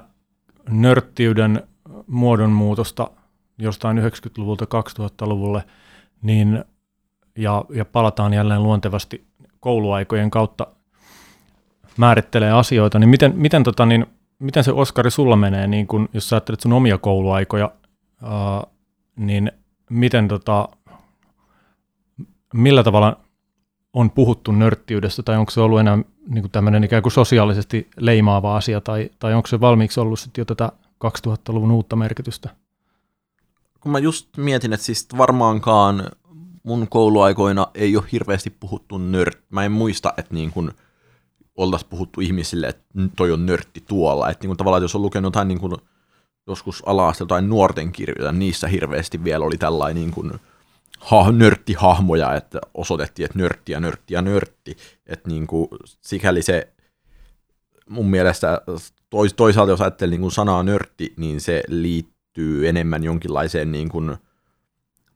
nörttiyden 0.69 1.63
muodonmuutosta 2.07 3.11
jostain 3.57 3.97
90-luvulta 3.97 4.65
2000-luvulle, 4.65 5.63
niin, 6.21 6.65
ja, 7.37 7.65
ja 7.73 7.85
palataan 7.85 8.33
jälleen 8.33 8.63
luontevasti 8.63 9.25
kouluaikojen 9.59 10.31
kautta 10.31 10.67
määrittelee 11.97 12.51
asioita, 12.51 12.99
niin 12.99 13.09
miten, 13.09 13.33
miten, 13.35 13.63
tota, 13.63 13.85
niin, 13.85 14.05
miten 14.39 14.63
se 14.63 14.71
Oskari 14.71 15.11
sulla 15.11 15.35
menee, 15.35 15.67
niin 15.67 15.87
kun, 15.87 16.09
jos 16.13 16.29
sä 16.29 16.35
ajattelet 16.35 16.59
sun 16.59 16.73
omia 16.73 16.97
kouluaikoja, 16.97 17.71
ää, 18.23 18.63
niin 19.15 19.51
miten 19.89 20.27
tota, 20.27 20.69
millä 22.53 22.83
tavalla 22.83 23.19
on 23.93 24.11
puhuttu 24.11 24.51
nörttiydestä, 24.51 25.23
tai 25.23 25.37
onko 25.37 25.51
se 25.51 25.61
ollut 25.61 25.79
enää 25.79 25.97
niin 26.27 26.41
kuin 26.41 26.51
tämmöinen 26.51 26.83
ikään 26.83 27.03
kuin 27.03 27.11
sosiaalisesti 27.11 27.87
leimaava 27.97 28.57
asia, 28.57 28.81
tai, 28.81 29.09
tai 29.19 29.33
onko 29.33 29.47
se 29.47 29.59
valmiiksi 29.59 29.99
ollut 29.99 30.19
sitten 30.19 30.41
jo 30.41 30.45
tätä 30.45 30.71
2000-luvun 31.05 31.71
uutta 31.71 31.95
merkitystä? 31.95 32.49
Kun 33.79 33.91
mä 33.91 33.99
just 33.99 34.37
mietin, 34.37 34.73
että 34.73 34.85
siis 34.85 35.07
varmaankaan 35.17 36.03
mun 36.63 36.87
kouluaikoina 36.87 37.67
ei 37.75 37.97
ole 37.97 38.05
hirveästi 38.11 38.49
puhuttu 38.49 38.97
nört. 38.97 39.39
Mä 39.49 39.65
en 39.65 39.71
muista, 39.71 40.13
että 40.17 40.33
niin 40.33 40.51
kuin 40.51 40.71
oltaisiin 41.57 41.89
puhuttu 41.89 42.21
ihmisille, 42.21 42.67
että 42.67 42.83
toi 43.15 43.31
on 43.31 43.45
nörtti 43.45 43.83
tuolla. 43.87 44.29
Että 44.29 44.43
niin 44.43 44.49
kuin 44.49 44.57
tavallaan, 44.57 44.81
jos 44.81 44.95
on 44.95 45.01
lukenut 45.01 45.27
jotain 45.27 45.47
niin 45.47 45.59
kuin 45.59 45.73
joskus 46.47 46.83
ala 46.85 47.13
jotain 47.19 47.49
nuorten 47.49 47.91
kirjoja, 47.91 48.31
niissä 48.31 48.67
hirveästi 48.67 49.23
vielä 49.23 49.45
oli 49.45 49.57
tällainen 49.57 49.95
niin 49.95 50.11
kuin 50.11 50.31
ha, 51.01 51.31
nörttihahmoja, 51.31 52.35
että 52.35 52.59
osoitettiin, 52.73 53.25
että 53.25 53.39
nörtti 53.39 53.71
ja 53.71 53.79
nörtti 53.79 54.13
ja 54.13 54.21
nörtti. 54.21 54.77
Että 55.05 55.29
niin 55.29 55.47
kuin, 55.47 55.67
sikäli 56.01 56.41
se 56.41 56.73
mun 57.89 58.09
mielestä 58.09 58.61
tois, 59.09 59.33
toisaalta, 59.33 59.71
jos 59.71 59.81
ajattelee 59.81 60.11
niin 60.11 60.21
kuin 60.21 60.31
sanaa 60.31 60.63
nörtti, 60.63 61.13
niin 61.17 61.41
se 61.41 61.63
liittyy 61.67 62.69
enemmän 62.69 63.03
jonkinlaiseen 63.03 63.71
niin 63.71 63.89
kuin, 63.89 64.17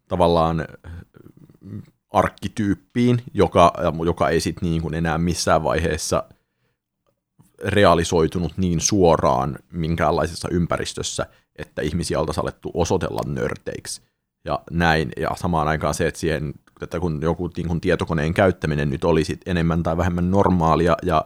tavallaan 0.08 0.68
arkkityyppiin, 2.10 3.22
joka, 3.34 3.74
joka 4.06 4.30
ei 4.30 4.40
sit 4.40 4.62
niin 4.62 4.94
enää 4.94 5.18
missään 5.18 5.64
vaiheessa 5.64 6.24
realisoitunut 7.64 8.58
niin 8.58 8.80
suoraan 8.80 9.60
minkäänlaisessa 9.72 10.50
ympäristössä, 10.52 11.26
että 11.56 11.82
ihmisiä 11.82 12.20
oltaisiin 12.20 12.44
alettu 12.44 12.72
osoitella 12.74 13.22
nörteiksi 13.26 14.02
ja 14.46 14.60
näin. 14.72 15.12
Ja 15.18 15.32
samaan 15.36 15.68
aikaan 15.68 15.94
se, 15.94 16.08
että, 16.08 16.20
siihen, 16.20 16.54
että 16.82 17.00
kun 17.00 17.20
joku 17.22 17.50
niin 17.58 17.68
kun 17.68 17.82
tietokoneen 17.82 18.34
käyttäminen 18.34 18.90
nyt 18.90 19.04
olisi 19.04 19.40
enemmän 19.46 19.84
tai 19.84 19.98
vähemmän 19.98 20.32
normaalia 20.32 20.98
ja 21.04 21.26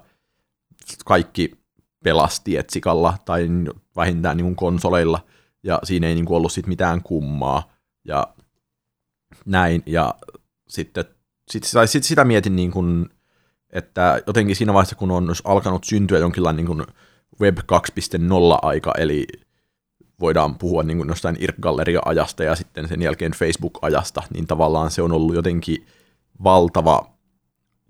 kaikki 1.05 1.51
pelasti 2.03 2.57
etsikalla 2.57 3.17
tai 3.25 3.47
vähintään 3.95 4.37
niin 4.37 4.55
konsoleilla 4.55 5.19
ja 5.63 5.79
siinä 5.83 6.07
ei 6.07 6.15
niin 6.15 6.31
ollut 6.31 6.51
sit 6.51 6.67
mitään 6.67 7.01
kummaa 7.03 7.71
ja 8.05 8.27
näin. 9.45 9.83
Ja 9.85 10.15
sitten 10.67 11.05
sit, 11.51 11.63
sit 11.85 12.03
sitä 12.03 12.25
mietin, 12.25 12.55
niin 12.55 12.71
kuin, 12.71 13.09
että 13.69 14.21
jotenkin 14.27 14.55
siinä 14.55 14.73
vaiheessa, 14.73 14.95
kun 14.95 15.11
on 15.11 15.33
alkanut 15.43 15.83
syntyä 15.83 16.19
jonkinlainen 16.19 16.65
niin 16.65 16.85
Web 17.41 17.57
2.0-aika, 17.57 18.93
eli 18.97 19.27
voidaan 20.19 20.55
puhua 20.55 20.83
niin 20.83 20.97
kuin 20.97 21.09
jostain 21.09 21.37
IRC-galleria-ajasta 21.39 22.43
ja 22.43 22.55
sitten 22.55 22.87
sen 22.87 23.01
jälkeen 23.01 23.31
Facebook-ajasta, 23.31 24.23
niin 24.33 24.47
tavallaan 24.47 24.91
se 24.91 25.01
on 25.01 25.11
ollut 25.11 25.35
jotenkin 25.35 25.85
valtava, 26.43 27.09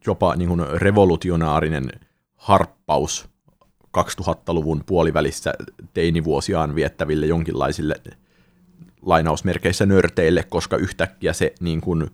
jopa 0.06 0.36
niin 0.36 0.50
kuin 0.50 0.62
revolutionaarinen 0.68 1.92
harppaus 2.36 3.30
2000-luvun 3.98 4.84
puolivälissä 4.86 5.54
teinivuosiaan 5.94 6.76
viettäville 6.76 7.26
jonkinlaisille 7.26 7.96
lainausmerkeissä 9.02 9.86
nörteille, 9.86 10.44
koska 10.44 10.78
yhtäkkiä 10.78 11.34
se, 11.34 11.54
niin 11.60 11.82
kuin, 11.82 12.08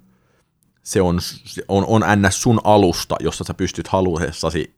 se 0.84 1.02
on, 1.02 1.20
on, 1.68 1.86
on 1.88 2.02
ns. 2.22 2.42
sun 2.42 2.62
alusta, 2.64 3.16
jossa 3.20 3.44
sä 3.44 3.54
pystyt 3.54 3.88
haluessasi 3.88 4.76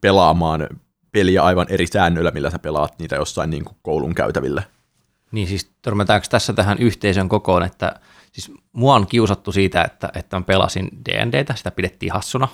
pelaamaan 0.00 0.68
peliä 1.12 1.42
aivan 1.42 1.66
eri 1.68 1.86
säännöillä, 1.86 2.30
millä 2.30 2.50
sä 2.50 2.58
pelaat 2.58 2.98
niitä 2.98 3.16
jossain 3.16 3.50
niin 3.50 3.64
kuin 3.64 3.76
koulun 3.82 4.14
käytävillä. 4.14 4.62
Niin 5.32 5.48
siis 5.48 5.70
törmätäänkö 5.82 6.26
tässä 6.30 6.52
tähän 6.52 6.78
yhteisön 6.78 7.28
kokoon, 7.28 7.62
että 7.62 8.00
siis 8.32 8.52
mua 8.72 8.94
on 8.94 9.06
kiusattu 9.06 9.52
siitä, 9.52 9.82
että, 9.82 10.08
että 10.14 10.38
mä 10.38 10.42
pelasin 10.42 10.88
D&Dtä, 11.08 11.54
sitä 11.54 11.70
pidettiin 11.70 12.12
hassuna, 12.12 12.48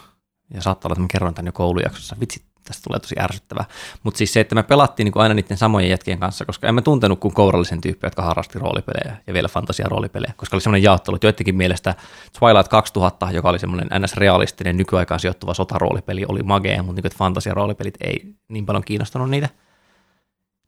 ja 0.55 0.63
saattaa 0.63 0.89
olla, 0.89 0.93
että 0.93 1.03
mä 1.03 1.09
kerron 1.13 1.47
jo 1.47 1.53
koulujaksossa. 1.53 2.17
Vitsi, 2.21 2.43
tästä 2.67 2.83
tulee 2.85 3.01
tosi 3.01 3.15
ärsyttävää. 3.21 3.65
Mutta 4.03 4.19
siis 4.19 4.33
se, 4.33 4.41
että 4.41 4.55
me 4.55 4.63
pelattiin 4.63 5.05
niin 5.05 5.13
kuin 5.13 5.23
aina 5.23 5.35
niiden 5.35 5.57
samojen 5.57 5.91
jätkien 5.91 6.19
kanssa, 6.19 6.45
koska 6.45 6.69
emme 6.69 6.83
tuntenut 6.83 7.21
kuin 7.21 7.35
kourallisen 7.35 7.81
tyyppiä, 7.81 8.07
jotka 8.07 8.23
harrasti 8.23 8.59
roolipelejä 8.59 9.17
ja 9.27 9.35
vielä 9.35 9.49
fantasia-roolipelejä, 9.49 10.33
koska 10.37 10.57
oli 10.57 10.61
semmoinen 10.61 10.83
jaottelu, 10.83 11.17
että 11.17 11.27
joidenkin 11.27 11.57
mielestä 11.57 11.95
Twilight 12.39 12.69
2000, 12.69 13.29
joka 13.33 13.49
oli 13.49 13.59
semmoinen 13.59 13.89
ns-realistinen 14.03 14.77
nykyaikaan 14.77 15.21
sijoittuva 15.21 15.55
sotaroolipeli, 15.55 16.25
oli 16.29 16.43
magea, 16.43 16.83
mutta 16.83 17.03
niin 17.03 17.19
fantasia-roolipelit 17.19 17.95
ei 18.01 18.35
niin 18.49 18.67
paljon 18.67 18.85
kiinnostanut 18.85 19.31
niitä. 19.31 19.49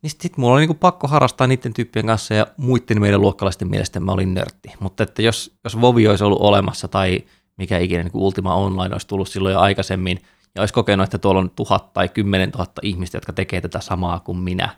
Niin 0.01 0.09
sitten 0.09 0.23
sit 0.23 0.37
mulla 0.37 0.53
oli 0.53 0.61
niinku 0.61 0.73
pakko 0.73 1.07
harrastaa 1.07 1.47
niiden 1.47 1.73
tyyppien 1.73 2.05
kanssa 2.05 2.33
ja 2.33 2.47
muiden 2.57 3.01
meidän 3.01 3.21
luokkalaisten 3.21 3.67
mielestä 3.67 3.99
mä 3.99 4.11
olin 4.11 4.33
nörtti. 4.33 4.73
Mutta 4.79 5.03
että 5.03 5.21
jos, 5.21 5.57
jos 5.63 5.81
Vovi 5.81 6.07
olisi 6.07 6.23
ollut 6.23 6.41
olemassa 6.41 6.87
tai 6.87 7.23
mikä 7.57 7.77
ikinä 7.77 8.03
niin 8.03 8.11
Ultima 8.13 8.55
Online 8.55 8.95
olisi 8.95 9.07
tullut 9.07 9.29
silloin 9.29 9.53
jo 9.53 9.59
aikaisemmin, 9.59 10.19
ja 10.55 10.61
olisi 10.61 10.73
kokenut, 10.73 11.03
että 11.03 11.17
tuolla 11.17 11.39
on 11.39 11.49
tuhat 11.49 11.93
tai 11.93 12.09
kymmenen 12.09 12.51
tuhatta 12.51 12.81
ihmistä, 12.83 13.17
jotka 13.17 13.33
tekee 13.33 13.61
tätä 13.61 13.81
samaa 13.81 14.19
kuin 14.19 14.37
minä, 14.37 14.69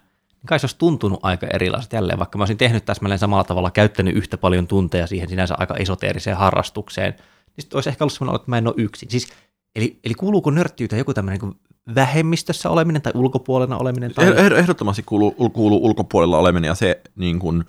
niin 0.42 0.48
kai 0.48 0.60
se 0.60 0.66
olisi 0.66 0.78
tuntunut 0.78 1.20
aika 1.24 1.48
erilaiset 1.48 1.94
jälleen, 1.94 2.20
vaikka 2.20 2.38
mä 2.38 2.42
olisin 2.42 2.58
tehnyt 2.58 2.86
täsmälleen 2.86 3.20
samalla 3.20 3.44
tavalla, 3.44 3.72
käyttänyt 3.72 4.16
yhtä 4.16 4.38
paljon 4.38 4.68
tunteja 4.68 5.08
siihen 5.08 5.30
sinänsä 5.30 5.56
aika 5.58 5.76
esoteeriseen 5.76 6.38
harrastukseen, 6.38 7.12
niin 7.12 7.62
sitten 7.62 7.78
olisi 7.78 7.90
ehkä 7.90 8.04
ollut 8.04 8.14
sellainen, 8.14 8.36
että 8.36 8.52
mä 8.52 8.58
en 8.58 8.68
ole 8.68 8.76
yksin. 8.78 9.12
Siis, 9.12 9.28
eli, 9.76 10.00
eli 10.04 10.14
kuuluuko 10.14 10.52
nörttiyteen 10.52 10.98
joku 10.98 11.14
tämmöinen 11.14 11.42
niin 11.42 11.60
vähemmistössä 11.96 12.70
oleminen 12.70 13.02
tai 13.02 13.12
ulkopuolella 13.16 13.78
oleminen? 13.78 14.14
Tai... 14.14 14.34
Ehdottomasti 14.58 15.04
kuuluu, 15.04 15.32
kuuluu 15.54 15.86
ulkopuolella 15.86 16.38
oleminen 16.38 16.68
ja 16.68 16.76
se, 16.76 17.02
niin 17.16 17.40
kuin, 17.40 17.64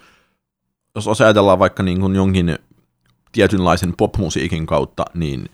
jos 0.94 1.20
ajatellaan 1.20 1.59
vaikka 1.59 1.82
niin 1.82 2.00
kuin 2.00 2.14
jonkin 2.14 2.59
tietynlaisen 3.32 3.94
popmusiikin 3.98 4.66
kautta, 4.66 5.05
niin 5.14 5.46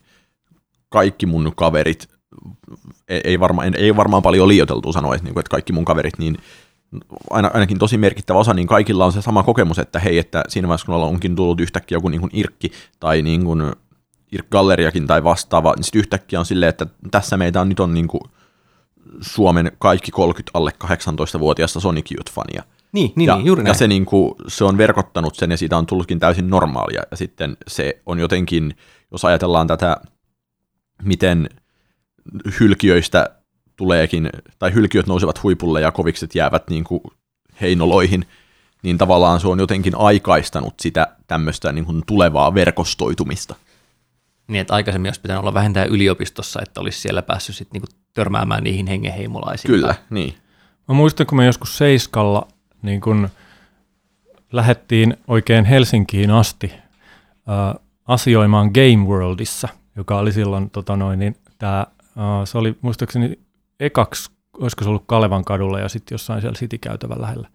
kaikki 0.89 1.27
mun 1.27 1.53
kaverit 1.57 2.18
ei, 3.09 3.21
ei, 3.25 3.41
varma, 3.41 3.65
ei 3.65 3.97
varmaan 3.97 4.23
paljon 4.23 4.49
liioiteltu 4.49 4.93
sanoa, 4.93 5.15
että, 5.15 5.25
niin 5.25 5.35
kuin, 5.35 5.41
että 5.41 5.51
kaikki 5.51 5.73
mun 5.73 5.85
kaverit, 5.85 6.19
niin 6.19 6.37
aina, 7.31 7.51
ainakin 7.55 7.79
tosi 7.79 7.99
merkittävä 7.99 8.39
osa, 8.39 8.55
niin 8.55 8.67
kaikilla 8.67 9.05
on 9.05 9.13
se 9.13 9.23
sama 9.23 9.43
kokemus, 9.43 9.79
että 9.79 9.99
hei, 9.99 10.19
että 10.19 10.45
siinä 10.49 10.69
vaiheessa 10.69 10.87
kun 10.87 10.95
onkin 10.95 11.37
tullut 11.37 11.61
yhtäkkiä 11.61 11.97
joku 11.97 12.09
niin 12.09 12.21
kuin 12.21 12.31
Irkki 12.33 12.73
tai 13.01 13.23
niin 13.23 13.45
kuin 13.45 13.73
Irk-galleriakin 14.33 15.07
tai 15.07 15.25
vastaava, 15.25 15.75
niin 15.77 15.85
sitten 15.85 15.99
yhtäkkiä 15.99 16.39
on 16.39 16.47
silleen, 16.47 16.71
että 16.71 16.87
tässä 17.11 17.37
meitä 17.37 17.61
on 17.61 17.69
nyt 17.69 17.81
on 17.81 17.95
niin 17.95 18.09
kuin 18.09 18.21
Suomen 19.21 19.73
kaikki 19.79 20.11
30 20.11 20.51
alle 20.55 20.73
18-vuotiaista 20.85 21.81
Sonic 21.81 22.11
Youth-fania. 22.11 22.63
Niin, 22.93 23.13
niin, 23.17 23.27
ja, 23.27 23.37
niin 23.37 23.47
juuri 23.47 23.63
näin. 23.63 23.71
ja 23.71 23.75
se, 23.75 23.89
niin 23.89 24.07
kuin, 24.07 24.35
se 24.49 24.65
on 24.65 24.79
verkottanut 24.79 25.35
sen 25.35 25.51
ja 25.51 25.57
siitä 25.57 25.77
on 25.77 25.87
tullutkin 25.87 26.19
täysin 26.19 26.51
normaalia. 26.51 27.03
Ja 27.11 27.17
sitten 27.17 27.57
se 27.67 28.03
on 28.07 28.19
jotenkin, 28.19 28.77
jos 29.13 29.25
ajatellaan 29.25 29.67
tätä, 29.67 29.97
miten 31.03 31.49
hylkiöistä 32.61 33.31
tuleekin, 33.77 34.31
tai 34.59 34.75
hylkiöt 34.75 35.07
nousevat 35.07 35.43
huipulle 35.43 35.81
ja 35.81 35.93
kovikset 35.93 36.35
jäävät 36.35 36.71
niin 36.71 36.85
kuin 36.85 37.01
heinoloihin, 37.61 38.27
niin 38.83 38.99
tavallaan 38.99 39.41
se 39.41 39.49
on 39.49 39.59
jotenkin 39.59 39.95
aikaistanut 39.97 40.75
sitä 40.81 41.07
tämmöistä 41.27 41.73
niin 41.73 41.85
kuin 41.85 42.03
tulevaa 42.07 42.55
verkostoitumista. 42.55 43.55
Niin, 44.49 44.61
että 44.61 44.75
aikaisemmin 44.75 45.09
olisi 45.09 45.21
pitänyt 45.21 45.41
olla 45.41 45.55
vähentää 45.55 45.85
yliopistossa, 45.85 46.61
että 46.63 46.81
olisi 46.81 47.01
siellä 47.01 47.23
päässyt 47.23 47.57
sit 47.57 47.73
niinku 47.73 47.89
törmäämään 48.15 48.65
niihin 48.65 48.87
hengenheimolaisiin. 48.87 49.75
Kyllä, 49.75 49.95
niin. 50.11 50.35
Mä 50.89 50.95
muistan, 50.95 51.27
kun 51.27 51.39
me 51.39 51.47
joskus 51.47 51.79
Seiskalla 51.79 52.49
niin 52.83 53.01
kun 53.01 53.29
lähettiin 54.53 55.17
oikein 55.27 55.65
Helsinkiin 55.65 56.31
asti 56.31 56.73
äh, 56.73 57.85
asioimaan 58.07 58.71
Game 58.75 59.09
Worldissa, 59.09 59.69
joka 59.97 60.19
oli 60.19 60.33
silloin, 60.33 60.71
tota 60.71 60.97
noin, 60.97 61.19
niin 61.19 61.37
tää, 61.59 61.81
äh, 61.81 61.87
se 62.45 62.59
oli 62.59 62.79
muistaakseni 62.81 63.39
ekaksi, 63.81 64.31
olisiko 64.61 64.85
se 64.85 64.89
ollut 64.89 65.05
Kalevan 65.07 65.45
kadulla 65.45 65.81
ja 65.81 65.89
sitten 65.89 66.15
jossain 66.15 66.41
siellä 66.41 66.59
City-käytävän 66.59 67.21
lähellä. 67.21 67.49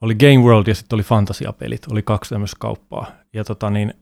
Oli 0.00 0.14
Game 0.14 0.38
World 0.38 0.66
ja 0.66 0.74
sitten 0.74 0.96
oli 0.96 1.02
fantasiapelit, 1.02 1.86
oli 1.90 2.02
kaksi 2.02 2.30
tämmöistä 2.30 2.56
kauppaa. 2.60 3.06
Ja 3.32 3.44
tota 3.44 3.70
niin, 3.70 3.94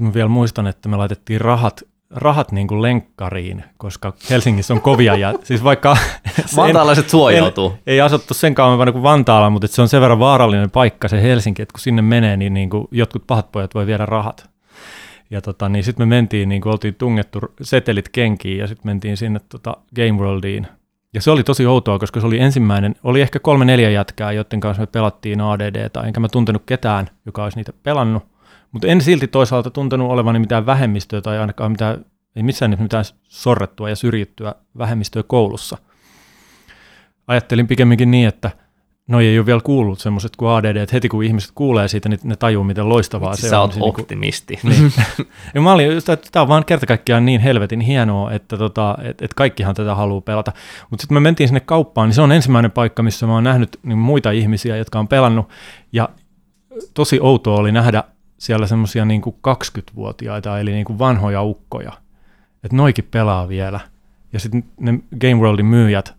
mä 0.00 0.14
vielä 0.14 0.28
muistan, 0.28 0.66
että 0.66 0.88
me 0.88 0.96
laitettiin 0.96 1.40
rahat 1.40 1.82
rahat 2.10 2.52
niin 2.52 2.68
kuin 2.68 2.82
lenkkariin, 2.82 3.64
koska 3.76 4.12
Helsingissä 4.30 4.74
on 4.74 4.80
kovia 4.80 5.16
ja 5.16 5.34
siis 5.42 5.64
vaikka... 5.64 5.96
Vantaalaiset 6.56 7.10
suojautuu. 7.10 7.70
Ei, 7.70 7.94
ei 7.94 8.00
asuttu 8.00 8.34
sen 8.34 8.54
kauan 8.54 8.92
kuin 8.92 9.02
Vantaalla, 9.02 9.50
mutta 9.50 9.68
se 9.68 9.82
on 9.82 9.88
sen 9.88 10.00
verran 10.00 10.18
vaarallinen 10.18 10.70
paikka 10.70 11.08
se 11.08 11.22
Helsinki, 11.22 11.62
että 11.62 11.72
kun 11.72 11.80
sinne 11.80 12.02
menee, 12.02 12.36
niin, 12.36 12.54
niin 12.54 12.70
kuin 12.70 12.88
jotkut 12.90 13.26
pahat 13.26 13.52
pojat 13.52 13.74
voi 13.74 13.86
viedä 13.86 14.06
rahat. 14.06 14.49
Ja 15.30 15.40
tota, 15.40 15.68
niin 15.68 15.84
sitten 15.84 16.08
me 16.08 16.14
mentiin, 16.16 16.48
niin 16.48 16.62
kuin 16.62 16.72
oltiin 16.72 16.94
tungettu 16.94 17.40
setelit 17.62 18.08
kenkiin 18.08 18.58
ja 18.58 18.66
sitten 18.66 18.86
mentiin 18.86 19.16
sinne 19.16 19.40
tota 19.48 19.76
Game 19.96 20.12
Worldiin. 20.12 20.66
Ja 21.14 21.22
se 21.22 21.30
oli 21.30 21.44
tosi 21.44 21.66
outoa, 21.66 21.98
koska 21.98 22.20
se 22.20 22.26
oli 22.26 22.38
ensimmäinen, 22.38 22.94
oli 23.04 23.20
ehkä 23.20 23.38
kolme 23.38 23.64
neljä 23.64 23.90
jätkää, 23.90 24.32
joiden 24.32 24.60
kanssa 24.60 24.82
me 24.82 24.86
pelattiin 24.86 25.40
ADD, 25.40 25.90
enkä 26.06 26.20
mä 26.20 26.28
tuntenut 26.28 26.62
ketään, 26.66 27.10
joka 27.26 27.44
olisi 27.44 27.56
niitä 27.56 27.72
pelannut. 27.82 28.22
Mutta 28.72 28.88
en 28.88 29.00
silti 29.00 29.28
toisaalta 29.28 29.70
tuntenut 29.70 30.10
olevani 30.10 30.38
mitään 30.38 30.66
vähemmistöä 30.66 31.20
tai 31.20 31.38
ainakaan 31.38 31.70
mitään, 31.70 32.04
ei 32.36 32.42
missään 32.42 32.76
mitään 32.80 33.04
sorrettua 33.22 33.88
ja 33.88 33.96
syrjittyä 33.96 34.54
vähemmistöä 34.78 35.22
koulussa. 35.22 35.78
Ajattelin 37.26 37.66
pikemminkin 37.66 38.10
niin, 38.10 38.28
että 38.28 38.50
no 39.10 39.20
ei 39.20 39.38
ole 39.38 39.46
vielä 39.46 39.60
kuullut 39.64 39.98
semmoiset 40.00 40.36
kuin 40.36 40.50
ADD, 40.50 40.76
että 40.76 40.96
heti 40.96 41.08
kun 41.08 41.24
ihmiset 41.24 41.50
kuulee 41.54 41.88
siitä, 41.88 42.08
niin 42.08 42.20
ne 42.24 42.36
tajuu, 42.36 42.64
miten 42.64 42.88
loistavaa 42.88 43.32
Itse 43.32 43.42
se 43.42 43.48
sä 43.48 43.58
on. 43.58 43.62
oot 43.62 43.72
Se 43.72 43.80
niinku- 43.80 44.00
optimisti. 44.00 44.58
niin. 44.62 44.92
ja 45.54 45.60
mä 45.60 45.72
olin 45.72 45.94
just, 45.94 46.08
että 46.08 46.28
tämä 46.32 46.42
on 46.42 46.48
vaan 46.48 46.64
kerta 46.64 46.86
kaikkiaan 46.86 47.24
niin 47.24 47.40
helvetin 47.40 47.80
hienoa, 47.80 48.32
että 48.32 48.56
tota, 48.56 48.98
et, 49.02 49.22
et 49.22 49.34
kaikkihan 49.34 49.74
tätä 49.74 49.94
haluaa 49.94 50.20
pelata. 50.20 50.52
Mutta 50.90 51.02
sitten 51.02 51.14
me 51.16 51.20
mentiin 51.20 51.48
sinne 51.48 51.60
kauppaan, 51.60 52.08
niin 52.08 52.14
se 52.14 52.22
on 52.22 52.32
ensimmäinen 52.32 52.70
paikka, 52.70 53.02
missä 53.02 53.26
mä 53.26 53.32
oon 53.32 53.44
nähnyt 53.44 53.78
niin 53.82 53.98
muita 53.98 54.30
ihmisiä, 54.30 54.76
jotka 54.76 54.98
on 54.98 55.08
pelannut. 55.08 55.48
Ja 55.92 56.08
tosi 56.94 57.18
outoa 57.22 57.56
oli 57.56 57.72
nähdä 57.72 58.04
siellä 58.38 58.66
semmoisia 58.66 59.04
niin 59.04 59.22
20-vuotiaita, 59.24 60.58
eli 60.60 60.72
niin 60.72 60.84
kuin 60.84 60.98
vanhoja 60.98 61.42
ukkoja. 61.42 61.92
Että 62.64 62.76
noikin 62.76 63.08
pelaa 63.10 63.48
vielä. 63.48 63.80
Ja 64.32 64.40
sitten 64.40 64.64
ne 64.80 64.98
Game 65.20 65.34
Worldin 65.34 65.66
myyjät 65.66 66.14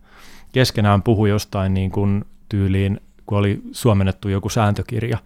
keskenään 0.52 1.02
puhui 1.04 1.30
jostain 1.30 1.74
niin 1.74 1.92
kuin 1.92 2.26
tyyliin, 2.52 3.00
kun 3.26 3.38
oli 3.38 3.62
suomennettu 3.72 4.30
joku 4.30 4.50
sääntökirja, 4.50 5.18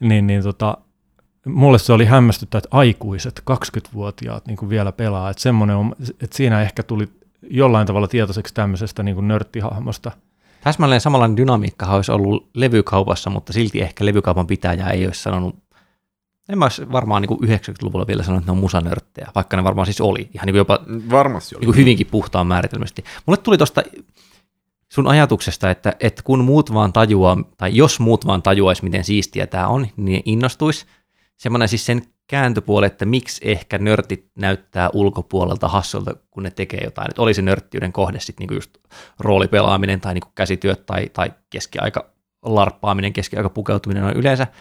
niin, 0.00 0.26
niin 0.26 0.42
tota, 0.42 0.78
mulle 1.46 1.78
se 1.78 1.92
oli 1.92 2.04
hämmästyttä, 2.04 2.58
että 2.58 2.68
aikuiset 2.70 3.42
20-vuotiaat 3.50 4.46
niin 4.46 4.56
kuin 4.56 4.68
vielä 4.68 4.92
pelaa. 4.92 5.30
Että, 5.30 5.42
semmoinen 5.42 5.76
on, 5.76 5.92
että 6.20 6.36
siinä 6.36 6.62
ehkä 6.62 6.82
tuli 6.82 7.08
jollain 7.50 7.86
tavalla 7.86 8.08
tietoiseksi 8.08 8.54
tämmöisestä 8.54 9.02
niin 9.02 9.14
kuin 9.14 9.28
nörttihahmosta. 9.28 10.12
Täsmälleen 10.60 11.00
samanlainen 11.00 11.36
dynamiikka 11.36 11.86
olisi 11.86 12.12
ollut 12.12 12.48
levykaupassa, 12.54 13.30
mutta 13.30 13.52
silti 13.52 13.80
ehkä 13.80 14.06
levykaupan 14.06 14.46
pitäjä 14.46 14.86
ei 14.86 15.06
olisi 15.06 15.22
sanonut 15.22 15.56
en 16.48 16.58
mä 16.58 16.64
olisi 16.64 16.92
varmaan 16.92 17.22
niin 17.22 17.38
90-luvulla 17.58 18.06
vielä 18.06 18.22
sanonut, 18.22 18.42
että 18.42 18.52
ne 18.52 18.56
on 18.56 18.60
musanörttejä, 18.60 19.28
vaikka 19.34 19.56
ne 19.56 19.64
varmaan 19.64 19.86
siis 19.86 20.00
oli. 20.00 20.30
Ihan 20.34 20.46
niin 20.46 20.52
kuin 20.52 20.58
jopa 20.58 20.80
Varmasti 21.10 21.56
oli. 21.56 21.60
niin 21.60 21.66
kuin 21.66 21.76
hyvinkin 21.76 22.06
puhtaan 22.06 22.46
määritelmästi. 22.46 23.04
Mulle 23.26 23.36
tuli 23.36 23.58
tuosta 23.58 23.82
sun 24.88 25.06
ajatuksesta, 25.06 25.70
että, 25.70 25.92
että 26.00 26.22
kun 26.22 26.44
muut 26.44 26.74
vaan 26.74 26.92
tajuaa, 26.92 27.36
tai 27.56 27.76
jos 27.76 28.00
muut 28.00 28.26
vaan 28.26 28.42
tajuaisi, 28.42 28.84
miten 28.84 29.04
siistiä 29.04 29.46
tämä 29.46 29.68
on, 29.68 29.86
niin 29.96 30.22
innostuisi. 30.24 30.86
Semmoinen 31.36 31.68
siis 31.68 31.86
sen 31.86 32.02
kääntöpuoli, 32.26 32.86
että 32.86 33.04
miksi 33.04 33.40
ehkä 33.44 33.78
nörtit 33.78 34.30
näyttää 34.34 34.90
ulkopuolelta 34.92 35.68
hassulta, 35.68 36.14
kun 36.30 36.42
ne 36.42 36.50
tekee 36.50 36.80
jotain. 36.84 37.10
Että 37.10 37.22
oli 37.22 37.34
se 37.34 37.42
nörttiyden 37.42 37.92
kohde 37.92 38.20
sitten 38.20 38.46
niin 38.46 38.56
just 38.56 38.70
roolipelaaminen 39.18 40.00
tai 40.00 40.14
niin 40.14 40.22
käsityöt 40.34 40.86
tai, 40.86 41.08
tai 41.12 41.32
keskiaika 41.50 42.10
larppaaminen, 42.42 43.12
keskiaika 43.12 43.50
pukeutuminen 43.50 44.04
on 44.04 44.12
yleensä– 44.12 44.46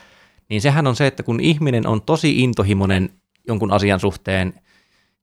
niin 0.50 0.62
sehän 0.62 0.88
on 0.88 0.96
se, 0.96 1.08
että 1.08 1.24
kun 1.24 1.40
ihminen 1.40 1.88
on 1.88 2.02
tosi 2.02 2.44
intohimoinen 2.44 3.10
jonkun 3.48 3.72
asian 3.72 4.00
suhteen 4.00 4.54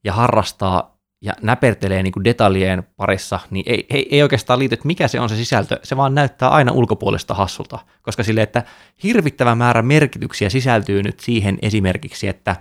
ja 0.05 0.13
harrastaa 0.13 0.92
ja 1.23 1.33
näpertelee 1.43 2.03
niin 2.03 2.13
kuin 2.13 2.25
detaljien 2.25 2.83
parissa, 2.97 3.41
niin 3.51 3.65
ei, 3.69 3.87
ei, 3.91 4.09
ei 4.11 4.23
oikeastaan 4.23 4.59
liity, 4.59 4.75
että 4.75 4.87
mikä 4.87 5.09
se 5.09 5.21
on 5.21 5.29
se 5.29 5.37
sisältö, 5.37 5.81
se 5.83 5.97
vaan 5.97 6.15
näyttää 6.15 6.49
aina 6.49 6.73
ulkopuolesta 6.73 7.35
hassulta, 7.35 7.79
koska 8.03 8.23
sille, 8.23 8.43
että 8.43 8.63
hirvittävä 9.03 9.55
määrä 9.55 9.83
merkityksiä 9.83 10.51
sisältyy 10.51 11.03
nyt 11.03 11.21
siihen 11.21 11.59
esimerkiksi, 11.63 12.29
että 12.29 12.57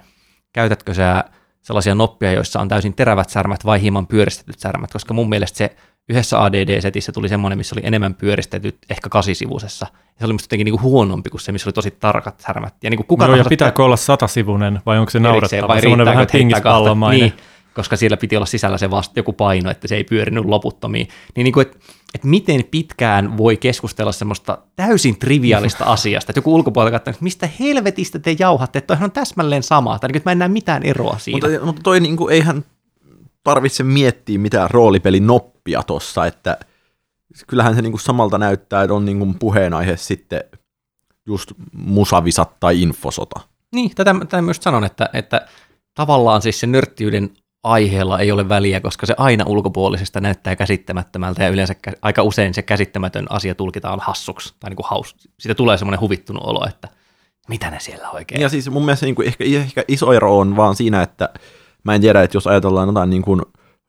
käytätkö 0.53 0.93
sä 0.93 1.23
sellaisia 1.61 1.95
noppia, 1.95 2.31
joissa 2.31 2.59
on 2.59 2.67
täysin 2.67 2.95
terävät 2.95 3.29
särmät 3.29 3.65
vai 3.65 3.81
hieman 3.81 4.07
pyöristetyt 4.07 4.59
särmät, 4.59 4.91
koska 4.93 5.13
mun 5.13 5.29
mielestä 5.29 5.57
se 5.57 5.75
yhdessä 6.09 6.43
ADD-setissä 6.43 7.11
tuli 7.11 7.29
semmoinen, 7.29 7.57
missä 7.57 7.75
oli 7.75 7.85
enemmän 7.85 8.15
pyöristetyt, 8.15 8.77
ehkä 8.89 9.09
kasisivusessa. 9.09 9.87
Ja 9.91 10.19
se 10.19 10.25
oli 10.25 10.33
musta 10.33 10.45
jotenkin 10.45 10.65
niinku 10.65 10.81
huonompi 10.81 11.29
kuin 11.29 11.41
se, 11.41 11.51
missä 11.51 11.67
oli 11.67 11.73
tosi 11.73 11.91
tarkat 11.91 12.39
särmät. 12.39 12.75
Ja 12.83 12.89
niinku 12.89 13.03
kuka 13.03 13.27
no, 13.27 13.35
ja 13.35 13.45
pitääkö 13.49 13.83
olla 13.83 13.97
satasivunen 13.97 14.81
vai 14.85 14.97
onko 14.97 15.09
se 15.09 15.19
naurettava? 15.19 15.67
Vai 15.67 15.81
semmoinen 15.81 16.05
vähän 16.05 16.27
pingispallomainen. 16.31 17.19
Niin, 17.19 17.33
koska 17.73 17.97
siellä 17.97 18.17
piti 18.17 18.35
olla 18.35 18.45
sisällä 18.45 18.77
se 18.77 18.89
vasta 18.89 19.19
joku 19.19 19.33
paino, 19.33 19.71
että 19.71 19.87
se 19.87 19.95
ei 19.95 20.03
pyörinyt 20.03 20.45
loputtomiin. 20.45 21.07
Niin, 21.35 21.43
niin 21.43 21.53
kuin, 21.53 21.67
että, 21.67 21.77
että 22.13 22.27
miten 22.27 22.63
pitkään 22.71 23.37
voi 23.37 23.57
keskustella 23.57 24.11
semmoista 24.11 24.57
täysin 24.75 25.19
triviaalista 25.19 25.85
asiasta, 25.93 26.31
että 26.31 26.37
joku 26.37 26.55
ulkopuolella 26.55 26.91
katsoo, 26.91 27.11
että 27.11 27.23
mistä 27.23 27.49
helvetistä 27.59 28.19
te 28.19 28.35
jauhatte, 28.39 28.79
että 28.79 28.87
toihan 28.87 29.03
on 29.03 29.11
täsmälleen 29.11 29.63
sama, 29.63 29.99
tai 29.99 30.07
niin, 30.07 30.17
että 30.17 30.29
mä 30.29 30.31
en 30.31 30.39
näe 30.39 30.47
mitään 30.47 30.83
eroa 30.83 31.17
siinä. 31.17 31.47
Mutta, 31.47 31.65
mutta 31.65 31.81
toi 31.81 31.99
niin 31.99 32.17
kuin, 32.17 32.33
eihän 32.33 32.65
tarvitse 33.43 33.83
miettiä 33.83 34.39
mitään 34.39 34.71
roolipelin 34.71 35.27
noppia 35.27 35.83
tossa, 35.83 36.25
että 36.25 36.57
kyllähän 37.47 37.75
se 37.75 37.81
niin 37.81 37.91
kuin 37.91 38.01
samalta 38.01 38.37
näyttää, 38.37 38.83
että 38.83 38.93
on 38.93 39.05
niin 39.05 39.19
kuin 39.19 39.39
puheenaihe 39.39 39.97
sitten 39.97 40.43
just 41.25 41.51
musavisat 41.73 42.59
tai 42.59 42.81
infosota. 42.81 43.39
Niin, 43.75 43.91
tätä, 43.95 44.15
tätä 44.19 44.41
myös 44.41 44.57
sanon, 44.61 44.83
että, 44.83 45.09
että 45.13 45.47
tavallaan 45.95 46.41
siis 46.41 46.59
se 46.59 46.67
nörttiyden 46.67 47.29
aiheella 47.63 48.19
ei 48.19 48.31
ole 48.31 48.49
väliä, 48.49 48.79
koska 48.79 49.05
se 49.05 49.13
aina 49.17 49.45
ulkopuolisesta 49.47 50.21
näyttää 50.21 50.55
käsittämättömältä 50.55 51.43
ja 51.43 51.49
yleensä 51.49 51.75
aika 52.01 52.23
usein 52.23 52.53
se 52.53 52.61
käsittämätön 52.61 53.25
asia 53.29 53.55
tulkitaan 53.55 53.99
hassuksi 53.99 54.53
tai 54.59 54.69
niin 54.69 54.75
kuin 54.75 54.87
haus. 54.89 55.15
Siitä 55.39 55.55
tulee 55.55 55.77
semmoinen 55.77 56.01
huvittunut 56.01 56.43
olo, 56.43 56.65
että 56.67 56.87
mitä 57.49 57.71
ne 57.71 57.79
siellä 57.79 58.09
oikein. 58.09 58.41
Ja 58.41 58.49
siis 58.49 58.69
mun 58.69 58.85
mielestä 58.85 59.05
niin 59.05 59.15
kuin 59.15 59.27
ehkä, 59.27 59.43
ehkä 59.43 59.83
iso 59.87 60.13
ero 60.13 60.37
on 60.37 60.55
vaan 60.55 60.75
siinä, 60.75 61.01
että 61.01 61.29
mä 61.83 61.95
en 61.95 62.01
tiedä, 62.01 62.23
että 62.23 62.37
jos 62.37 62.47
ajatellaan 62.47 62.87
jotain 62.87 63.09
niin 63.09 63.21
kuin 63.21 63.41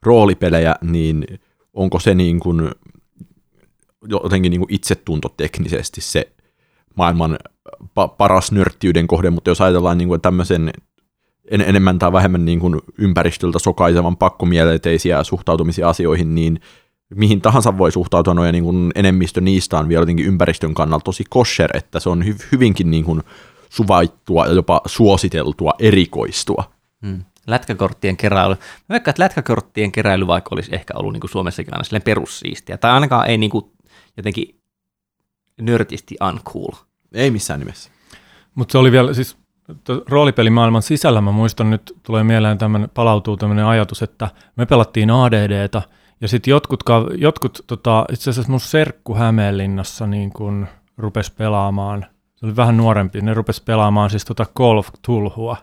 roolipelejä, 0.03 0.75
niin 0.81 1.25
onko 1.73 1.99
se 1.99 2.15
niin 2.15 2.39
kuin 2.39 2.71
jotenkin 4.07 4.49
niin 4.49 4.61
kuin 4.61 4.73
itsetuntoteknisesti 4.73 6.01
se 6.01 6.31
maailman 6.95 7.37
pa- 7.83 8.15
paras 8.17 8.51
nörttiyden 8.51 9.07
kohde, 9.07 9.29
mutta 9.29 9.49
jos 9.49 9.61
ajatellaan 9.61 9.97
niin 9.97 10.07
kuin 10.07 10.21
tämmöisen 10.21 10.71
en, 11.51 11.61
enemmän 11.61 11.99
tai 11.99 12.11
vähemmän 12.11 12.45
niin 12.45 12.59
kuin 12.59 12.81
ympäristöltä 12.97 13.59
sokaisevan 13.59 14.17
pakkomielteisiä 14.17 15.23
suhtautumisia 15.23 15.89
asioihin, 15.89 16.35
niin 16.35 16.59
mihin 17.15 17.41
tahansa 17.41 17.77
voi 17.77 17.91
suhtautua, 17.91 18.33
no 18.33 18.45
ja 18.45 18.51
niin 18.51 18.63
kuin 18.63 18.91
enemmistö 18.95 19.41
niistä 19.41 19.79
on 19.79 19.89
vielä 19.89 20.01
jotenkin 20.01 20.25
ympäristön 20.25 20.73
kannalta 20.73 21.03
tosi 21.03 21.23
kosher, 21.29 21.77
että 21.77 21.99
se 21.99 22.09
on 22.09 22.23
hy- 22.23 22.47
hyvinkin 22.51 22.91
niin 22.91 23.03
kuin 23.03 23.21
suvaittua 23.69 24.45
ja 24.45 24.53
jopa 24.53 24.81
suositeltua 24.85 25.73
erikoistua. 25.79 26.63
Hmm. 27.05 27.23
lätkäkorttien 27.47 28.17
keräily. 28.17 28.55
Mä 28.55 28.93
veikkaan, 28.93 29.11
että 29.11 29.23
lätkäkorttien 29.23 29.91
keräily 29.91 30.27
vaikka 30.27 30.49
olisi 30.51 30.75
ehkä 30.75 30.93
ollut 30.95 31.13
niin 31.13 31.21
kuin 31.21 31.31
Suomessakin 31.31 31.73
aina 31.73 31.83
silleen 31.83 32.01
perussiistiä, 32.01 32.77
tai 32.77 32.91
ainakaan 32.91 33.27
ei 33.27 33.37
niin 33.37 33.51
kuin 33.51 33.65
jotenkin 34.17 34.59
nörtisti 35.61 36.15
uncool. 36.29 36.71
Ei 37.13 37.31
missään 37.31 37.59
nimessä. 37.59 37.91
Mutta 38.55 38.71
se 38.71 38.77
oli 38.77 38.91
vielä, 38.91 39.13
siis 39.13 39.37
roolipelimaailman 40.09 40.81
sisällä 40.81 41.21
mä 41.21 41.31
muistan 41.31 41.69
nyt, 41.69 41.97
tulee 42.03 42.23
mieleen 42.23 42.57
tämmöinen, 42.57 42.89
palautuu 42.93 43.37
tämmöinen 43.37 43.65
ajatus, 43.65 44.01
että 44.01 44.29
me 44.55 44.65
pelattiin 44.65 45.11
ADDtä, 45.11 45.81
ja 46.21 46.27
sitten 46.27 46.51
jotkut, 46.51 46.83
jotkut 47.17 47.63
tota, 47.67 48.05
itse 48.13 48.29
asiassa 48.29 48.51
mun 48.51 48.59
serkku 48.59 49.15
Hämeenlinnassa 49.15 50.07
niin 50.07 50.33
kun 50.33 50.67
rupes 50.97 51.31
pelaamaan, 51.31 52.05
se 52.35 52.45
oli 52.45 52.55
vähän 52.55 52.77
nuorempi, 52.77 53.21
ne 53.21 53.33
rupes 53.33 53.61
pelaamaan 53.61 54.09
siis 54.09 54.25
tota 54.25 54.45
Call 54.57 54.77
of 54.77 54.87
Tulhua. 55.05 55.57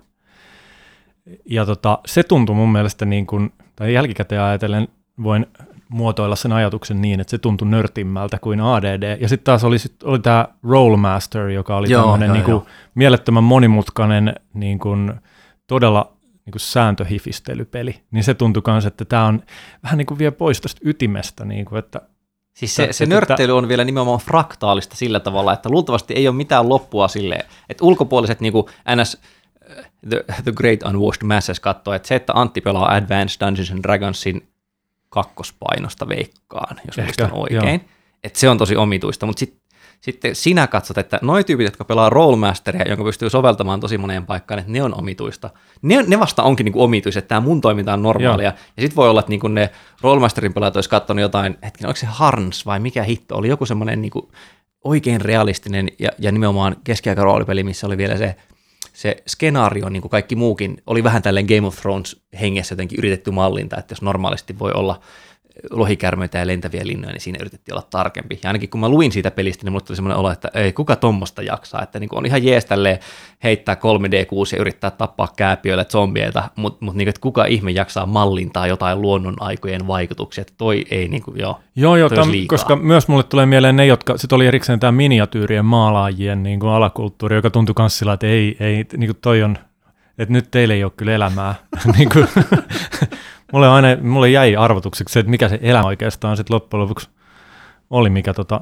Ja 1.51 1.67
tota, 1.67 1.99
se 2.07 2.23
tuntui 2.23 2.57
mun 2.57 2.73
mielestä 2.73 3.05
niin 3.05 3.27
kuin, 3.27 3.53
tai 3.77 3.95
jälkikäteen 3.95 4.43
ajatellen 4.43 4.89
voin 5.23 5.47
muotoilla 5.91 6.37
sen 6.37 6.53
ajatuksen 6.53 7.03
niin, 7.03 7.21
että 7.21 7.31
se 7.31 7.39
tuntui 7.39 7.69
nörtimmältä 7.69 8.39
kuin 8.39 8.61
ADD. 8.61 9.19
Ja 9.21 9.29
sitten 9.29 9.45
taas 9.45 9.65
oli, 9.65 9.79
sit, 9.79 10.03
oli 10.03 10.19
tämä 10.19 10.49
Rollmaster, 10.63 11.49
joka 11.49 11.77
oli 11.77 11.89
tämmöinen 11.89 12.33
niin 12.33 12.45
kuin, 12.45 12.63
mielettömän 12.95 13.45
monimutkainen, 13.45 14.35
niin 14.55 14.79
kuin, 14.79 15.13
todella 15.67 16.13
niin 16.45 16.53
kuin 16.53 16.61
sääntöhifistelypeli. 16.61 18.01
Niin 18.11 18.25
se 18.25 18.35
tuntui 18.35 18.63
myös, 18.67 18.87
että 18.87 19.05
tämä 19.05 19.27
on 19.27 19.43
vähän 19.83 19.99
niin 19.99 20.07
kuin 20.07 20.19
vie 20.19 20.31
pois 20.31 20.61
tästä 20.61 20.81
ytimestä, 20.85 21.45
niin 21.45 21.65
kuin, 21.65 21.79
että 21.79 22.01
Siis 22.55 22.75
se, 22.75 22.83
Että- 22.83 22.93
se 22.97 23.07
nörttely 23.07 23.57
on 23.57 23.69
vielä 23.69 23.85
nimenomaan 23.85 24.21
fraktaalista 24.21 24.97
sillä 24.97 25.21
tavalla, 25.21 25.53
että 25.53 25.69
luultavasti 25.69 26.15
ei 26.15 26.29
ole 26.29 26.37
mitään 26.37 26.69
loppua 26.69 27.09
silleen, 27.09 27.45
että 27.69 27.85
ulkopuoliset 27.85 28.41
niin 28.41 28.53
kuin 28.53 28.67
NS 28.97 29.19
äh, 29.79 29.91
The, 30.09 30.25
the 30.45 30.53
Great 30.53 30.83
Unwashed 30.83 31.23
Masses 31.27 31.61
katsoo, 31.61 31.95
että 31.95 32.09
se, 32.09 32.15
että 32.15 32.33
Antti 32.37 32.61
pelaa 32.61 32.95
Advanced 32.95 33.47
Dungeons 33.47 33.71
and 33.71 33.83
Dragonsin 33.83 34.49
kakkospainosta 35.11 36.09
veikkaan, 36.09 36.77
jos 36.87 36.99
Ehkä, 36.99 37.05
muistan 37.05 37.31
oikein, 37.33 37.89
että 38.25 38.39
se 38.39 38.49
on 38.49 38.59
tosi 38.59 38.77
omituista, 38.77 39.27
mutta 39.27 39.41
sit, 39.41 39.61
sitten 40.01 40.35
sinä 40.35 40.67
katsot, 40.67 40.99
että 40.99 41.19
noi 41.23 41.45
tyypit, 41.45 41.65
jotka 41.65 41.85
pelaa 41.85 42.11
Rollmasteria, 42.11 42.89
jonka 42.89 43.05
pystyy 43.05 43.31
soveltamaan 43.31 43.81
tosi 43.81 43.99
moneen 43.99 44.27
paikkaan, 44.27 44.61
että 44.61 44.73
ne 44.73 44.83
on 44.83 44.99
omituista. 44.99 45.51
Ne, 45.83 46.03
ne 46.07 46.19
vasta 46.19 46.43
onkin 46.43 46.65
niinku 46.65 46.83
omituista, 46.83 47.19
että 47.19 47.29
tämä 47.29 47.41
mun 47.41 47.61
toiminta 47.61 47.93
on 47.93 48.03
normaalia. 48.03 48.53
Ja 48.77 48.81
sitten 48.81 48.97
voi 48.97 49.11
olla, 49.11 49.21
että 49.21 49.31
niinku 49.31 49.49
ne 49.49 49.71
Rollmasterin 50.03 50.55
pelaajat 50.55 50.77
olisi 50.77 50.91
katsonut 50.91 51.23
jotain, 51.23 51.59
hetken, 51.65 51.87
oliko 51.87 52.01
se 52.01 52.07
Harns 52.07 52.67
vai 52.67 52.81
mikä 52.81 53.03
hitto, 53.03 53.37
oli 53.37 53.49
joku 53.49 53.67
semmoinen 53.67 54.03
niinku 54.03 54.31
oikein 54.85 55.21
realistinen 55.21 55.89
ja, 55.99 56.11
ja 56.19 56.33
nimenomaan 56.33 56.77
keskiaika 56.85 57.23
roolipeli, 57.23 57.63
missä 57.63 57.87
oli 57.87 57.99
vielä 57.99 58.17
se, 58.17 58.37
se 58.93 59.17
skenaario, 59.27 59.89
niin 59.89 60.03
kuin 60.03 60.11
kaikki 60.11 60.37
muukin, 60.37 60.83
oli 60.87 61.05
vähän 61.05 61.23
tälleen 61.23 61.47
Game 61.47 61.67
of 61.67 61.77
Thrones 61.77 62.23
hengessä 62.41 62.73
jotenkin 62.73 62.99
yritetty 62.99 63.31
mallinta, 63.31 63.77
että 63.77 63.93
jos 63.93 64.03
normaalisti 64.03 64.59
voi 64.59 64.73
olla 64.73 65.01
lohikärmeitä 65.71 66.39
ja 66.39 66.47
lentäviä 66.47 66.87
linnoja, 66.87 67.13
niin 67.13 67.21
siinä 67.21 67.39
yritettiin 67.41 67.75
olla 67.75 67.87
tarkempi. 67.91 68.39
Ja 68.43 68.49
ainakin 68.49 68.71
kun 68.71 68.81
mä 68.81 68.89
luin 68.89 69.13
siitä 69.13 69.31
pelistä, 69.31 69.65
niin 69.65 69.73
mulle 69.73 69.85
tuli 69.85 69.97
semmoinen 69.97 70.19
olo, 70.19 70.31
että 70.31 70.51
ei 70.55 70.73
kuka 70.73 70.97
tommosta 70.97 71.43
jaksaa, 71.43 71.83
että 71.83 72.01
niin 72.01 72.09
on 72.13 72.27
ihan 72.27 72.45
jees 72.45 72.67
heittää 73.45 73.75
3D6 73.75 74.57
ja 74.57 74.61
yrittää 74.61 74.91
tappaa 74.91 75.29
kääpiöillä 75.37 75.85
zombieita, 75.85 76.49
mutta 76.57 76.85
mut 76.85 76.95
niin, 76.95 77.09
että 77.09 77.21
kuka 77.21 77.45
ihme 77.45 77.71
jaksaa 77.71 78.07
mallintaa 78.07 78.67
jotain 78.67 79.03
luonnon 79.03 79.37
aikojen 79.41 79.87
vaikutuksia, 79.87 80.43
että 80.43 80.55
toi 80.59 80.85
ei 80.91 81.09
niin 81.09 81.23
kuin, 81.23 81.39
joo. 81.39 81.61
Joo, 81.77 81.97
joo, 81.97 82.11
liikaa. 82.31 82.57
koska 82.57 82.77
myös 82.77 83.09
mulle 83.09 83.23
tulee 83.23 83.47
mieleen 83.47 83.77
ne, 83.77 83.87
jotka, 83.87 84.19
sitten 84.19 84.37
oli 84.37 84.47
erikseen 84.47 84.81
tämä 84.81 84.93
miniatyyrien 84.93 85.65
maalaajien 85.65 86.43
niin 86.43 86.61
kuin 86.61 86.71
alakulttuuri, 86.71 87.37
joka 87.37 87.51
tuntui 87.51 87.75
myös 87.79 87.99
sillä, 87.99 88.13
että 88.13 88.27
ei, 88.27 88.57
ei 88.61 88.87
niin 88.97 89.09
kuin 89.09 89.19
toi 89.23 89.43
on, 89.43 89.59
että 90.19 90.33
nyt 90.33 90.51
teillä 90.51 90.75
ei 90.75 90.85
ole 90.85 90.93
kyllä 90.97 91.13
elämää. 91.13 91.55
niin 91.97 92.09
kuin, 92.13 92.29
mulle, 93.53 93.69
aina, 93.69 93.89
mulle 94.03 94.31
jäi 94.31 94.57
arvotukseksi 94.57 95.13
se, 95.13 95.21
että 95.21 95.31
mikä 95.31 95.49
se 95.49 95.59
elämä 95.63 95.87
oikeastaan 95.87 96.37
sitten 96.37 96.55
loppujen 96.55 96.83
lopuksi 96.83 97.09
oli, 97.91 98.11
mikä, 98.11 98.35
tota, 98.35 98.61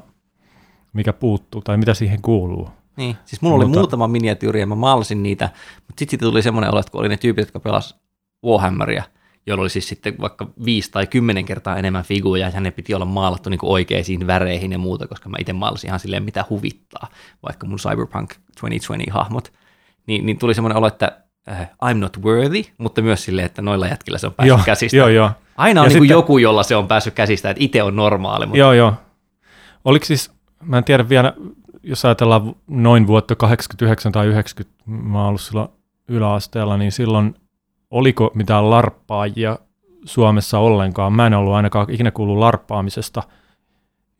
mikä 0.92 1.12
puuttuu 1.12 1.60
tai 1.60 1.76
mitä 1.76 1.94
siihen 1.94 2.22
kuuluu. 2.22 2.68
Niin, 2.96 3.16
siis 3.24 3.42
mulla 3.42 3.56
oli 3.56 3.64
Mutta- 3.64 3.78
muutama 3.78 4.08
miniatyyri 4.08 4.60
ja 4.60 4.66
mä 4.66 4.74
maalasin 4.74 5.22
niitä, 5.22 5.50
mutta 5.76 5.98
sitten 5.98 6.18
tuli 6.18 6.42
semmoinen 6.42 6.70
olo, 6.70 6.80
että 6.80 6.92
kun 6.92 7.00
oli 7.00 7.08
ne 7.08 7.16
tyypit, 7.16 7.42
jotka 7.42 7.60
pelas 7.60 8.00
Warhammeria, 8.46 9.02
joilla 9.46 9.62
oli 9.62 9.70
siis 9.70 9.88
sitten 9.88 10.14
vaikka 10.20 10.46
viisi 10.64 10.90
tai 10.90 11.06
kymmenen 11.06 11.44
kertaa 11.44 11.76
enemmän 11.76 12.04
figuja, 12.04 12.48
ja 12.48 12.60
ne 12.60 12.70
piti 12.70 12.94
olla 12.94 13.04
maalattu 13.04 13.50
niin 13.50 13.58
oikeisiin 13.62 14.26
väreihin 14.26 14.72
ja 14.72 14.78
muuta, 14.78 15.06
koska 15.08 15.28
mä 15.28 15.36
itse 15.40 15.52
maalasin 15.52 15.88
ihan 15.88 16.00
silleen, 16.00 16.22
mitä 16.22 16.44
huvittaa, 16.50 17.08
vaikka 17.42 17.66
mun 17.66 17.78
Cyberpunk 17.78 18.34
2020-hahmot, 18.34 19.52
niin, 20.06 20.26
niin 20.26 20.38
tuli 20.38 20.54
semmoinen 20.54 20.76
olo, 20.76 20.86
että 20.86 21.20
äh, 21.50 21.70
I'm 21.84 21.94
not 21.94 22.16
worthy, 22.22 22.62
mutta 22.78 23.02
myös 23.02 23.24
silleen, 23.24 23.46
että 23.46 23.62
noilla 23.62 23.86
jätkillä 23.86 24.18
se 24.18 24.26
on 24.26 24.34
päässyt 24.34 24.48
Joo, 24.58 24.64
käsistä. 24.64 24.96
joo, 24.96 25.08
joo. 25.08 25.30
Aina 25.56 25.80
on 25.80 25.84
Ja 25.84 25.88
niin 25.88 25.92
sitten- 26.02 26.14
joku, 26.14 26.38
jolla 26.38 26.62
se 26.62 26.76
on 26.76 26.88
päässyt 26.88 27.14
käsistä, 27.14 27.50
että 27.50 27.64
itse 27.64 27.82
on 27.82 27.96
normaali, 27.96 28.46
mutta 28.46 28.58
Joo, 28.58 28.72
joo. 28.72 28.94
Oliko 29.84 30.04
siis, 30.04 30.30
mä 30.62 30.78
en 30.78 30.84
tiedä 30.84 31.08
vielä, 31.08 31.32
jos 31.82 32.04
ajatellaan 32.04 32.54
noin 32.66 33.06
vuotta 33.06 33.34
89 33.36 34.12
tai 34.12 34.26
90, 34.26 34.82
mä 34.86 35.18
oon 35.18 35.28
ollut 35.28 35.40
silloin 35.40 35.68
yläasteella, 36.08 36.76
niin 36.76 36.92
silloin 36.92 37.34
oliko 37.90 38.30
mitään 38.34 38.70
larppaajia 38.70 39.58
Suomessa 40.04 40.58
ollenkaan? 40.58 41.12
Mä 41.12 41.26
en 41.26 41.34
ollut 41.34 41.54
ainakaan 41.54 41.90
ikinä 41.90 42.10
kuullut 42.10 42.38
larppaamisesta. 42.38 43.22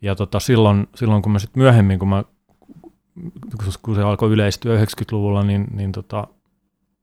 Ja 0.02 0.14
tota, 0.14 0.40
silloin, 0.40 0.88
silloin, 0.94 1.22
kun 1.22 1.32
mä 1.32 1.38
sitten 1.38 1.62
myöhemmin, 1.62 1.98
kun, 1.98 2.08
mä, 2.08 2.24
kun 3.82 3.94
se 3.94 4.02
alkoi 4.02 4.30
yleistyä 4.30 4.76
90-luvulla, 4.84 5.42
niin, 5.42 5.66
niin 5.70 5.92
tota, 5.92 6.26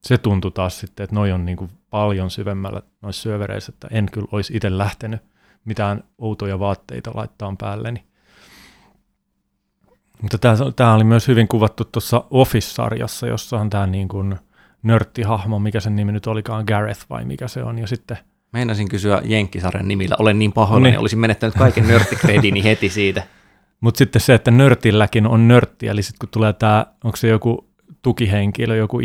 se 0.07 0.17
tuntui 0.17 0.51
taas 0.51 0.79
sitten, 0.79 1.03
että 1.03 1.15
noi 1.15 1.31
on 1.31 1.45
niin 1.45 1.57
kuin 1.57 1.71
paljon 1.89 2.31
syvemmällä 2.31 2.81
noissa 3.01 3.21
syövereissä, 3.21 3.71
että 3.75 3.87
en 3.91 4.07
kyllä 4.11 4.27
olisi 4.31 4.53
itse 4.55 4.77
lähtenyt 4.77 5.21
mitään 5.65 6.03
outoja 6.17 6.59
vaatteita 6.59 7.11
laittaa 7.13 7.55
päälleni. 7.59 8.03
Mutta 10.21 10.37
tämä 10.75 10.93
oli 10.93 11.03
myös 11.03 11.27
hyvin 11.27 11.47
kuvattu 11.47 11.85
tuossa 11.85 12.23
Office-sarjassa, 12.31 13.27
jossa 13.27 13.57
on 13.59 13.69
tämä 13.69 13.87
niin 13.87 14.07
kuin 14.07 14.35
nörttihahmo, 14.83 15.59
mikä 15.59 15.79
sen 15.79 15.95
nimi 15.95 16.11
nyt 16.11 16.27
olikaan, 16.27 16.63
Gareth 16.67 17.05
vai 17.09 17.25
mikä 17.25 17.47
se 17.47 17.63
on, 17.63 17.79
ja 17.79 17.87
sitten 17.87 18.17
meinasin 18.53 18.89
kysyä 18.89 19.21
Jenkkisarjan 19.25 19.87
nimillä, 19.87 20.15
olen 20.19 20.39
niin 20.39 20.53
pahoillani, 20.53 20.83
Niin. 20.83 20.91
niin. 20.91 20.99
olisin 20.99 21.19
menettänyt 21.19 21.55
kaiken 21.55 21.87
nörttikredini 21.87 22.63
heti 22.69 22.89
siitä. 22.89 23.23
Mutta 23.81 23.97
sitten 23.97 24.21
se, 24.21 24.33
että 24.33 24.51
nörtilläkin 24.51 25.27
on 25.27 25.47
nörtti, 25.47 25.87
eli 25.87 26.03
sitten 26.03 26.19
kun 26.19 26.29
tulee 26.29 26.53
tämä, 26.53 26.85
onko 27.03 27.15
se 27.17 27.27
joku 27.27 27.69
tukihenkilö, 28.01 28.75
joku 28.75 28.99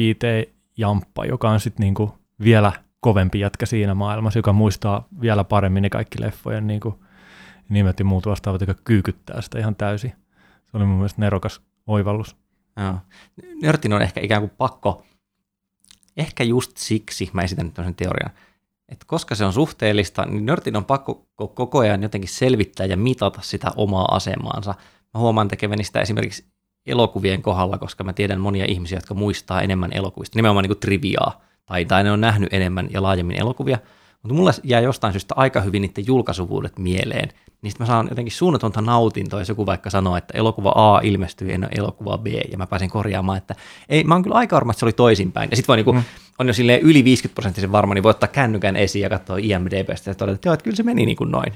IT-jamppa, 0.80 1.24
joka 1.24 1.50
on 1.50 1.60
sitten 1.60 1.84
niinku 1.84 2.18
vielä 2.44 2.72
kovempi 3.00 3.40
jätkä 3.40 3.66
siinä 3.66 3.94
maailmassa, 3.94 4.38
joka 4.38 4.52
muistaa 4.52 5.08
vielä 5.20 5.44
paremmin 5.44 5.82
ne 5.82 5.90
kaikki 5.90 6.20
leffojen 6.20 6.66
niinku 6.66 7.04
nimet 7.68 7.98
ja 7.98 8.04
muut 8.04 8.26
vastaavat, 8.26 8.60
joka 8.60 8.74
kyykyttää 8.84 9.40
sitä 9.40 9.58
ihan 9.58 9.76
täysin. 9.76 10.12
Se 10.70 10.76
oli 10.76 10.84
mun 10.84 10.96
mielestä 10.96 11.20
nerokas 11.20 11.60
oivallus. 11.86 12.36
Nörtin 13.62 13.92
on 13.92 14.02
ehkä 14.02 14.20
ikään 14.20 14.42
kuin 14.42 14.52
pakko, 14.58 15.04
ehkä 16.16 16.44
just 16.44 16.76
siksi, 16.76 17.30
mä 17.32 17.42
esitän 17.42 17.66
nyt 17.66 17.74
tämmöisen 17.74 17.94
teorian, 17.94 18.30
että 18.88 19.04
koska 19.06 19.34
se 19.34 19.44
on 19.44 19.52
suhteellista, 19.52 20.26
niin 20.26 20.46
nörtin 20.46 20.76
on 20.76 20.84
pakko 20.84 21.26
ko- 21.42 21.52
koko 21.54 21.78
ajan 21.78 22.02
jotenkin 22.02 22.30
selvittää 22.30 22.86
ja 22.86 22.96
mitata 22.96 23.40
sitä 23.42 23.72
omaa 23.76 24.14
asemaansa. 24.14 24.74
Mä 25.14 25.20
huomaan 25.20 25.48
tekeväni 25.48 25.84
sitä 25.84 26.00
esimerkiksi 26.00 26.49
elokuvien 26.86 27.42
kohdalla, 27.42 27.78
koska 27.78 28.04
mä 28.04 28.12
tiedän 28.12 28.40
monia 28.40 28.64
ihmisiä, 28.68 28.98
jotka 28.98 29.14
muistaa 29.14 29.62
enemmän 29.62 29.92
elokuvista, 29.92 30.38
nimenomaan 30.38 30.62
niin 30.62 30.70
kuin 30.70 30.80
triviaa, 30.80 31.40
tai, 31.66 31.84
tai 31.84 32.04
ne 32.04 32.12
on 32.12 32.20
nähnyt 32.20 32.52
enemmän 32.52 32.88
ja 32.92 33.02
laajemmin 33.02 33.40
elokuvia, 33.40 33.78
mutta 34.22 34.34
mulle 34.34 34.52
jää 34.64 34.80
jostain 34.80 35.12
syystä 35.12 35.34
aika 35.36 35.60
hyvin 35.60 35.82
niiden 35.82 36.06
julkaisuvuudet 36.06 36.78
mieleen, 36.78 37.28
niin 37.62 37.70
sitten 37.70 37.86
mä 37.86 37.86
saan 37.86 38.06
jotenkin 38.10 38.32
suunnatonta 38.32 38.80
nautintoa, 38.80 39.40
jos 39.40 39.48
joku 39.48 39.66
vaikka 39.66 39.90
sanoo, 39.90 40.16
että 40.16 40.38
elokuva 40.38 40.72
A 40.76 41.00
ilmestyi 41.02 41.52
ennen 41.52 41.70
elokuvaa 41.76 42.18
B, 42.18 42.26
ja 42.26 42.58
mä 42.58 42.66
pääsen 42.66 42.90
korjaamaan, 42.90 43.38
että 43.38 43.54
ei, 43.88 44.04
mä 44.04 44.14
oon 44.14 44.22
kyllä 44.22 44.36
aika 44.36 44.56
varma, 44.56 44.70
että 44.70 44.78
se 44.78 44.86
oli 44.86 44.92
toisinpäin. 44.92 45.50
Ja 45.50 45.56
sitten 45.56 45.68
voi 45.68 45.76
niinku, 45.76 45.92
mm. 45.92 46.02
on 46.38 46.46
jo 46.46 46.52
silleen 46.52 46.80
yli 46.80 47.04
50 47.04 47.34
prosenttisen 47.34 47.72
varma, 47.72 47.94
niin 47.94 48.02
voi 48.02 48.10
ottaa 48.10 48.28
kännykän 48.28 48.76
esiin 48.76 49.02
ja 49.02 49.08
katsoa 49.08 49.36
IMDBstä 49.36 50.10
ja 50.10 50.14
todeta, 50.14 50.34
että 50.34 50.48
joo, 50.48 50.54
että 50.54 50.64
kyllä 50.64 50.76
se 50.76 50.82
meni 50.82 51.06
niin 51.06 51.16
kuin 51.16 51.30
noin. 51.30 51.52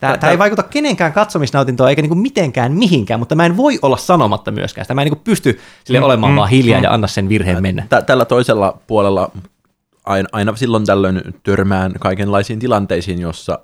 Tämä, 0.00 0.18
tämä 0.18 0.30
ei 0.30 0.38
vaikuta 0.38 0.62
kenenkään 0.62 1.12
katsomisnautintoa 1.12 1.90
eikä 1.90 2.02
niinku 2.02 2.14
mitenkään 2.14 2.72
mihinkään, 2.72 3.20
mutta 3.20 3.34
mä 3.34 3.46
en 3.46 3.56
voi 3.56 3.78
olla 3.82 3.96
sanomatta 3.96 4.50
myöskään 4.50 4.84
sitä. 4.84 4.94
Mä 4.94 5.02
en 5.02 5.06
niinku 5.06 5.20
pysty 5.24 5.58
sille 5.84 6.00
Mm, 6.00 6.04
olemaan 6.04 6.32
mm, 6.32 6.36
vaan 6.36 6.48
hiljaa 6.50 6.80
mm. 6.80 6.84
ja 6.84 6.92
anna 6.92 7.06
sen 7.06 7.28
virheen 7.28 7.62
mennä. 7.62 7.86
Tä- 7.88 8.02
tällä 8.02 8.24
toisella 8.24 8.78
puolella 8.86 9.30
aina, 10.04 10.28
aina 10.32 10.56
silloin 10.56 10.86
tällöin 10.86 11.22
törmään 11.42 11.92
kaikenlaisiin 12.00 12.58
tilanteisiin, 12.58 13.20
jossa 13.20 13.58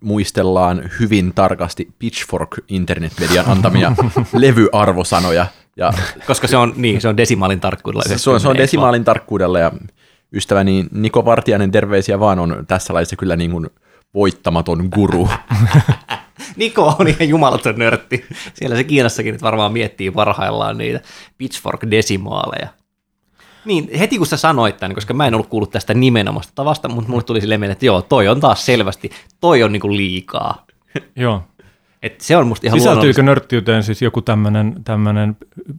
muistellaan 0.00 0.82
hyvin 1.00 1.32
tarkasti 1.34 1.88
Pitchfork 1.98 2.58
internetmedian 2.68 3.48
antamia 3.48 3.92
levyarvosanoja. 4.32 5.46
Ja 5.76 5.92
Koska 6.26 6.48
se 6.48 6.56
on, 6.56 6.72
niin, 6.76 7.00
se 7.00 7.08
on 7.08 7.16
desimaalin 7.16 7.60
tarkkuudella. 7.60 8.04
se, 8.08 8.18
se, 8.18 8.30
on, 8.30 8.40
se 8.40 8.48
on 8.48 8.56
desimaalin 8.56 9.04
tarkkuudella 9.04 9.58
ja 9.58 9.72
ystäväni 10.32 10.86
Niko 10.92 11.24
Vartiainen, 11.24 11.70
terveisiä 11.70 12.20
vaan, 12.20 12.38
on 12.38 12.64
tässä 12.68 12.94
laissa 12.94 13.16
kyllä 13.16 13.36
niin 13.36 13.50
kuin 13.50 13.66
voittamaton 14.14 14.88
guru. 14.94 15.28
Niko 16.56 16.96
on 16.98 17.08
ihan 17.08 17.28
jumalaton 17.28 17.78
nörtti. 17.78 18.24
Siellä 18.54 18.76
se 18.76 18.84
Kiinassakin 18.84 19.32
nyt 19.32 19.42
varmaan 19.42 19.72
miettii 19.72 20.10
parhaillaan 20.10 20.78
niitä 20.78 21.00
Pitchfork-desimaaleja. 21.38 22.68
Niin, 23.64 23.90
heti 23.98 24.18
kun 24.18 24.26
sä 24.26 24.36
sanoit 24.36 24.76
tämän, 24.76 24.94
koska 24.94 25.14
mä 25.14 25.26
en 25.26 25.34
ollut 25.34 25.46
kuullut 25.46 25.70
tästä 25.70 25.94
nimenomaista 25.94 26.52
tavasta, 26.54 26.88
mutta 26.88 27.10
mulle 27.10 27.22
tuli 27.22 27.40
silleen 27.40 27.60
mieleen, 27.60 27.72
että 27.72 27.86
joo, 27.86 28.02
toi 28.02 28.28
on 28.28 28.40
taas 28.40 28.66
selvästi, 28.66 29.10
toi 29.40 29.62
on 29.62 29.72
niinku 29.72 29.96
liikaa. 29.96 30.66
Joo. 31.16 31.42
Et 32.02 32.20
se 32.20 32.36
on 32.36 32.46
musta 32.46 32.66
ihan 32.66 32.80
Sisältyykö 32.80 33.22
nörttiyteen 33.22 33.82
siis 33.82 34.02
joku 34.02 34.22
tämmöinen 34.22 34.74
tämmönen 34.84 35.36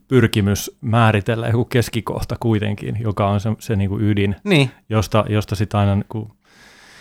pyrkimys 0.07 0.71
määritellä 0.82 1.47
joku 1.47 1.65
keskikohta 1.65 2.36
kuitenkin, 2.39 2.97
joka 2.99 3.27
on 3.27 3.39
se, 3.39 3.49
se 3.59 3.75
niinku 3.75 3.99
ydin, 3.99 4.36
Niin, 4.43 4.71
josta, 4.89 5.25
josta 5.29 5.55
sitten 5.55 5.79
aina 5.79 5.95
niinku 5.95 6.32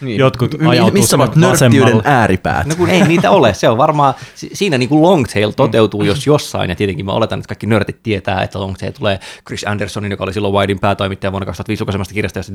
Niin. 0.01 0.19
Jotkut 0.19 0.55
ajautuu 0.69 0.93
Missä 0.93 1.11
sinne 1.11 1.25
ovat 1.25 1.37
nörttiyden 1.37 2.03
ääripäät? 2.05 2.67
no 2.67 2.75
kun 2.75 2.89
ei 2.89 3.03
niitä 3.03 3.31
ole, 3.31 3.55
se 3.55 3.69
on 3.69 3.79
varmaan, 3.79 4.15
si- 4.35 4.51
siinä 4.53 4.79
niinku 4.79 5.03
Longtail 5.03 5.51
toteutuu 5.51 6.05
jos 6.05 6.27
jossain, 6.27 6.71
ja 6.71 6.77
tietenkin 6.77 7.07
mä 7.07 7.13
oletan, 7.13 7.39
että 7.39 7.49
kaikki 7.49 7.67
nörtit 7.67 8.03
tietää, 8.03 8.43
että 8.43 8.61
Longtail 8.61 8.93
tulee 8.93 9.21
Chris 9.47 9.65
Andersonin, 9.67 10.11
joka 10.11 10.25
oli 10.25 10.33
silloin 10.33 10.55
Widein 10.55 10.79
päätoimittaja 10.79 11.33
vuonna 11.33 11.47
2005 11.47 11.83
julkaisemasta 11.83 12.15
kirjasta, 12.15 12.39
jossa 12.39 12.53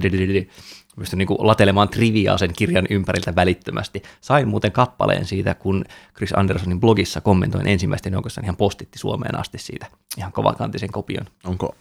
pystyi 0.99 1.17
niinku 1.17 1.37
latelemaan 1.39 1.89
triviaa 1.89 2.37
sen 2.37 2.53
kirjan 2.57 2.85
ympäriltä 2.89 3.35
välittömästi. 3.35 4.03
Sain 4.21 4.47
muuten 4.47 4.71
kappaleen 4.71 5.25
siitä, 5.25 5.53
kun 5.53 5.85
Chris 6.17 6.33
Andersonin 6.33 6.79
blogissa 6.79 7.21
kommentoin 7.21 7.67
ensimmäisten 7.67 8.13
joukossa, 8.13 8.41
niin 8.41 8.47
hän 8.47 8.55
postitti 8.55 8.99
Suomeen 8.99 9.39
asti 9.39 9.57
siitä 9.57 9.85
ihan 10.17 10.31
kovakantisen 10.31 10.91
kopion. 10.91 11.25
Onko 11.43 11.75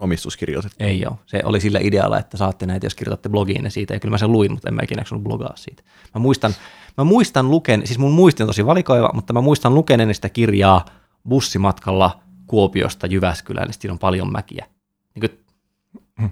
omistuskirjoitettu? 0.00 0.84
Ei 0.84 1.06
ole. 1.06 1.16
Se 1.26 1.42
oli 1.44 1.60
sillä 1.60 1.78
idealla, 1.82 2.18
että 2.18 2.36
saatte 2.36 2.66
näitä, 2.66 2.86
jos 2.86 2.94
kirjoitatte 2.94 3.28
blogiin 3.28 3.70
siitä. 3.70 3.94
Ja 3.94 4.00
kyllä 4.00 4.12
mä 4.14 4.18
sen 4.18 4.32
luin, 4.32 4.52
mutta 4.52 4.68
en 4.68 4.74
mä 4.74 4.82
ikinä 4.82 5.04
blogaa 5.22 5.56
siitä. 5.56 5.82
Mä 6.14 6.18
muistan, 6.18 6.54
mä 6.98 7.04
muistan 7.04 7.50
luken, 7.50 7.86
siis 7.86 7.98
mun 7.98 8.12
muisti 8.12 8.42
on 8.42 8.46
tosi 8.46 8.66
valikoiva, 8.66 9.10
mutta 9.14 9.32
mä 9.32 9.40
muistan 9.40 9.74
lukeneeni 9.74 10.14
sitä 10.14 10.28
kirjaa 10.28 10.84
bussimatkalla 11.28 12.20
Kuopiosta 12.46 13.06
Jyväskylään, 13.06 13.66
niin 13.66 13.74
siinä 13.80 13.92
on 13.92 13.98
paljon 13.98 14.32
mäkiä. 14.32 14.66
Niin 15.14 15.20
kuin, 15.20 15.44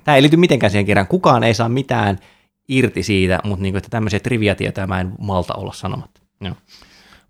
tämä 0.05 0.15
ei 0.17 0.23
liity 0.23 0.37
mitenkään 0.37 0.71
siihen 0.71 0.87
kirjaan. 0.87 1.07
Kukaan 1.07 1.45
ei 1.45 1.55
saa 1.55 1.69
mitään 1.69 2.19
irti 2.69 3.03
siitä, 3.03 3.41
mutta 3.45 3.63
niin 3.63 3.73
kuin, 3.73 3.79
että 3.79 3.91
tämmöisiä 3.91 4.21
triviatietoja 4.21 4.87
mä 4.87 5.01
en 5.01 5.13
malta 5.19 5.55
olla 5.55 5.73
sanomatta. 5.73 6.21
Joo. 6.41 6.55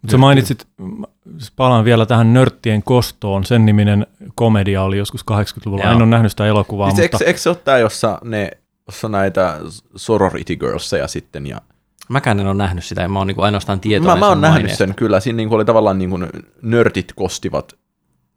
Mutta 0.03 0.13
sä 0.13 0.19
mainitsit, 0.19 0.67
mä 0.77 1.07
siis 1.39 1.53
palaan 1.57 1.85
vielä 1.85 2.07
tähän 2.07 2.33
Nörttien 2.33 2.83
kostoon, 2.83 3.45
sen 3.45 3.67
niminen 3.67 4.07
komedia 4.35 4.83
oli 4.83 4.99
joskus 4.99 5.25
80-luvulla. 5.31 5.85
Joo. 5.85 5.93
En 5.93 6.03
ole 6.03 6.07
nähnyt 6.07 6.33
sitä 6.33 6.47
elokuvaa, 6.47 6.91
Siis 6.91 7.13
mutta 7.13 7.25
eikö, 7.25 7.39
se 7.39 7.49
ole 7.49 7.57
tämä, 7.65 7.79
jossa, 7.79 8.19
ne, 8.25 8.51
jossa 8.87 9.09
näitä 9.09 9.59
sorority 9.97 10.57
girlseja 10.57 11.09
sitten 11.09 11.47
ja 11.47 11.61
Mäkään 12.09 12.41
en 12.41 12.47
ole 12.47 12.55
nähnyt 12.55 12.85
sitä, 12.85 13.03
ja 13.03 13.09
mä 13.09 13.19
oon 13.19 13.27
niin 13.27 13.41
ainoastaan 13.41 13.81
tietoinen 13.81 14.17
Mä, 14.19 14.21
mä 14.21 14.29
oon 14.29 14.41
nähnyt 14.41 14.63
maineesta. 14.63 14.87
sen 14.87 14.95
kyllä. 14.95 15.21
Siinä 15.21 15.37
niin 15.37 15.53
oli 15.53 15.65
tavallaan 15.65 15.99
niin 15.99 16.11
kuin 16.11 16.27
nörtit 16.63 17.13
kostivat 17.17 17.75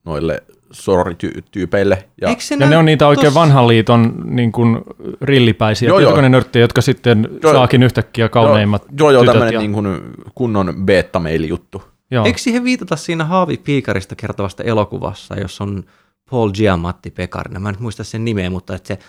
noille 0.06 0.44
sorority-tyypeille. 0.72 2.04
Ja, 2.22 2.30
ja 2.30 2.58
näy 2.58 2.70
ne 2.70 2.78
on 2.78 2.86
niitä 2.86 3.08
oikein 3.08 3.28
tossa- 3.28 3.40
vanhan 3.40 3.68
liiton 3.68 4.24
niin 4.26 4.52
kuin 4.52 4.78
rillipäisiä 5.22 5.88
Joo, 5.90 6.00
joo. 6.00 6.08
tietokonenörttejä, 6.10 6.64
jotka 6.64 6.82
sitten 6.82 7.30
Joo. 7.44 7.54
saakin 7.54 7.84
yhtäkkiä 7.84 8.30
kauneimmat 8.30 8.86
joo, 9.00 9.12
joo, 9.12 9.22
tytöt. 9.22 9.34
tämmöinen 9.34 9.54
ja, 9.54 9.60
niin 9.60 9.74
kuin 9.74 9.88
kunnon 10.36 10.74
beta-mail-juttu. 10.86 11.84
joo. 12.12 12.26
Eikö 12.26 12.40
siihen 12.40 12.64
viitata 12.64 12.96
siinä 12.96 13.26
Haavi 13.26 13.58
Piikarista 13.58 14.16
kertovasta 14.16 14.64
elokuvassa, 14.64 15.36
jos 15.40 15.62
on 15.62 15.84
Paul 16.30 16.52
Giamatti 16.52 17.12
Pekarina? 17.12 17.60
Mä 17.60 17.70
en 17.70 17.74
nyt 17.74 17.82
muista 17.82 18.04
sen 18.04 18.26
nimeä, 18.26 18.50
mutta 18.50 18.76
että 18.76 18.88
se, 18.88 19.00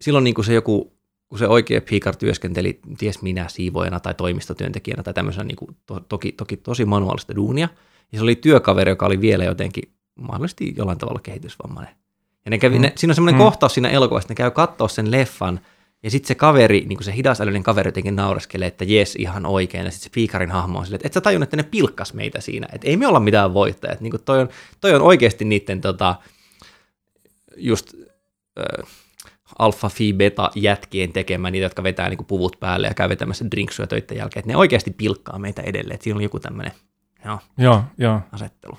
silloin 0.00 0.24
niin 0.24 0.34
kuin 0.34 0.44
se 0.44 0.54
joku, 0.54 0.92
kun 1.28 1.38
se 1.38 1.48
oikea 1.48 1.80
Piikar 1.80 2.16
työskenteli, 2.16 2.80
ties 2.98 3.22
minä, 3.22 3.46
siivoojana 3.48 4.00
tai 4.00 4.14
toimistotyöntekijänä 4.14 5.02
tai 5.02 5.14
tämmöisenä 5.14 5.44
niin 5.44 5.56
kuin 5.56 5.76
to, 5.86 6.00
toki, 6.08 6.32
toki 6.32 6.56
tosi 6.56 6.84
manuaalista 6.84 7.36
duunia. 7.36 7.68
Ja 8.12 8.18
se 8.18 8.22
oli 8.22 8.36
työkaveri, 8.36 8.90
joka 8.90 9.06
oli 9.06 9.20
vielä 9.20 9.44
jotenkin 9.44 9.82
mahdollisesti 10.14 10.74
jollain 10.76 10.98
tavalla 10.98 11.20
kehitysvammainen. 11.22 11.94
Ja 12.44 12.50
ne 12.50 12.58
kävi, 12.58 12.74
Mm. 12.76 12.82
ne, 12.82 12.92
siinä 12.96 13.10
on 13.10 13.14
semmoinen 13.14 13.40
Mm. 13.40 13.44
kohtaus 13.44 13.74
siinä 13.74 13.88
elokuvassa, 13.88 14.24
että 14.26 14.32
ne 14.32 14.36
käy 14.36 14.50
katsoa 14.50 14.88
sen 14.88 15.10
leffan, 15.10 15.60
ja 16.02 16.10
sitten 16.10 16.28
se 16.28 16.34
kaveri, 16.34 16.80
niin 16.86 16.96
kuin 16.96 17.04
se 17.04 17.14
hidasälyinen 17.14 17.62
kaveri 17.62 17.88
jotenkin 17.88 18.16
naureskelee, 18.16 18.68
että 18.68 18.84
jes, 18.84 19.16
ihan 19.16 19.46
oikein. 19.46 19.84
Ja 19.84 19.90
sitten 19.90 20.04
se 20.04 20.10
piikarin 20.14 20.50
hahmo 20.50 20.78
on 20.78 20.84
silleen, 20.84 20.96
että 20.96 21.06
et 21.06 21.12
sä 21.12 21.20
tajunnut, 21.20 21.46
että 21.46 21.56
ne 21.56 21.62
pilkkas 21.62 22.14
meitä 22.14 22.40
siinä. 22.40 22.68
Että 22.72 22.88
ei 22.88 22.96
me 22.96 23.06
olla 23.06 23.20
mitään 23.20 23.54
voittajat. 23.54 24.00
Niin 24.00 24.10
kuin 24.10 24.22
toi, 24.22 24.40
on, 24.40 24.48
toi 24.80 24.94
on 24.94 25.02
oikeasti 25.02 25.44
niiden 25.44 25.80
tota, 25.80 26.14
just 27.56 27.94
äh, 28.58 28.86
alfa, 29.58 29.88
fi, 29.88 30.12
beta 30.12 30.50
jätkien 30.54 31.12
tekemä, 31.12 31.50
niitä, 31.50 31.64
jotka 31.64 31.82
vetää 31.82 32.08
niin 32.08 32.16
kuin 32.18 32.26
puvut 32.26 32.56
päälle 32.60 32.86
ja 32.86 32.94
käy 32.94 33.08
vetämässä 33.08 33.44
drinksuja 33.50 33.86
töiden 33.86 34.16
jälkeen. 34.16 34.40
Että 34.40 34.52
ne 34.52 34.56
oikeasti 34.56 34.90
pilkkaa 34.90 35.38
meitä 35.38 35.62
edelleen. 35.62 35.94
Että 35.94 36.04
siinä 36.04 36.16
on 36.16 36.22
joku 36.22 36.40
tämmöinen 36.40 36.72
joo, 37.24 37.38
joo, 37.58 37.82
joo. 37.98 38.20
asettelu. 38.32 38.78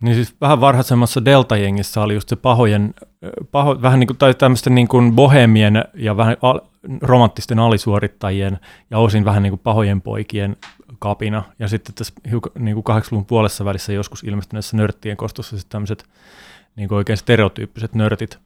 Niin 0.00 0.14
siis 0.14 0.34
vähän 0.40 0.60
varhaisemmassa 0.60 1.24
Delta-jengissä 1.24 2.00
oli 2.00 2.14
just 2.14 2.28
se 2.28 2.36
pahojen, 2.36 2.94
paho, 3.50 3.82
vähän 3.82 4.00
niin 4.00 4.06
kuin, 4.06 4.16
tai 4.16 4.34
tämmöisten 4.34 4.74
niin 4.74 4.88
kuin 4.88 5.12
bohemien 5.12 5.84
ja 5.94 6.16
vähän 6.16 6.36
al, 6.42 6.60
romanttisten 7.02 7.58
alisuorittajien 7.58 8.58
ja 8.90 8.98
osin 8.98 9.24
vähän 9.24 9.42
niin 9.42 9.50
kuin 9.50 9.60
pahojen 9.60 10.00
poikien 10.00 10.56
kapina. 10.98 11.42
Ja 11.58 11.68
sitten 11.68 11.94
tässä 11.94 12.14
hiukan, 12.30 12.52
niin 12.58 12.82
kuin 12.82 12.96
80-luvun 12.98 13.26
puolessa 13.26 13.64
välissä 13.64 13.92
joskus 13.92 14.24
ilmestyneessä 14.24 14.76
nörttien 14.76 15.16
kostossa 15.16 15.56
sitten 15.56 15.72
tämmöiset 15.72 16.04
niin 16.76 16.88
kuin 16.88 16.96
oikein 16.96 17.16
stereotyyppiset 17.16 17.94
nörtit 17.94 18.38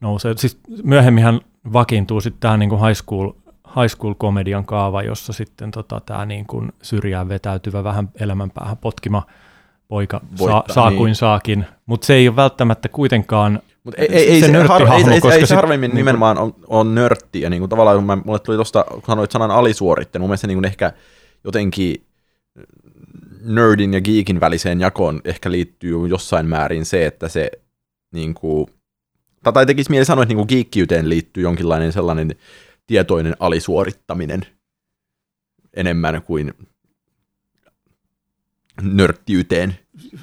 nousee. 0.00 0.34
Siis 0.36 0.60
myöhemminhän 0.82 1.40
vakiintuu 1.72 2.20
sitten 2.20 2.40
tämä 2.40 2.56
niin 2.56 2.70
kuin 2.70 2.80
high 2.80 2.96
school 2.96 3.32
high 3.76 3.94
school 3.96 4.14
komedian 4.14 4.66
kaava, 4.66 5.02
jossa 5.02 5.32
sitten 5.32 5.70
tota, 5.70 6.00
tämä 6.00 6.26
niin 6.26 6.46
syrjään 6.82 7.28
vetäytyvä 7.28 7.84
vähän 7.84 8.08
elämänpäähän 8.20 8.76
potkima 8.76 9.22
poika 9.88 10.20
saa, 10.20 10.38
Voittaa, 10.38 10.74
saa 10.74 10.90
niin. 10.90 10.98
kuin 10.98 11.14
saakin, 11.14 11.64
mutta 11.86 12.06
se 12.06 12.14
ei 12.14 12.28
ole 12.28 12.36
välttämättä 12.36 12.88
kuitenkaan 12.88 13.62
Mutta 13.84 14.02
ei, 14.02 14.08
ei, 14.10 14.30
ei, 14.30 14.40
se 14.40 14.46
se, 14.46 14.52
har, 14.52 14.66
nörttihahmo, 14.82 15.08
ei, 15.08 15.14
ei, 15.14 15.20
koska 15.20 15.38
ei 15.38 15.46
se 15.46 15.54
harvemmin 15.54 15.88
niinku- 15.88 15.96
nimenomaan 15.96 16.38
on, 16.38 16.54
on 16.66 16.94
nörtti. 16.94 17.40
Ja 17.40 17.50
niin 17.50 17.60
kuin 17.60 17.70
tavallaan, 17.70 18.04
mä, 18.04 18.18
mulle 18.24 18.38
tuli 18.38 18.56
tuosta, 18.56 18.84
kun 18.90 19.02
sanoit 19.06 19.30
sanan 19.30 19.50
alisuoritte, 19.50 20.18
mun 20.18 20.28
mielestä 20.28 20.46
niin 20.46 20.56
kuin 20.56 20.64
ehkä 20.64 20.92
jotenkin 21.44 22.04
nerdin 23.44 23.94
ja 23.94 24.00
geekin 24.00 24.40
väliseen 24.40 24.80
jakoon 24.80 25.20
ehkä 25.24 25.50
liittyy 25.50 26.08
jossain 26.08 26.46
määrin 26.46 26.84
se, 26.84 27.06
että 27.06 27.28
se 27.28 27.50
niin 28.12 28.34
kuin, 28.34 28.66
tai- 29.42 29.52
tai 29.52 29.66
tekisi 29.66 29.90
mieli 29.90 30.04
sanoa, 30.04 30.22
että 30.22 30.30
niin 30.30 30.46
kuin 30.46 30.48
geekkiyteen 30.48 31.08
liittyy 31.08 31.42
jonkinlainen 31.42 31.92
sellainen 31.92 32.30
tietoinen 32.86 33.36
alisuorittaminen 33.40 34.40
enemmän 35.76 36.22
kuin 36.22 36.54
nörttiyteen. 38.82 39.78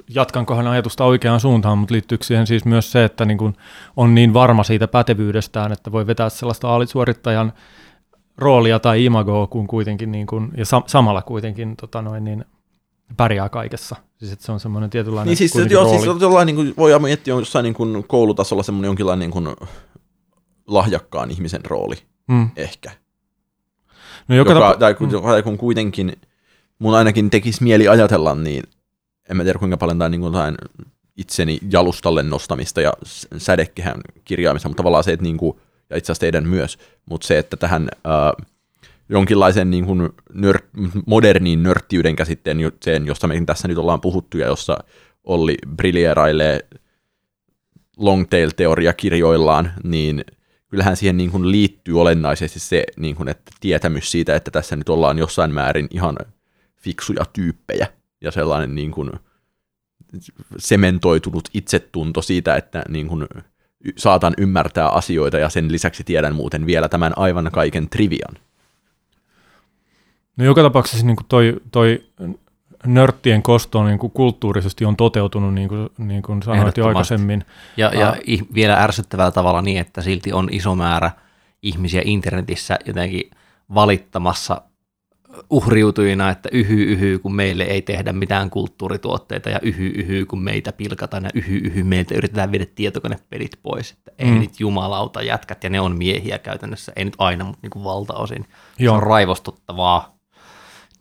jatkankohan 0.09 0.67
ajatusta 0.67 1.05
oikeaan 1.05 1.39
suuntaan, 1.39 1.77
mutta 1.77 1.93
liittyykö 1.93 2.23
siihen 2.23 2.47
siis 2.47 2.65
myös 2.65 2.91
se, 2.91 3.03
että 3.05 3.25
niin 3.25 3.37
kuin 3.37 3.55
on 3.97 4.15
niin 4.15 4.33
varma 4.33 4.63
siitä 4.63 4.87
pätevyydestään, 4.87 5.71
että 5.71 5.91
voi 5.91 6.07
vetää 6.07 6.29
sellaista 6.29 6.75
alisuorittajan 6.75 7.53
roolia 8.37 8.79
tai 8.79 9.05
imagoa, 9.05 9.47
kun 9.47 9.67
kuitenkin 9.67 10.11
niin 10.11 10.27
kuin, 10.27 10.51
ja 10.57 10.63
sam- 10.63 10.83
samalla 10.87 11.21
kuitenkin 11.21 11.75
tota 11.77 12.01
noin, 12.01 12.23
niin 12.23 12.45
pärjää 13.17 13.49
kaikessa. 13.49 13.95
Siis 14.17 14.31
että 14.31 14.45
se 14.45 14.51
on 14.51 14.59
semmoinen 14.59 14.89
tietynlainen 14.89 15.27
Niin 15.27 15.37
siis, 15.37 15.71
joo, 15.71 15.83
rooli. 15.83 15.99
siis 15.99 16.21
jollain, 16.21 16.45
niin 16.45 16.55
kuin, 16.55 16.73
voi 16.77 16.99
miettiä 16.99 17.33
jossain 17.33 17.63
niin 17.63 17.73
kuin 17.73 18.03
koulutasolla 18.07 18.63
semmoinen 18.63 18.87
jonkinlainen 18.87 19.19
niin 19.19 19.31
kuin 19.31 19.55
lahjakkaan 20.67 21.31
ihmisen 21.31 21.65
rooli 21.65 21.95
mm. 22.27 22.49
ehkä. 22.55 22.91
No 24.27 24.35
joka, 24.35 24.51
joka, 24.51 24.59
tapa- 24.59 24.79
tai, 24.79 24.93
kun, 24.93 25.09
tai 25.09 25.43
kun 25.43 25.57
kuitenkin 25.57 26.13
mun 26.79 26.95
ainakin 26.95 27.29
tekisi 27.29 27.63
mieli 27.63 27.87
ajatella, 27.87 28.35
niin 28.35 28.63
en 29.29 29.37
mä 29.37 29.43
tiedä 29.43 29.59
kuinka 29.59 29.77
paljon 29.77 29.97
tämä 29.97 30.09
niin 30.09 30.21
itseni 31.17 31.59
jalustalle 31.71 32.23
nostamista 32.23 32.81
ja 32.81 32.93
s- 33.05 33.27
sädekehän 33.37 34.01
kirjaamista, 34.25 34.69
mutta 34.69 34.77
tavallaan 34.77 35.03
se, 35.03 35.13
että 35.13 35.23
niin 35.23 35.37
kuin, 35.37 35.57
ja 35.89 35.97
itse 35.97 36.11
asiassa 36.11 36.19
teidän 36.21 36.47
myös, 36.47 36.77
mutta 37.09 37.27
se, 37.27 37.37
että 37.37 37.57
tähän 37.57 37.89
ää, 38.03 38.33
jonkinlaisen 39.09 39.71
niin 39.71 39.85
kuin 39.85 40.09
nör, 40.33 40.59
moderniin 41.05 41.63
nörttiyden 41.63 42.15
käsitteen, 42.15 42.57
sen, 42.83 43.05
josta 43.05 43.27
me 43.27 43.43
tässä 43.45 43.67
nyt 43.67 43.77
ollaan 43.77 44.01
puhuttu 44.01 44.37
ja 44.37 44.47
jossa 44.47 44.77
Olli 45.23 45.57
briljerailee 45.75 46.59
longtail-teoria 47.97 48.93
kirjoillaan, 48.93 49.71
niin 49.83 50.25
kyllähän 50.67 50.97
siihen 50.97 51.17
niin 51.17 51.31
kuin 51.31 51.51
liittyy 51.51 52.01
olennaisesti 52.01 52.59
se, 52.59 52.83
niin 52.97 53.15
kuin, 53.15 53.29
että 53.29 53.51
tietämys 53.59 54.11
siitä, 54.11 54.35
että 54.35 54.51
tässä 54.51 54.75
nyt 54.75 54.89
ollaan 54.89 55.17
jossain 55.17 55.53
määrin 55.53 55.87
ihan 55.91 56.15
fiksuja 56.85 57.25
tyyppejä 57.33 57.87
ja 58.21 58.31
sellainen 58.31 58.75
niin 58.75 58.91
kuin 58.91 59.11
sementoitunut 60.57 61.49
itsetunto 61.53 62.21
siitä, 62.21 62.55
että 62.55 62.83
niin 62.89 63.07
kuin 63.07 63.27
saatan 63.97 64.33
ymmärtää 64.37 64.89
asioita 64.89 65.37
ja 65.37 65.49
sen 65.49 65.71
lisäksi 65.71 66.03
tiedän 66.03 66.35
muuten 66.35 66.65
vielä 66.65 66.89
tämän 66.89 67.13
aivan 67.15 67.49
kaiken 67.53 67.89
trivian. 67.89 68.35
No 70.37 70.45
joka 70.45 70.61
tapauksessa 70.61 71.05
niin 71.05 71.15
kuin 71.15 71.25
toi, 71.29 71.55
toi 71.71 72.03
nörttien 72.85 73.43
kosto 73.43 73.83
niin 73.83 73.99
kuin 73.99 74.11
kulttuurisesti 74.11 74.85
on 74.85 74.95
toteutunut, 74.95 75.53
niin 75.53 75.69
kuin, 75.69 75.89
niin 75.97 76.21
kuin 76.21 76.43
sanoit 76.43 76.77
jo 76.77 76.87
aikaisemmin. 76.87 77.45
Ja, 77.77 77.91
ja 77.93 78.09
Ah. 78.09 78.15
ih- 78.17 78.45
vielä 78.53 78.75
ärsyttävällä 78.83 79.31
tavalla 79.31 79.61
niin, 79.61 79.77
että 79.77 80.01
silti 80.01 80.33
on 80.33 80.49
iso 80.51 80.75
määrä 80.75 81.11
ihmisiä 81.61 82.01
internetissä 82.05 82.79
jotenkin 82.85 83.31
valittamassa 83.73 84.61
uhriutujina, 85.49 86.29
että 86.29 86.49
yhy 86.51 86.83
yhy, 86.83 87.19
kun 87.19 87.35
meille 87.35 87.63
ei 87.63 87.81
tehdä 87.81 88.13
mitään 88.13 88.49
kulttuurituotteita 88.49 89.49
ja 89.49 89.59
yhy 89.61 89.87
yhy, 89.87 90.25
kun 90.25 90.43
meitä 90.43 90.71
pilkataan 90.71 91.23
ja 91.23 91.29
yhy 91.33 91.57
yhy, 91.57 91.83
meiltä 91.83 92.15
yritetään 92.15 92.51
viedä 92.51 92.65
tietokonepelit 92.75 93.51
pois. 93.63 93.91
Että 93.91 94.11
ei 94.19 94.31
Mm. 94.31 94.39
nyt 94.39 94.59
jumalauta 94.59 95.21
jätkät 95.21 95.63
ja 95.63 95.69
ne 95.69 95.79
on 95.79 95.97
miehiä 95.97 96.39
käytännössä, 96.39 96.91
ei 96.95 97.05
nyt 97.05 97.15
aina, 97.17 97.45
mutta 97.45 97.59
niin 97.61 97.69
kuin 97.69 97.83
valtaosin. 97.83 98.45
Joo. 98.79 98.93
Se 98.93 98.97
on 98.97 99.03
raivostuttavaa. 99.03 100.15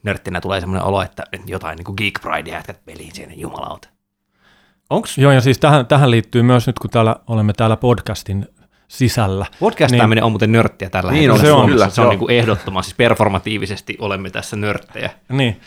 Nörttinä 0.03 0.41
tulee 0.41 0.61
semmoinen 0.61 0.87
olo, 0.87 1.03
että 1.03 1.23
jotain 1.47 1.77
niin 1.77 1.85
kuin 1.85 1.95
Geek 1.99 2.19
Pride 2.23 2.51
jätkät 2.51 2.85
peliin 2.85 3.15
siinä, 3.15 3.33
jumalauta. 3.37 3.89
Onks 4.91 5.19
Joo, 5.19 5.33
ja 5.33 5.41
siis 5.41 5.59
tähän, 5.59 5.87
tähän 5.87 6.11
liittyy 6.11 6.43
myös 6.43 6.67
nyt, 6.67 6.79
kun 6.79 6.91
täällä 6.91 7.17
olemme 7.27 7.53
täällä 7.53 7.77
podcastin 7.77 8.47
sisällä. 8.89 9.47
Podcastaaminen 9.61 10.17
niin. 10.17 10.25
on 10.25 10.33
muuten 10.33 10.53
nörttiä 10.53 10.91
tällä 10.91 11.13
Niin 11.13 11.31
hetkellä 11.31 11.35
on, 11.35 11.41
se 11.41 11.53
on, 11.53 11.59
Suomessa. 11.59 11.75
kyllä, 11.75 11.89
Se 11.91 12.01
on 12.01 12.09
niin 12.09 12.19
kuin 12.19 12.31
ehdottoman, 12.31 12.85
siis 12.85 12.97
performatiivisesti 12.97 13.97
olemme 13.99 14.31
tässä 14.31 14.57
nörttejä. 14.57 15.11
Niin, 15.29 15.61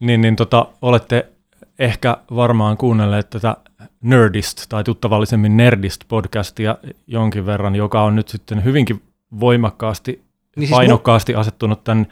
niin, 0.00 0.20
niin 0.20 0.36
tota, 0.36 0.66
olette 0.82 1.26
ehkä 1.78 2.16
varmaan 2.34 2.76
kuunnelleet 2.76 3.30
tätä 3.30 3.56
Nerdist 4.02 4.66
tai 4.68 4.84
tuttavallisemmin 4.84 5.56
Nerdist 5.56 6.00
podcastia 6.08 6.76
jonkin 7.06 7.46
verran, 7.46 7.76
joka 7.76 8.02
on 8.02 8.16
nyt 8.16 8.28
sitten 8.28 8.64
hyvinkin 8.64 9.02
voimakkaasti, 9.40 10.12
Niin 10.12 10.66
siis 10.68 10.70
painokkaasti 10.70 11.34
asettunut 11.34 11.84
tämän 11.84 12.06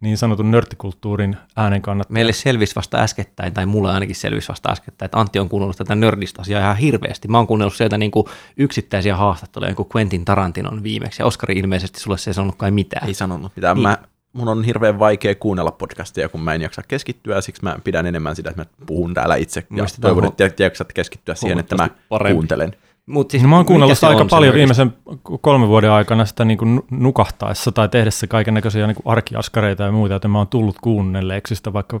niin 0.00 0.18
sanotun 0.18 0.50
nörttikulttuurin 0.50 1.36
äänen 1.56 1.82
kannat. 1.82 2.10
Meille 2.10 2.32
selvisi 2.32 2.76
vasta 2.76 2.98
äskettäin, 2.98 3.52
tai 3.52 3.66
mulle 3.66 3.92
ainakin 3.92 4.16
selvisi 4.16 4.48
vasta 4.48 4.72
äskettäin, 4.72 5.06
että 5.06 5.20
Antti 5.20 5.38
on 5.38 5.48
kuunnellut 5.48 5.76
tätä 5.76 5.94
nördistä 5.94 6.42
asiaa 6.42 6.60
ihan 6.60 6.76
hirveästi. 6.76 7.28
Mä 7.28 7.38
oon 7.38 7.46
kuunnellut 7.46 7.74
sieltä 7.74 7.98
niin 7.98 8.10
kuin 8.10 8.26
yksittäisiä 8.56 9.16
haastatteluja, 9.16 9.68
niin 9.68 9.76
kuin 9.76 9.88
Quentin 9.96 10.24
Tarantinon 10.24 10.82
viimeksi, 10.82 11.22
ja 11.22 11.26
Oskari 11.26 11.54
ilmeisesti 11.54 12.00
sulle 12.00 12.18
se 12.18 12.30
ei 12.30 12.34
sanonut 12.34 12.56
kai 12.56 12.70
mitään. 12.70 13.08
Ei 13.08 13.14
sanonut 13.14 13.52
mitään. 13.56 13.76
Niin. 13.76 13.82
Mä, 13.82 13.98
mun 14.32 14.48
on 14.48 14.64
hirveän 14.64 14.98
vaikea 14.98 15.34
kuunnella 15.34 15.70
podcastia, 15.70 16.28
kun 16.28 16.40
mä 16.40 16.54
en 16.54 16.62
jaksa 16.62 16.82
keskittyä, 16.88 17.34
ja 17.34 17.40
siksi 17.40 17.62
mä 17.62 17.76
pidän 17.84 18.06
enemmän 18.06 18.36
sitä, 18.36 18.50
että 18.50 18.62
mä 18.62 18.66
puhun 18.86 19.14
täällä 19.14 19.36
itse, 19.36 19.60
ja 19.60 19.66
Mielestäni 19.68 20.02
toivon, 20.02 20.24
että 20.24 20.62
jaksat 20.62 20.92
keskittyä 20.92 21.34
siihen, 21.34 21.58
että 21.58 21.76
mä 21.76 21.88
parempi. 22.08 22.34
kuuntelen. 22.34 22.76
Mut 23.06 23.30
siis 23.30 23.42
No, 23.42 23.48
mä 23.48 23.56
oon 23.56 23.64
kuunnellut 23.64 23.98
sitä 23.98 24.08
aika 24.08 24.24
paljon 24.24 24.54
viimeisen 24.54 24.94
kolmen 25.40 25.68
vuoden 25.68 25.90
aikana 25.90 26.24
sitä 26.24 26.44
niin 26.44 26.58
kuin 26.58 26.82
nukahtaessa 26.90 27.72
tai 27.72 27.88
tehdessä 27.88 28.26
kaiken 28.26 28.54
näköisiä 28.54 28.86
niin 28.86 28.96
arkiaskareita 29.04 29.82
ja 29.82 29.92
muita, 29.92 30.14
joten 30.14 30.30
mä 30.30 30.38
oon 30.38 30.48
tullut 30.48 30.76
kuunnelleeksi 30.80 31.54
sitä 31.54 31.72
vaikka 31.72 32.00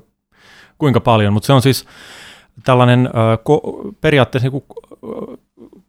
kuinka 0.78 1.00
paljon, 1.00 1.32
mutta 1.32 1.46
se 1.46 1.52
on 1.52 1.62
siis 1.62 1.86
tällainen 2.64 3.06
äh, 3.06 3.38
ko- 3.38 3.92
periaatteessa 4.00 4.48
niin 4.50 4.62
kuin, 4.62 4.64
äh, 4.92 5.38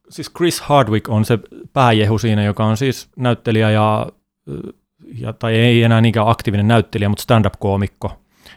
siis 0.09 0.31
Chris 0.37 0.61
Hardwick 0.61 1.09
on 1.09 1.25
se 1.25 1.39
pääjehu 1.73 2.17
siinä, 2.17 2.43
joka 2.43 2.65
on 2.65 2.77
siis 2.77 3.09
näyttelijä 3.15 3.71
ja, 3.71 4.07
ja 5.13 5.33
tai 5.33 5.55
ei 5.55 5.83
enää 5.83 6.01
niinkään 6.01 6.29
aktiivinen 6.29 6.67
näyttelijä, 6.67 7.09
mutta 7.09 7.23
stand-up-koomikko. 7.23 8.11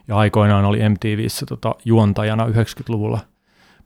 Ja 0.09 0.17
aikoinaan 0.17 0.65
oli 0.65 0.89
MTVssä 0.89 1.47
tota, 1.47 1.75
juontajana 1.85 2.47
90-luvulla 2.47 3.19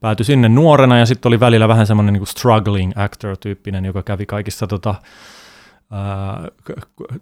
päätyi 0.03 0.25
sinne 0.25 0.49
nuorena 0.49 0.99
ja 0.99 1.07
sitten 1.07 1.31
oli 1.31 1.41
välillä 1.41 1.69
vähän 1.69 1.87
semmoinen 1.87 2.13
niin 2.13 2.27
struggling 2.27 2.93
actor-tyyppinen, 2.97 3.85
joka 3.85 4.03
kävi 4.03 4.27
kaikissa 4.27 4.67
tota, 4.67 4.95
ää, 5.91 6.49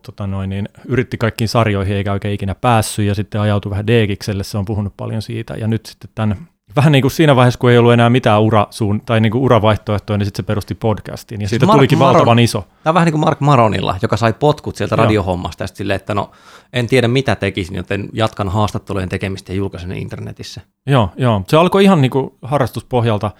tota 0.03 0.27
noin, 0.27 0.51
niin, 0.51 0.69
yritti 0.89 1.19
kaikkiin 1.19 1.49
sarjoihin 1.49 1.97
eikä 1.97 2.13
oikein 2.13 2.35
ikinä 2.35 2.55
päässyt 2.55 3.07
ja 3.07 3.15
sitten 3.15 3.41
ajautui 3.41 3.71
vähän 3.71 3.87
D-kikselle, 3.87 4.45
se 4.45 4.59
on 4.59 4.65
puhunut 4.65 4.97
paljon 4.97 5.23
siitä. 5.23 5.55
Ja 5.55 5.67
nyt 5.67 5.87
sitten 5.87 6.11
tämän 6.15 6.49
vähän 6.77 6.93
niin 6.93 7.03
kuin 7.03 7.13
siinä 7.13 7.37
vaiheessa, 7.37 7.59
kun 7.59 7.71
ei 7.71 7.79
ollut 7.79 7.93
enää 7.93 8.11
mitään 8.11 8.43
urasuun, 8.43 9.01
tai 9.07 9.21
niin 9.21 9.33
kuin 9.33 9.43
uravaihtoehtoja, 9.43 10.19
niin 10.19 10.27
sitten 10.27 10.45
se 10.45 10.47
perusti 10.47 10.75
podcastiin 10.75 11.41
ja 11.41 11.43
Siis 11.43 11.51
siitä 11.51 11.67
Mark 11.67 11.77
tulikin 11.77 11.99
Maron- 11.99 12.15
valtavan 12.15 12.39
iso. 12.39 12.61
Tämä 12.61 12.91
on 12.91 12.95
vähän 12.95 13.07
niin 13.07 13.13
kuin 13.13 13.21
Mark 13.21 13.41
Maronilla, 13.41 13.97
joka 14.03 14.17
sai 14.17 14.33
potkut 14.33 14.77
sieltä 14.77 14.95
Joo. 14.95 15.05
radiohommasta 15.05 15.65
ja 15.65 15.69
silleen, 15.69 15.97
että 15.97 16.15
no 16.15 16.31
en 16.73 16.87
tiedä 16.87 17.09
mitä 17.09 17.37
tekisin, 17.37 17.77
joten 17.77 18.09
jatkan 18.13 18.49
haastattelujen 18.49 19.09
tekemistä 19.09 19.53
ja 19.53 19.57
julkaisen 19.57 19.89
ne 19.89 19.99
internetissä. 19.99 20.61
Joo, 20.87 21.11
joo. 21.17 21.43
Se 21.49 21.57
alkoi 21.57 21.85
ihan 21.85 22.01
niin 22.01 22.11
kuin 22.11 22.31
harrastuspohjalta 22.43 23.31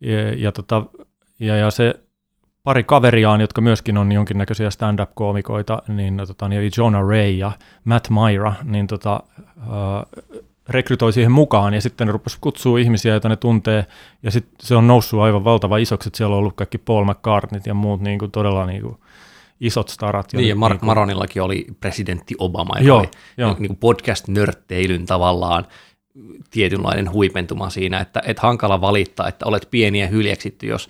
ja, 0.00 0.34
ja, 0.34 0.52
tota, 0.52 0.84
ja, 1.40 1.56
ja 1.56 1.70
se 1.70 1.94
pari 2.62 2.84
kaveriaan, 2.84 3.40
jotka 3.40 3.60
myöskin 3.60 3.98
on 3.98 4.12
jonkinnäköisiä 4.12 4.70
stand-up-koomikoita, 4.70 5.82
niin, 5.88 6.22
tota, 6.26 6.48
niin 6.48 6.72
Jonah 6.76 7.08
Ray 7.08 7.30
ja 7.30 7.52
Matt 7.84 8.08
Myra, 8.10 8.52
niin 8.64 8.86
tota, 8.86 9.22
äh, 9.58 10.40
rekrytoi 10.68 11.12
siihen 11.12 11.32
mukaan 11.32 11.74
ja 11.74 11.80
sitten 11.80 12.06
ne 12.06 12.12
rupesi 12.12 12.38
kutsua 12.40 12.78
ihmisiä, 12.78 13.12
joita 13.12 13.28
ne 13.28 13.36
tuntee 13.36 13.86
ja 14.22 14.30
sitten 14.30 14.54
se 14.62 14.76
on 14.76 14.86
noussut 14.86 15.20
aivan 15.20 15.44
valtava 15.44 15.76
isoksi, 15.76 16.08
että 16.08 16.16
siellä 16.16 16.34
on 16.34 16.38
ollut 16.38 16.56
kaikki 16.56 16.78
Paul 16.78 17.04
McCartneyt 17.04 17.66
ja 17.66 17.74
muut 17.74 18.00
niin 18.00 18.18
kuin, 18.18 18.30
todella 18.30 18.66
niin 18.66 18.82
kuin, 18.82 18.96
isot 19.60 19.88
starat. 19.88 20.32
Niin, 20.32 20.48
ja 20.48 20.56
Mark 20.56 20.72
niin 20.72 20.80
kuin- 20.80 20.86
Maronillakin 20.86 21.42
oli 21.42 21.66
presidentti 21.80 22.34
Obama, 22.38 22.74
joka 22.78 22.86
Joo, 22.86 22.98
oli 22.98 23.08
joo. 23.36 23.56
niin 23.58 23.66
kuin 23.66 23.76
podcast-nörtteilyn 23.76 25.06
tavallaan 25.06 25.66
tietynlainen 26.50 27.12
huipentuma 27.12 27.70
siinä, 27.70 28.00
että 28.00 28.22
et 28.26 28.38
hankala 28.38 28.80
valittaa, 28.80 29.28
että 29.28 29.46
olet 29.46 29.68
pieni 29.70 30.00
ja 30.00 30.06
hyljeksitty, 30.06 30.66
jos 30.66 30.88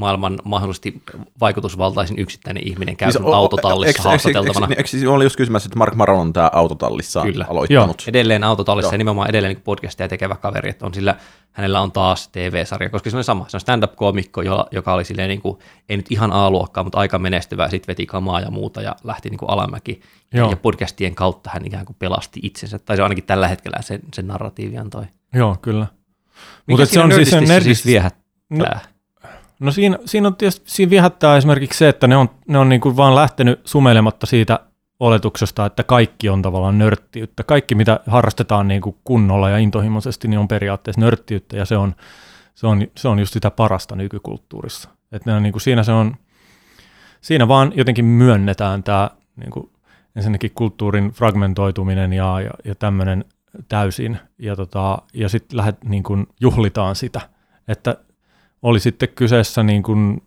maailman 0.00 0.38
mahdollisesti 0.44 1.02
vaikutusvaltaisin 1.40 2.18
yksittäinen 2.18 2.68
ihminen 2.68 2.96
käy 2.96 3.12
siis 3.12 3.24
o- 3.24 3.28
o- 3.30 3.32
autotallissa 3.34 3.86
eikö- 3.86 3.98
eikö- 3.98 4.08
haastateltavana. 4.08 4.66
Eikö, 4.66 4.80
eikö, 4.82 4.96
eikö, 4.96 5.12
oli 5.12 5.24
just 5.24 5.36
kysymässä, 5.36 5.66
että 5.66 5.78
Mark 5.78 5.94
Maron 5.94 6.20
on 6.20 6.32
tämä 6.32 6.50
autotallissa 6.52 7.22
Kyllä. 7.22 7.46
aloittanut? 7.48 8.04
Edelleen 8.06 8.44
autotallissa 8.44 8.86
Joo. 8.88 8.94
ja 8.94 8.98
nimenomaan 8.98 9.28
edelleen 9.30 9.54
niin 9.54 9.62
podcastia 9.62 10.08
tekevä 10.08 10.36
kaveri, 10.36 10.70
että 10.70 10.86
on 10.86 10.94
sillä, 10.94 11.14
hänellä 11.52 11.80
on 11.80 11.92
taas 11.92 12.28
TV-sarja, 12.28 12.90
koska 12.90 13.10
se 13.10 13.16
on 13.16 13.24
sama, 13.24 13.44
se 13.48 13.56
on 13.56 13.60
stand-up-koomikko, 13.60 14.42
joka, 14.42 14.66
joka 14.70 14.94
oli 14.94 15.04
silleen 15.04 15.28
niin 15.28 15.40
kuin, 15.42 15.58
ei 15.88 15.96
nyt 15.96 16.12
ihan 16.12 16.32
A-luokkaa, 16.32 16.84
mutta 16.84 16.98
aika 16.98 17.18
menestyvä, 17.18 17.68
sitten 17.68 17.88
veti 17.92 18.06
kamaa 18.06 18.40
ja 18.40 18.50
muuta 18.50 18.82
ja 18.82 18.96
lähti 19.04 19.30
niin 19.30 19.38
kuin 19.38 19.50
alamäki. 19.50 20.00
Joo. 20.34 20.50
Ja 20.50 20.56
podcastien 20.56 21.14
kautta 21.14 21.50
hän 21.52 21.66
ikään 21.66 21.84
kuin 21.86 21.96
pelasti 21.98 22.40
itsensä, 22.42 22.78
tai 22.78 22.96
se 22.96 23.02
on 23.02 23.04
ainakin 23.04 23.24
tällä 23.24 23.48
hetkellä 23.48 23.82
sen, 23.82 24.00
sen 24.14 24.26
narratiivi 24.26 24.78
antoi. 24.78 25.04
Joo, 25.34 25.56
kyllä. 25.62 25.86
Mutta 26.66 26.86
se 26.86 27.00
on 27.00 27.12
siis 27.12 27.30
se 27.30 27.36
nerdistissä 27.40 27.58
nerdist- 27.58 27.64
siis 27.64 27.86
viehättää? 27.86 28.20
No, 28.50 28.64
No 29.60 29.72
siinä, 29.72 29.98
siinä 30.04 30.28
on 30.28 30.36
tietysti, 30.36 30.70
siinä 30.70 30.90
viehättää 30.90 31.36
esimerkiksi 31.36 31.78
se, 31.78 31.88
että 31.88 32.06
ne 32.06 32.16
on, 32.16 32.28
ne 32.48 32.58
on 32.58 32.68
niin 32.68 32.80
kuin 32.80 32.96
vaan 32.96 33.14
lähtenyt 33.14 33.60
sumeilematta 33.64 34.26
siitä 34.26 34.60
oletuksesta, 35.00 35.66
että 35.66 35.82
kaikki 35.82 36.28
on 36.28 36.42
tavallaan 36.42 36.78
nörttiyttä. 36.78 37.42
Kaikki, 37.42 37.74
mitä 37.74 38.00
harrastetaan 38.06 38.68
niin 38.68 38.80
kuin 38.80 38.96
kunnolla 39.04 39.50
ja 39.50 39.58
intohimoisesti, 39.58 40.28
niin 40.28 40.40
on 40.40 40.48
periaatteessa 40.48 41.00
nörttiyttä 41.00 41.56
ja 41.56 41.64
se 41.64 41.76
on, 41.76 41.94
se 42.54 42.66
on, 42.66 42.86
se 42.96 43.08
on 43.08 43.18
just 43.18 43.32
sitä 43.32 43.50
parasta 43.50 43.96
nykykulttuurissa. 43.96 44.88
Että 45.12 45.30
ne 45.30 45.36
on, 45.36 45.42
niin 45.42 45.52
kuin, 45.52 45.62
siinä 45.62 45.82
se 45.82 45.92
on, 45.92 46.16
siinä 47.20 47.48
vaan 47.48 47.72
jotenkin 47.74 48.04
myönnetään 48.04 48.82
tämä 48.82 49.10
niin 49.36 49.50
kuin, 49.50 49.70
ensinnäkin 50.16 50.50
kulttuurin 50.54 51.10
fragmentoituminen 51.10 52.12
ja, 52.12 52.40
ja, 52.40 52.50
ja 52.64 52.74
tämmöinen 52.74 53.24
täysin 53.68 54.18
ja, 54.38 54.56
tota, 54.56 54.98
ja 55.14 55.28
sitten 55.28 55.56
lähdet 55.56 55.84
niin 55.84 56.02
kuin 56.02 56.26
juhlitaan 56.40 56.96
sitä, 56.96 57.20
että 57.68 57.96
oli 58.62 58.80
sitten 58.80 59.08
kyseessä 59.08 59.62
niin 59.62 59.82
kuin 59.82 60.22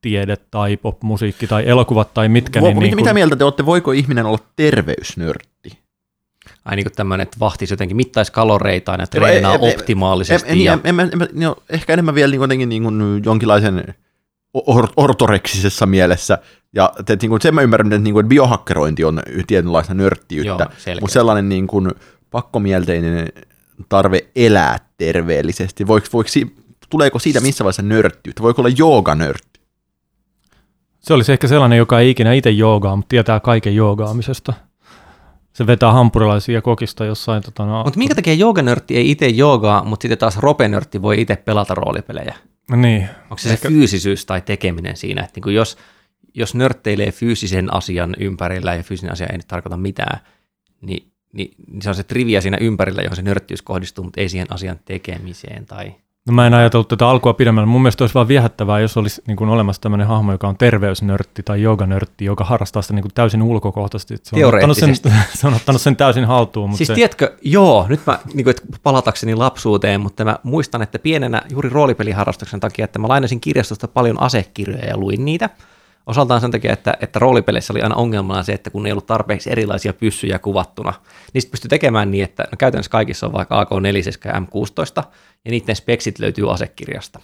tiede 0.00 0.36
tai 0.36 0.76
popmusiikki 0.76 1.46
tai 1.46 1.68
elokuvat 1.68 2.14
tai 2.14 2.28
mitkä. 2.28 2.60
Vo, 2.60 2.66
niin, 2.66 2.76
mitä, 2.76 2.84
niin 2.84 2.94
kuin, 2.94 3.04
mitä 3.04 3.14
mieltä 3.14 3.36
te 3.36 3.44
olette, 3.44 3.66
voiko 3.66 3.92
ihminen 3.92 4.26
olla 4.26 4.38
terveysnörtti? 4.56 5.78
Ai 6.64 6.76
niin 6.76 6.84
kuin 6.84 6.92
tämmöinen, 6.92 7.22
että 7.22 7.36
vahtisi 7.40 7.72
jotenkin 7.72 7.96
mittaisi 7.96 8.32
kaloreitaan 8.32 9.00
ja 9.00 9.06
treenaa 9.06 9.54
ei, 9.54 9.74
optimaalisesti. 9.74 10.50
En, 10.50 10.60
ja... 10.60 10.72
en, 10.84 11.00
en, 11.00 11.00
en, 11.00 11.22
en, 11.22 11.28
no, 11.32 11.56
ehkä 11.68 11.92
enemmän 11.92 12.14
vielä 12.14 12.30
niin 12.30 12.40
jotenkin 12.40 12.68
niin 12.68 12.82
kuin 12.82 13.22
jonkinlaisen 13.24 13.94
or, 14.54 14.88
ortoreksisessa 14.96 15.86
mielessä. 15.86 16.38
Ja 16.74 16.92
te, 17.06 17.16
niin 17.22 17.30
kuin, 17.30 17.40
sen 17.40 17.54
mä 17.54 17.62
ymmärrän, 17.62 17.86
että, 17.86 17.98
niin 17.98 18.14
kuin, 18.14 18.24
että 18.24 18.28
biohakkerointi 18.28 19.04
on 19.04 19.22
tietynlaista 19.46 19.92
Joo, 19.92 19.98
nörttiyttä, 19.98 20.66
selkeästi. 20.70 21.00
mutta 21.00 21.12
sellainen 21.12 21.48
niin 21.48 21.66
kuin, 21.66 21.90
pakkomielteinen 22.30 23.28
tarve 23.88 24.26
elää 24.36 24.78
terveellisesti, 24.96 25.86
voiko, 25.86 26.06
voiko, 26.12 26.30
tuleeko 26.94 27.18
siitä 27.18 27.40
missä 27.40 27.64
vaiheessa 27.64 27.82
nörttiyttä? 27.82 28.42
Voiko 28.42 28.62
olla 28.62 28.74
jooganörtti? 28.78 29.60
Se 31.00 31.14
olisi 31.14 31.32
ehkä 31.32 31.48
sellainen, 31.48 31.78
joka 31.78 32.00
ei 32.00 32.10
ikinä 32.10 32.32
itse 32.32 32.50
joogaa, 32.50 32.96
mutta 32.96 33.08
tietää 33.08 33.40
kaiken 33.40 33.74
joogaamisesta. 33.74 34.52
Se 35.52 35.66
vetää 35.66 35.92
hampurilaisia 35.92 36.62
kokista 36.62 37.04
jossain. 37.04 37.42
Tota, 37.42 37.66
no, 37.66 37.84
Mutta 37.84 37.98
minkä 37.98 38.14
takia 38.14 38.34
jooganörtti 38.34 38.96
ei 38.96 39.10
itse 39.10 39.28
joogaa, 39.28 39.84
mutta 39.84 40.02
sitten 40.02 40.18
taas 40.18 40.36
ropenörtti 40.38 41.02
voi 41.02 41.20
itse 41.20 41.36
pelata 41.36 41.74
roolipelejä? 41.74 42.34
Niin. 42.76 43.08
Onko 43.22 43.38
se 43.38 43.52
Ehkä- 43.52 43.68
se 43.68 43.74
fyysisyys 43.74 44.26
tai 44.26 44.40
tekeminen 44.40 44.96
siinä, 44.96 45.24
että 45.24 45.40
niin 45.44 45.54
jos, 45.54 45.78
jos 46.34 46.54
nörtteilee 46.54 47.12
fyysisen 47.12 47.74
asian 47.74 48.14
ympärillä 48.18 48.74
ja 48.74 48.82
fyysinen 48.82 49.12
asia 49.12 49.26
ei 49.26 49.36
nyt 49.36 49.48
tarkoita 49.48 49.76
mitään, 49.76 50.20
niin, 50.80 51.12
niin, 51.32 51.54
niin 51.70 51.82
se 51.82 51.88
on 51.88 51.94
se 51.94 52.02
trivia 52.02 52.40
siinä 52.40 52.58
ympärillä, 52.60 53.02
johon 53.02 53.16
se 53.16 53.22
nörttiys 53.22 53.62
kohdistuu, 53.62 54.04
mutta 54.04 54.20
ei 54.20 54.28
siihen 54.28 54.52
asian 54.52 54.80
tekemiseen. 54.84 55.66
Tai... 55.66 55.94
No 56.28 56.34
mä 56.34 56.46
en 56.46 56.54
ajatellut 56.54 56.88
tätä 56.88 57.08
alkua 57.08 57.34
pidemmälle. 57.34 57.66
Mun 57.66 57.82
mielestä 57.82 58.04
olisi 58.04 58.14
vaan 58.14 58.28
viehättävää, 58.28 58.80
jos 58.80 58.96
olisi 58.96 59.22
niin 59.26 59.36
kuin 59.36 59.50
olemassa 59.50 59.82
tämmöinen 59.82 60.06
hahmo, 60.06 60.32
joka 60.32 60.48
on 60.48 60.56
terveysnörtti 60.56 61.42
tai 61.42 61.62
jooganörtti, 61.62 62.24
joka 62.24 62.44
harrastaa 62.44 62.82
sitä 62.82 62.94
niin 62.94 63.02
kuin 63.02 63.14
täysin 63.14 63.42
ulkokohtaisesti. 63.42 64.16
Se 64.22 64.46
on, 64.46 64.54
ottanut 64.54 64.76
sen, 64.76 64.94
se 65.38 65.46
on 65.46 65.54
ottanut 65.54 65.82
sen 65.82 65.96
täysin 65.96 66.24
haltuun. 66.24 66.70
Mutta 66.70 66.78
Siis 66.78 66.86
se, 66.86 66.94
tiedätkö, 66.94 67.36
joo, 67.42 67.86
nyt 67.88 68.00
mä 68.06 68.18
niin 68.34 68.44
kuin, 68.44 68.54
palatakseni 68.82 69.34
lapsuuteen, 69.34 70.00
mutta 70.00 70.24
mä 70.24 70.38
muistan, 70.42 70.82
että 70.82 70.98
pienenä 70.98 71.42
juuri 71.50 71.68
roolipeliharrastuksen 71.68 72.60
takia, 72.60 72.84
että 72.84 72.98
mä 72.98 73.08
lainasin 73.08 73.40
kirjastosta 73.40 73.88
paljon 73.88 74.22
asekirjoja 74.22 74.86
ja 74.86 74.96
luin 74.96 75.24
niitä. 75.24 75.50
Osaltaan 76.06 76.40
sen 76.40 76.50
takia, 76.50 76.72
että, 76.72 76.94
että 77.00 77.18
roolipeleissä 77.18 77.72
oli 77.72 77.82
aina 77.82 77.94
ongelmana 77.94 78.42
se, 78.42 78.52
että 78.52 78.70
kun 78.70 78.86
ei 78.86 78.92
ollut 78.92 79.06
tarpeeksi 79.06 79.52
erilaisia 79.52 79.92
pyssyjä 79.92 80.38
kuvattuna, 80.38 80.92
sitten 81.24 81.50
pystyi 81.50 81.68
tekemään 81.68 82.10
niin, 82.10 82.24
että 82.24 82.42
no 82.42 82.56
käytännössä 82.58 82.90
kaikissa 82.90 83.26
on 83.26 83.32
vaikka 83.32 83.60
AK-4 83.60 84.28
ja 84.28 84.32
M16, 84.32 85.08
ja 85.44 85.50
niiden 85.50 85.76
speksit 85.76 86.18
löytyy 86.18 86.52
asekirjasta. 86.52 87.20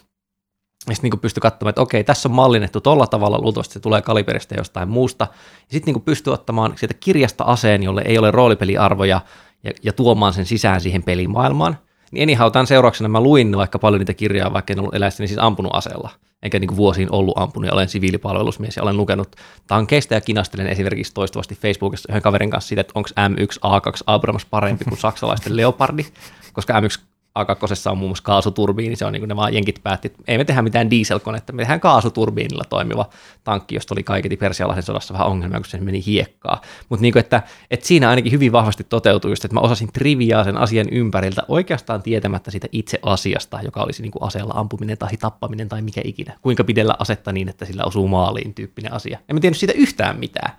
Ja 0.89 0.95
sitten 0.95 1.11
niin 1.11 1.19
pystyi 1.19 1.41
katsomaan, 1.41 1.69
että 1.69 1.81
okei, 1.81 2.03
tässä 2.03 2.29
on 2.29 2.35
mallinnettu 2.35 2.81
tolla 2.81 3.07
tavalla, 3.07 3.39
luultavasti 3.41 3.73
se 3.73 3.79
tulee 3.79 4.01
kaliberista 4.01 4.55
jostain 4.55 4.89
muusta. 4.89 5.27
Ja 5.59 5.67
sitten 5.71 5.93
niin 5.93 6.03
pystyy 6.03 6.33
ottamaan 6.33 6.73
sieltä 6.77 6.95
kirjasta 6.99 7.43
aseen, 7.43 7.83
jolle 7.83 8.01
ei 8.05 8.17
ole 8.17 8.31
roolipeliarvoja, 8.31 9.21
ja, 9.63 9.71
ja 9.83 9.93
tuomaan 9.93 10.33
sen 10.33 10.45
sisään 10.45 10.81
siihen 10.81 11.03
pelimaailmaan. 11.03 11.77
Niin 12.11 12.23
anyhow, 12.23 12.51
tämän 12.51 12.67
seurauksena 12.67 13.09
mä 13.09 13.21
luin 13.21 13.57
vaikka 13.57 13.79
paljon 13.79 13.99
niitä 13.99 14.13
kirjaa, 14.13 14.53
vaikka 14.53 14.73
en 14.73 14.79
ollut 14.79 14.95
eläessäni 14.95 15.27
siis 15.27 15.39
ampunut 15.39 15.75
aseella. 15.75 16.09
Enkä 16.43 16.59
niin 16.59 16.75
vuosiin 16.75 17.11
ollut 17.11 17.37
ampunut 17.37 17.67
ja 17.67 17.73
olen 17.73 17.89
siviilipalvelusmies 17.89 18.75
ja 18.75 18.83
olen 18.83 18.97
lukenut 18.97 19.35
tankeista 19.67 20.13
ja 20.13 20.21
kinastelen 20.21 20.67
esimerkiksi 20.67 21.13
toistuvasti 21.13 21.55
Facebookissa 21.55 22.07
yhden 22.09 22.21
kaverin 22.21 22.49
kanssa 22.49 22.67
siitä, 22.67 22.81
että 22.81 22.91
onko 22.95 23.09
M1A2 23.09 24.03
Abrams 24.05 24.45
parempi 24.45 24.85
kuin 24.85 24.99
saksalaisten 24.99 25.57
Leopardi, 25.57 26.05
koska 26.53 26.79
M1 26.79 27.01
A2 27.39 27.91
on 27.91 27.97
muun 27.97 28.09
muassa 28.09 28.23
kaasuturbiini, 28.23 28.95
se 28.95 29.05
on 29.05 29.13
niin 29.13 29.21
kuin 29.21 29.29
ne 29.29 29.35
vaan 29.35 29.53
jenkit 29.53 29.79
päätti, 29.83 30.07
että 30.07 30.23
ei 30.27 30.37
me 30.37 30.45
tehdä 30.45 30.61
mitään 30.61 30.89
dieselkonetta, 30.89 31.53
me 31.53 31.61
tehdään 31.61 31.79
kaasuturbiinilla 31.79 32.63
toimiva 32.69 33.09
tankki, 33.43 33.75
josta 33.75 33.93
oli 33.93 34.03
kaiketi 34.03 34.37
persialaisen 34.37 34.83
sodassa 34.83 35.13
vähän 35.13 35.27
ongelmia, 35.27 35.59
kun 35.59 35.65
se 35.65 35.77
meni 35.77 36.05
hiekkaa. 36.05 36.61
Mutta 36.89 37.01
niin 37.01 37.17
että, 37.17 37.43
että 37.71 37.87
siinä 37.87 38.09
ainakin 38.09 38.31
hyvin 38.31 38.51
vahvasti 38.51 38.83
toteutui 38.83 39.31
just, 39.31 39.45
että 39.45 39.55
mä 39.55 39.59
osasin 39.59 39.91
triviaa 39.93 40.43
sen 40.43 40.57
asian 40.57 40.87
ympäriltä 40.91 41.43
oikeastaan 41.47 42.03
tietämättä 42.03 42.51
sitä 42.51 42.67
itse 42.71 42.99
asiasta, 43.03 43.59
joka 43.63 43.83
olisi 43.83 44.01
niin 44.01 44.11
kuin 44.11 44.23
aseella 44.23 44.53
ampuminen 44.55 44.97
tai 44.97 45.17
tappaminen 45.19 45.69
tai 45.69 45.81
mikä 45.81 46.01
ikinä. 46.03 46.37
Kuinka 46.41 46.63
pidellä 46.63 46.95
asetta 46.99 47.31
niin, 47.31 47.49
että 47.49 47.65
sillä 47.65 47.83
osuu 47.83 48.07
maaliin 48.07 48.53
tyyppinen 48.53 48.93
asia. 48.93 49.19
En 49.29 49.35
mä 49.35 49.39
tiennyt 49.39 49.59
siitä 49.59 49.73
yhtään 49.73 50.19
mitään. 50.19 50.51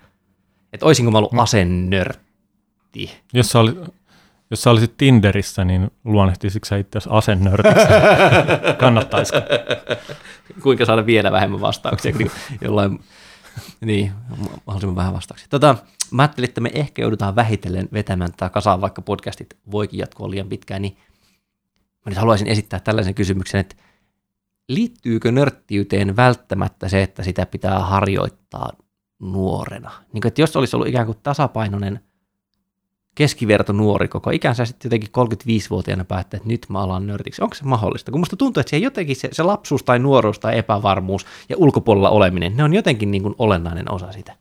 Että 0.72 0.86
olisinko 0.86 1.10
mä 1.10 1.18
ollut 1.18 1.38
asennörtti. 1.38 3.10
Jos 3.32 3.50
sä 3.50 3.60
oli, 3.60 3.76
jos 4.52 4.62
sä 4.62 4.70
olisit 4.70 4.96
Tinderissä, 4.96 5.64
niin 5.64 5.90
luonnehtisitko 6.04 6.66
sä 6.66 6.76
itse 6.76 6.98
asennörtiksi? 7.08 7.86
Kannattaisiko? 8.78 9.38
Kuinka 10.62 10.84
saada 10.84 11.06
vielä 11.06 11.32
vähemmän 11.32 11.60
vastauksia? 11.60 12.14
Niin 12.18 12.30
jollain, 12.60 13.00
niin, 13.80 14.12
mahdollisimman 14.66 14.96
vähän 14.96 15.14
vastauksia. 15.14 15.48
Tota, 15.50 15.76
mä 16.10 16.22
ajattelin, 16.22 16.48
että 16.48 16.60
me 16.60 16.70
ehkä 16.74 17.02
joudutaan 17.02 17.36
vähitellen 17.36 17.88
vetämään 17.92 18.30
tätä 18.32 18.48
kasaan, 18.48 18.80
vaikka 18.80 19.02
podcastit 19.02 19.56
voikin 19.70 19.98
jatkua 19.98 20.30
liian 20.30 20.48
pitkään, 20.48 20.82
niin 20.82 20.96
mä 22.06 22.10
nyt 22.10 22.18
haluaisin 22.18 22.48
esittää 22.48 22.80
tällaisen 22.80 23.14
kysymyksen, 23.14 23.60
että 23.60 23.76
liittyykö 24.68 25.32
nörttiyteen 25.32 26.16
välttämättä 26.16 26.88
se, 26.88 27.02
että 27.02 27.22
sitä 27.22 27.46
pitää 27.46 27.78
harjoittaa 27.78 28.72
nuorena? 29.20 29.90
Niin 30.12 30.22
kuin, 30.22 30.28
että 30.28 30.40
jos 30.40 30.56
olisi 30.56 30.76
ollut 30.76 30.88
ikään 30.88 31.06
kuin 31.06 31.18
tasapainoinen– 31.22 32.00
keskiverto 33.14 33.72
nuori 33.72 34.08
koko 34.08 34.30
ikänsä 34.30 34.64
sitten 34.64 34.88
jotenkin 34.88 35.10
35-vuotiaana 35.18 36.04
päättää, 36.04 36.36
että 36.36 36.48
nyt 36.48 36.66
mä 36.68 36.80
alan 36.80 37.06
nörtiksi. 37.06 37.42
Onko 37.42 37.54
se 37.54 37.64
mahdollista? 37.64 38.10
Kun 38.10 38.20
musta 38.20 38.36
tuntuu, 38.36 38.60
että 38.60 38.70
se 38.70 38.78
jotenkin 38.78 39.16
se, 39.16 39.28
se 39.32 39.42
lapsuus 39.42 39.82
tai 39.82 39.98
nuoruus 39.98 40.38
tai 40.38 40.58
epävarmuus 40.58 41.26
ja 41.48 41.56
ulkopuolella 41.58 42.10
oleminen, 42.10 42.56
ne 42.56 42.64
on 42.64 42.74
jotenkin 42.74 43.10
niin 43.10 43.22
kuin 43.22 43.34
olennainen 43.38 43.92
osa 43.92 44.12
sitä. 44.12 44.36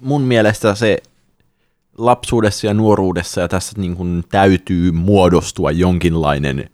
Mun 0.00 0.22
mielestä 0.22 0.74
se 0.74 0.98
lapsuudessa 1.98 2.66
ja 2.66 2.74
nuoruudessa 2.74 3.40
ja 3.40 3.48
tässä 3.48 3.80
niin 3.80 3.96
kuin 3.96 4.24
täytyy 4.28 4.92
muodostua 4.92 5.70
jonkinlainen 5.70 6.70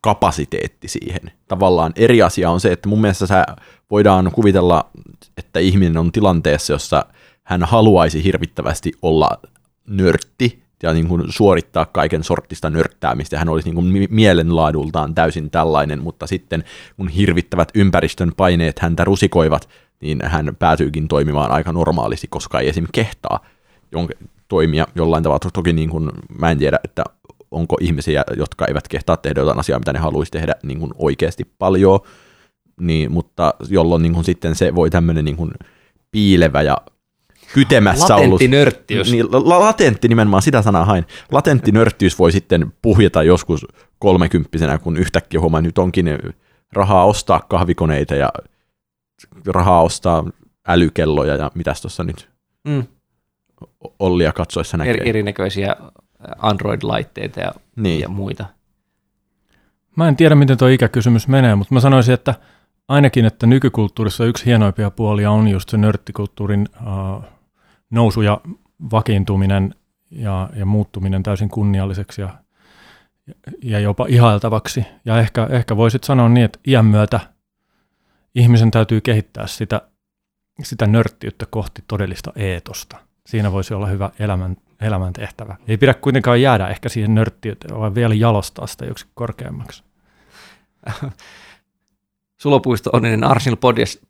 kapasiteetti 0.00 0.88
siihen. 0.88 1.32
Tavallaan 1.48 1.92
eri 1.96 2.22
asia 2.22 2.50
on 2.50 2.60
se, 2.60 2.72
että 2.72 2.88
mun 2.88 3.00
mielestä 3.00 3.26
sä 3.26 3.46
voidaan 3.90 4.30
kuvitella, 4.32 4.90
että 5.36 5.60
ihminen 5.60 5.96
on 5.96 6.12
tilanteessa, 6.12 6.72
jossa 6.72 7.06
hän 7.42 7.62
haluaisi 7.62 8.24
hirvittävästi 8.24 8.92
olla 9.02 9.30
nörtti, 9.86 10.61
ja 10.82 10.92
niin 10.92 11.08
kuin 11.08 11.24
suorittaa 11.28 11.86
kaiken 11.86 12.24
sortista 12.24 12.70
nörttäämistä. 12.70 13.38
Hän 13.38 13.48
olisi 13.48 13.68
niin 13.68 13.74
kuin 13.74 14.08
mielenlaadultaan 14.10 15.14
täysin 15.14 15.50
tällainen, 15.50 16.02
mutta 16.02 16.26
sitten 16.26 16.64
kun 16.96 17.08
hirvittävät 17.08 17.68
ympäristön 17.74 18.32
paineet 18.36 18.78
häntä 18.78 19.04
rusikoivat, 19.04 19.68
niin 20.00 20.18
hän 20.24 20.56
päätyykin 20.58 21.08
toimimaan 21.08 21.50
aika 21.50 21.72
normaalisti, 21.72 22.26
koska 22.30 22.60
ei 22.60 22.68
esim. 22.68 22.86
kehtaa 22.92 23.40
jonka, 23.92 24.14
toimia 24.48 24.86
jollain 24.94 25.22
tavalla. 25.22 25.50
Toki 25.52 25.72
niin 25.72 25.90
kuin, 25.90 26.10
mä 26.38 26.50
en 26.50 26.58
tiedä, 26.58 26.78
että 26.84 27.04
onko 27.50 27.76
ihmisiä, 27.80 28.24
jotka 28.36 28.66
eivät 28.66 28.88
kehtaa 28.88 29.16
tehdä 29.16 29.40
jotain 29.40 29.58
asiaa, 29.58 29.78
mitä 29.78 29.92
ne 29.92 29.98
haluaisi 29.98 30.32
tehdä 30.32 30.54
niin 30.62 30.78
kuin 30.78 30.92
oikeasti 30.98 31.44
paljon, 31.58 32.00
niin, 32.80 33.12
mutta 33.12 33.54
jolloin 33.68 34.02
niin 34.02 34.12
kuin 34.12 34.24
sitten 34.24 34.54
se 34.54 34.74
voi 34.74 34.90
tämmöinen 34.90 35.24
niin 35.24 35.36
kuin 35.36 35.50
piilevä 36.10 36.62
ja 36.62 36.78
kytemässä 37.54 38.14
latentti 38.14 38.26
ollut. 38.26 38.42
nörttiys. 38.50 39.12
Niin, 39.12 39.26
la- 39.32 39.60
latentti 39.60 40.08
nimenomaan, 40.08 40.42
sitä 40.42 40.62
sanaa 40.62 40.84
hain. 40.84 41.06
Latentti 41.32 41.72
nörttiys 41.72 42.18
voi 42.18 42.32
sitten 42.32 42.72
puhjeta 42.82 43.22
joskus 43.22 43.66
kolmekymppisenä, 43.98 44.78
kun 44.78 44.96
yhtäkkiä 44.96 45.40
huomaa, 45.40 45.60
nyt 45.60 45.78
onkin 45.78 46.18
rahaa 46.72 47.04
ostaa 47.04 47.40
kahvikoneita 47.40 48.14
ja 48.14 48.32
rahaa 49.46 49.82
ostaa 49.82 50.24
älykelloja 50.68 51.36
ja 51.36 51.50
mitäs 51.54 51.80
tuossa 51.80 52.04
nyt 52.04 52.28
mm. 52.68 52.84
Ollia 53.98 54.32
katsoessa 54.32 54.76
näkee. 54.76 54.94
Eri, 54.94 55.08
erinäköisiä 55.08 55.76
Android-laitteita 56.38 57.40
ja, 57.40 57.52
niin. 57.76 58.00
ja 58.00 58.08
muita. 58.08 58.46
Mä 59.96 60.08
en 60.08 60.16
tiedä, 60.16 60.34
miten 60.34 60.58
tuo 60.58 60.68
ikäkysymys 60.68 61.28
menee, 61.28 61.54
mutta 61.54 61.74
mä 61.74 61.80
sanoisin, 61.80 62.14
että 62.14 62.34
ainakin, 62.88 63.24
että 63.24 63.46
nykykulttuurissa 63.46 64.24
yksi 64.24 64.46
hienoimpia 64.46 64.90
puolia 64.90 65.30
on 65.30 65.48
just 65.48 65.68
se 65.68 65.76
nörttikulttuurin 65.76 66.68
uh, 66.80 67.24
nousu 67.92 68.22
ja 68.22 68.40
vakiintuminen 68.92 69.74
ja, 70.10 70.50
ja 70.56 70.66
muuttuminen 70.66 71.22
täysin 71.22 71.48
kunnialliseksi 71.48 72.20
ja, 72.20 72.28
ja 73.62 73.78
jopa 73.78 74.06
ihailtavaksi. 74.08 74.86
Ja 75.04 75.18
ehkä, 75.18 75.46
ehkä 75.50 75.76
voisit 75.76 76.04
sanoa 76.04 76.28
niin, 76.28 76.44
että 76.44 76.58
iän 76.66 76.86
myötä 76.86 77.20
ihmisen 78.34 78.70
täytyy 78.70 79.00
kehittää 79.00 79.46
sitä, 79.46 79.82
sitä 80.62 80.86
nörttiyttä 80.86 81.46
kohti 81.50 81.84
todellista 81.88 82.32
eetosta. 82.36 82.96
Siinä 83.26 83.52
voisi 83.52 83.74
olla 83.74 83.86
hyvä 83.86 84.10
elämän, 84.18 84.56
elämän 84.80 85.12
tehtävä. 85.12 85.56
Ei 85.68 85.76
pidä 85.76 85.94
kuitenkaan 85.94 86.40
jäädä 86.42 86.68
ehkä 86.68 86.88
siihen 86.88 87.14
nörttiyteen, 87.14 87.78
vaan 87.78 87.94
vielä 87.94 88.14
jalostaa 88.14 88.66
sitä 88.66 88.84
yksi 88.86 89.06
korkeammaksi. 89.14 89.82
Sulopuisto 92.42 92.90
onninen 92.92 93.24
Arsenal 93.24 93.56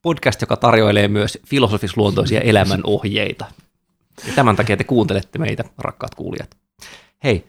podcast, 0.02 0.40
joka 0.40 0.56
tarjoilee 0.56 1.08
myös 1.08 1.38
filosofisluontoisia 1.46 2.40
elämänohjeita. 2.50 3.44
Ja 4.26 4.32
tämän 4.34 4.56
takia 4.56 4.76
te 4.76 4.84
kuuntelette 4.84 5.38
meitä, 5.38 5.64
rakkaat 5.78 6.14
kuulijat. 6.14 6.56
Hei, 7.24 7.46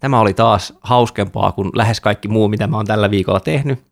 tämä 0.00 0.20
oli 0.20 0.34
taas 0.34 0.74
hauskempaa 0.80 1.52
kuin 1.52 1.70
lähes 1.74 2.00
kaikki 2.00 2.28
muu, 2.28 2.48
mitä 2.48 2.66
mä 2.66 2.76
oon 2.76 2.86
tällä 2.86 3.10
viikolla 3.10 3.40
tehnyt. 3.40 3.88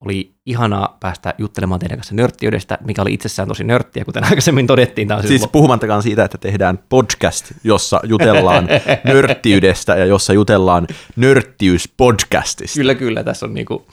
Oli 0.00 0.34
ihanaa 0.46 0.96
päästä 1.00 1.34
juttelemaan 1.38 1.80
teidän 1.80 1.98
kanssa 1.98 2.14
nörttiydestä, 2.14 2.78
mikä 2.84 3.02
oli 3.02 3.14
itsessään 3.14 3.48
tosi 3.48 3.64
nörttiä, 3.64 4.04
kuten 4.04 4.24
aikaisemmin 4.24 4.66
todettiin. 4.66 5.08
Tämä 5.08 5.22
siis 5.22 5.48
puhumattakaan 5.52 6.02
siitä, 6.02 6.24
että 6.24 6.38
tehdään 6.38 6.78
podcast, 6.88 7.52
jossa 7.64 8.00
jutellaan 8.04 8.68
nörttiydestä 9.04 9.96
ja 9.96 10.06
jossa 10.06 10.32
jutellaan 10.32 10.86
nörttiyspodcastista. 11.16 12.74
Kyllä, 12.74 12.94
kyllä. 12.94 13.24
Tässä 13.24 13.46
on 13.46 13.54
niinku 13.54 13.86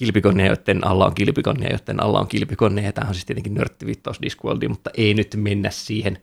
kilpikonnia, 0.00 0.46
joiden 0.46 0.86
alla 0.86 1.06
on 1.06 1.14
kilpikonnia, 1.14 1.70
joiden 1.70 2.02
alla 2.02 2.20
on 2.20 2.28
kilpikonnia, 2.28 2.84
ja 2.84 2.92
tämä 2.92 3.08
on 3.08 3.14
siis 3.14 3.24
tietenkin 3.24 3.54
nörttiviittaus 3.54 4.22
Discworldiin, 4.22 4.70
mutta 4.70 4.90
ei 4.96 5.14
nyt 5.14 5.36
mennä 5.36 5.70
siihen. 5.70 6.18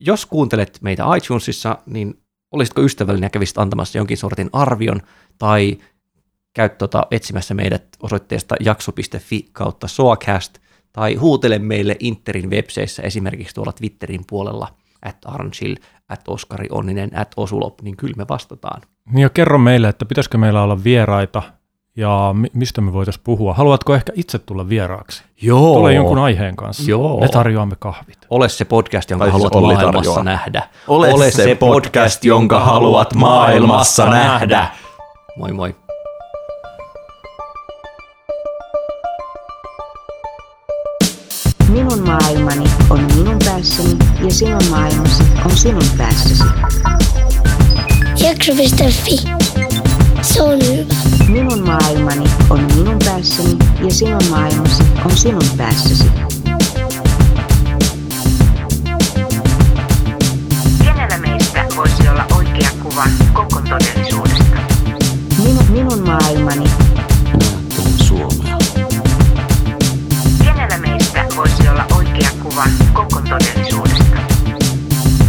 Jos 0.00 0.26
kuuntelet 0.26 0.78
meitä 0.82 1.04
iTunesissa, 1.16 1.78
niin 1.86 2.14
olisitko 2.50 2.82
ystävällinen 2.82 3.26
ja 3.26 3.30
kävisit 3.30 3.58
antamassa 3.58 3.98
jonkin 3.98 4.16
sortin 4.16 4.50
arvion, 4.52 5.02
tai 5.38 5.78
käyt 6.54 6.78
tuota 6.78 7.06
etsimässä 7.10 7.54
meidät 7.54 7.84
osoitteesta 8.02 8.54
jakso.fi 8.60 9.48
kautta 9.52 9.88
soacast, 9.88 10.58
tai 10.92 11.14
huutele 11.14 11.58
meille 11.58 11.96
Interin 12.00 12.50
webseissä 12.50 13.02
esimerkiksi 13.02 13.54
tuolla 13.54 13.72
Twitterin 13.72 14.24
puolella, 14.28 14.68
at 15.02 15.16
Arnchill, 15.24 15.74
at 16.08 16.28
Oskari 16.28 16.66
Onninen, 16.70 17.18
at 17.18 17.32
Osulop, 17.36 17.82
niin 17.82 17.96
kyllä 17.96 18.14
me 18.16 18.26
vastataan. 18.28 18.82
Niin 19.12 19.22
ja 19.22 19.30
kerro 19.30 19.58
meille, 19.58 19.88
että 19.88 20.04
pitäisikö 20.04 20.38
meillä 20.38 20.62
olla 20.62 20.84
vieraita 20.84 21.57
ja 21.98 22.34
mistä 22.52 22.80
me 22.80 22.92
voitaisiin 22.92 23.22
puhua. 23.24 23.54
Haluatko 23.54 23.94
ehkä 23.94 24.12
itse 24.16 24.38
tulla 24.38 24.68
vieraaksi? 24.68 25.22
Joo. 25.42 25.74
Tule 25.74 25.94
jonkun 25.94 26.18
aiheen 26.18 26.56
kanssa. 26.56 26.90
Joo. 26.90 27.20
Me 27.20 27.28
tarjoamme 27.28 27.76
kahvit. 27.78 28.18
Ole 28.30 28.48
se 28.48 28.64
podcast, 28.64 29.10
jonka 29.10 29.30
haluat 29.30 29.52
maailmassa 29.54 29.92
tarjoaa. 29.92 30.22
nähdä. 30.22 30.62
Ole, 30.88 31.12
Ole 31.14 31.30
se 31.30 31.54
podcast, 31.54 32.24
jonka 32.24 32.60
haluat 32.60 33.14
maailmassa 33.14 34.06
nähdä. 34.10 34.66
Moi 35.36 35.52
moi. 35.52 35.74
Minun 41.68 42.06
maailmani 42.06 42.64
on 42.90 43.00
minun 43.16 43.36
päässäni 43.44 43.96
ja 44.24 44.30
sinun 44.30 44.64
maailmasi 44.70 45.22
on 45.44 45.50
sinun 45.50 45.82
päässäsi. 45.98 46.44
Jakso.fi. 48.24 49.16
Se 50.22 50.42
on 50.42 50.58
hyvä. 50.66 51.07
Minun 51.28 51.66
maailmani 51.66 52.24
on 52.50 52.60
minun 52.60 52.98
päässäni 53.04 53.56
ja 53.84 53.90
sinun 53.90 54.22
maailmasi 54.30 54.82
on 55.04 55.16
sinun 55.16 55.42
päässäsi. 55.56 56.10
Kenellä 60.84 61.18
meistä 61.18 61.64
voisi 61.76 62.08
olla 62.08 62.24
oikea 62.36 62.70
kuva 62.82 63.04
koko 63.32 63.60
todellisuudesta? 63.68 64.56
Minun, 65.38 65.64
minun 65.70 66.06
maailmani, 66.06 66.64
Ajattelen 67.26 67.98
Suomea. 67.98 68.58
Kenellä 70.44 70.78
meistä 70.78 71.24
voisi 71.36 71.68
olla 71.68 71.84
oikea 71.96 72.30
kuva 72.42 72.64
koko 72.92 73.20
todellisuudesta? 73.28 74.16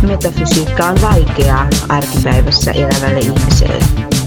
metafysiikka 0.01 0.85
on 0.85 1.01
vaikeaa 1.01 1.67
arkipäivässä 1.89 2.71
elävälle 2.71 3.19
ihmiselle. 3.19 4.18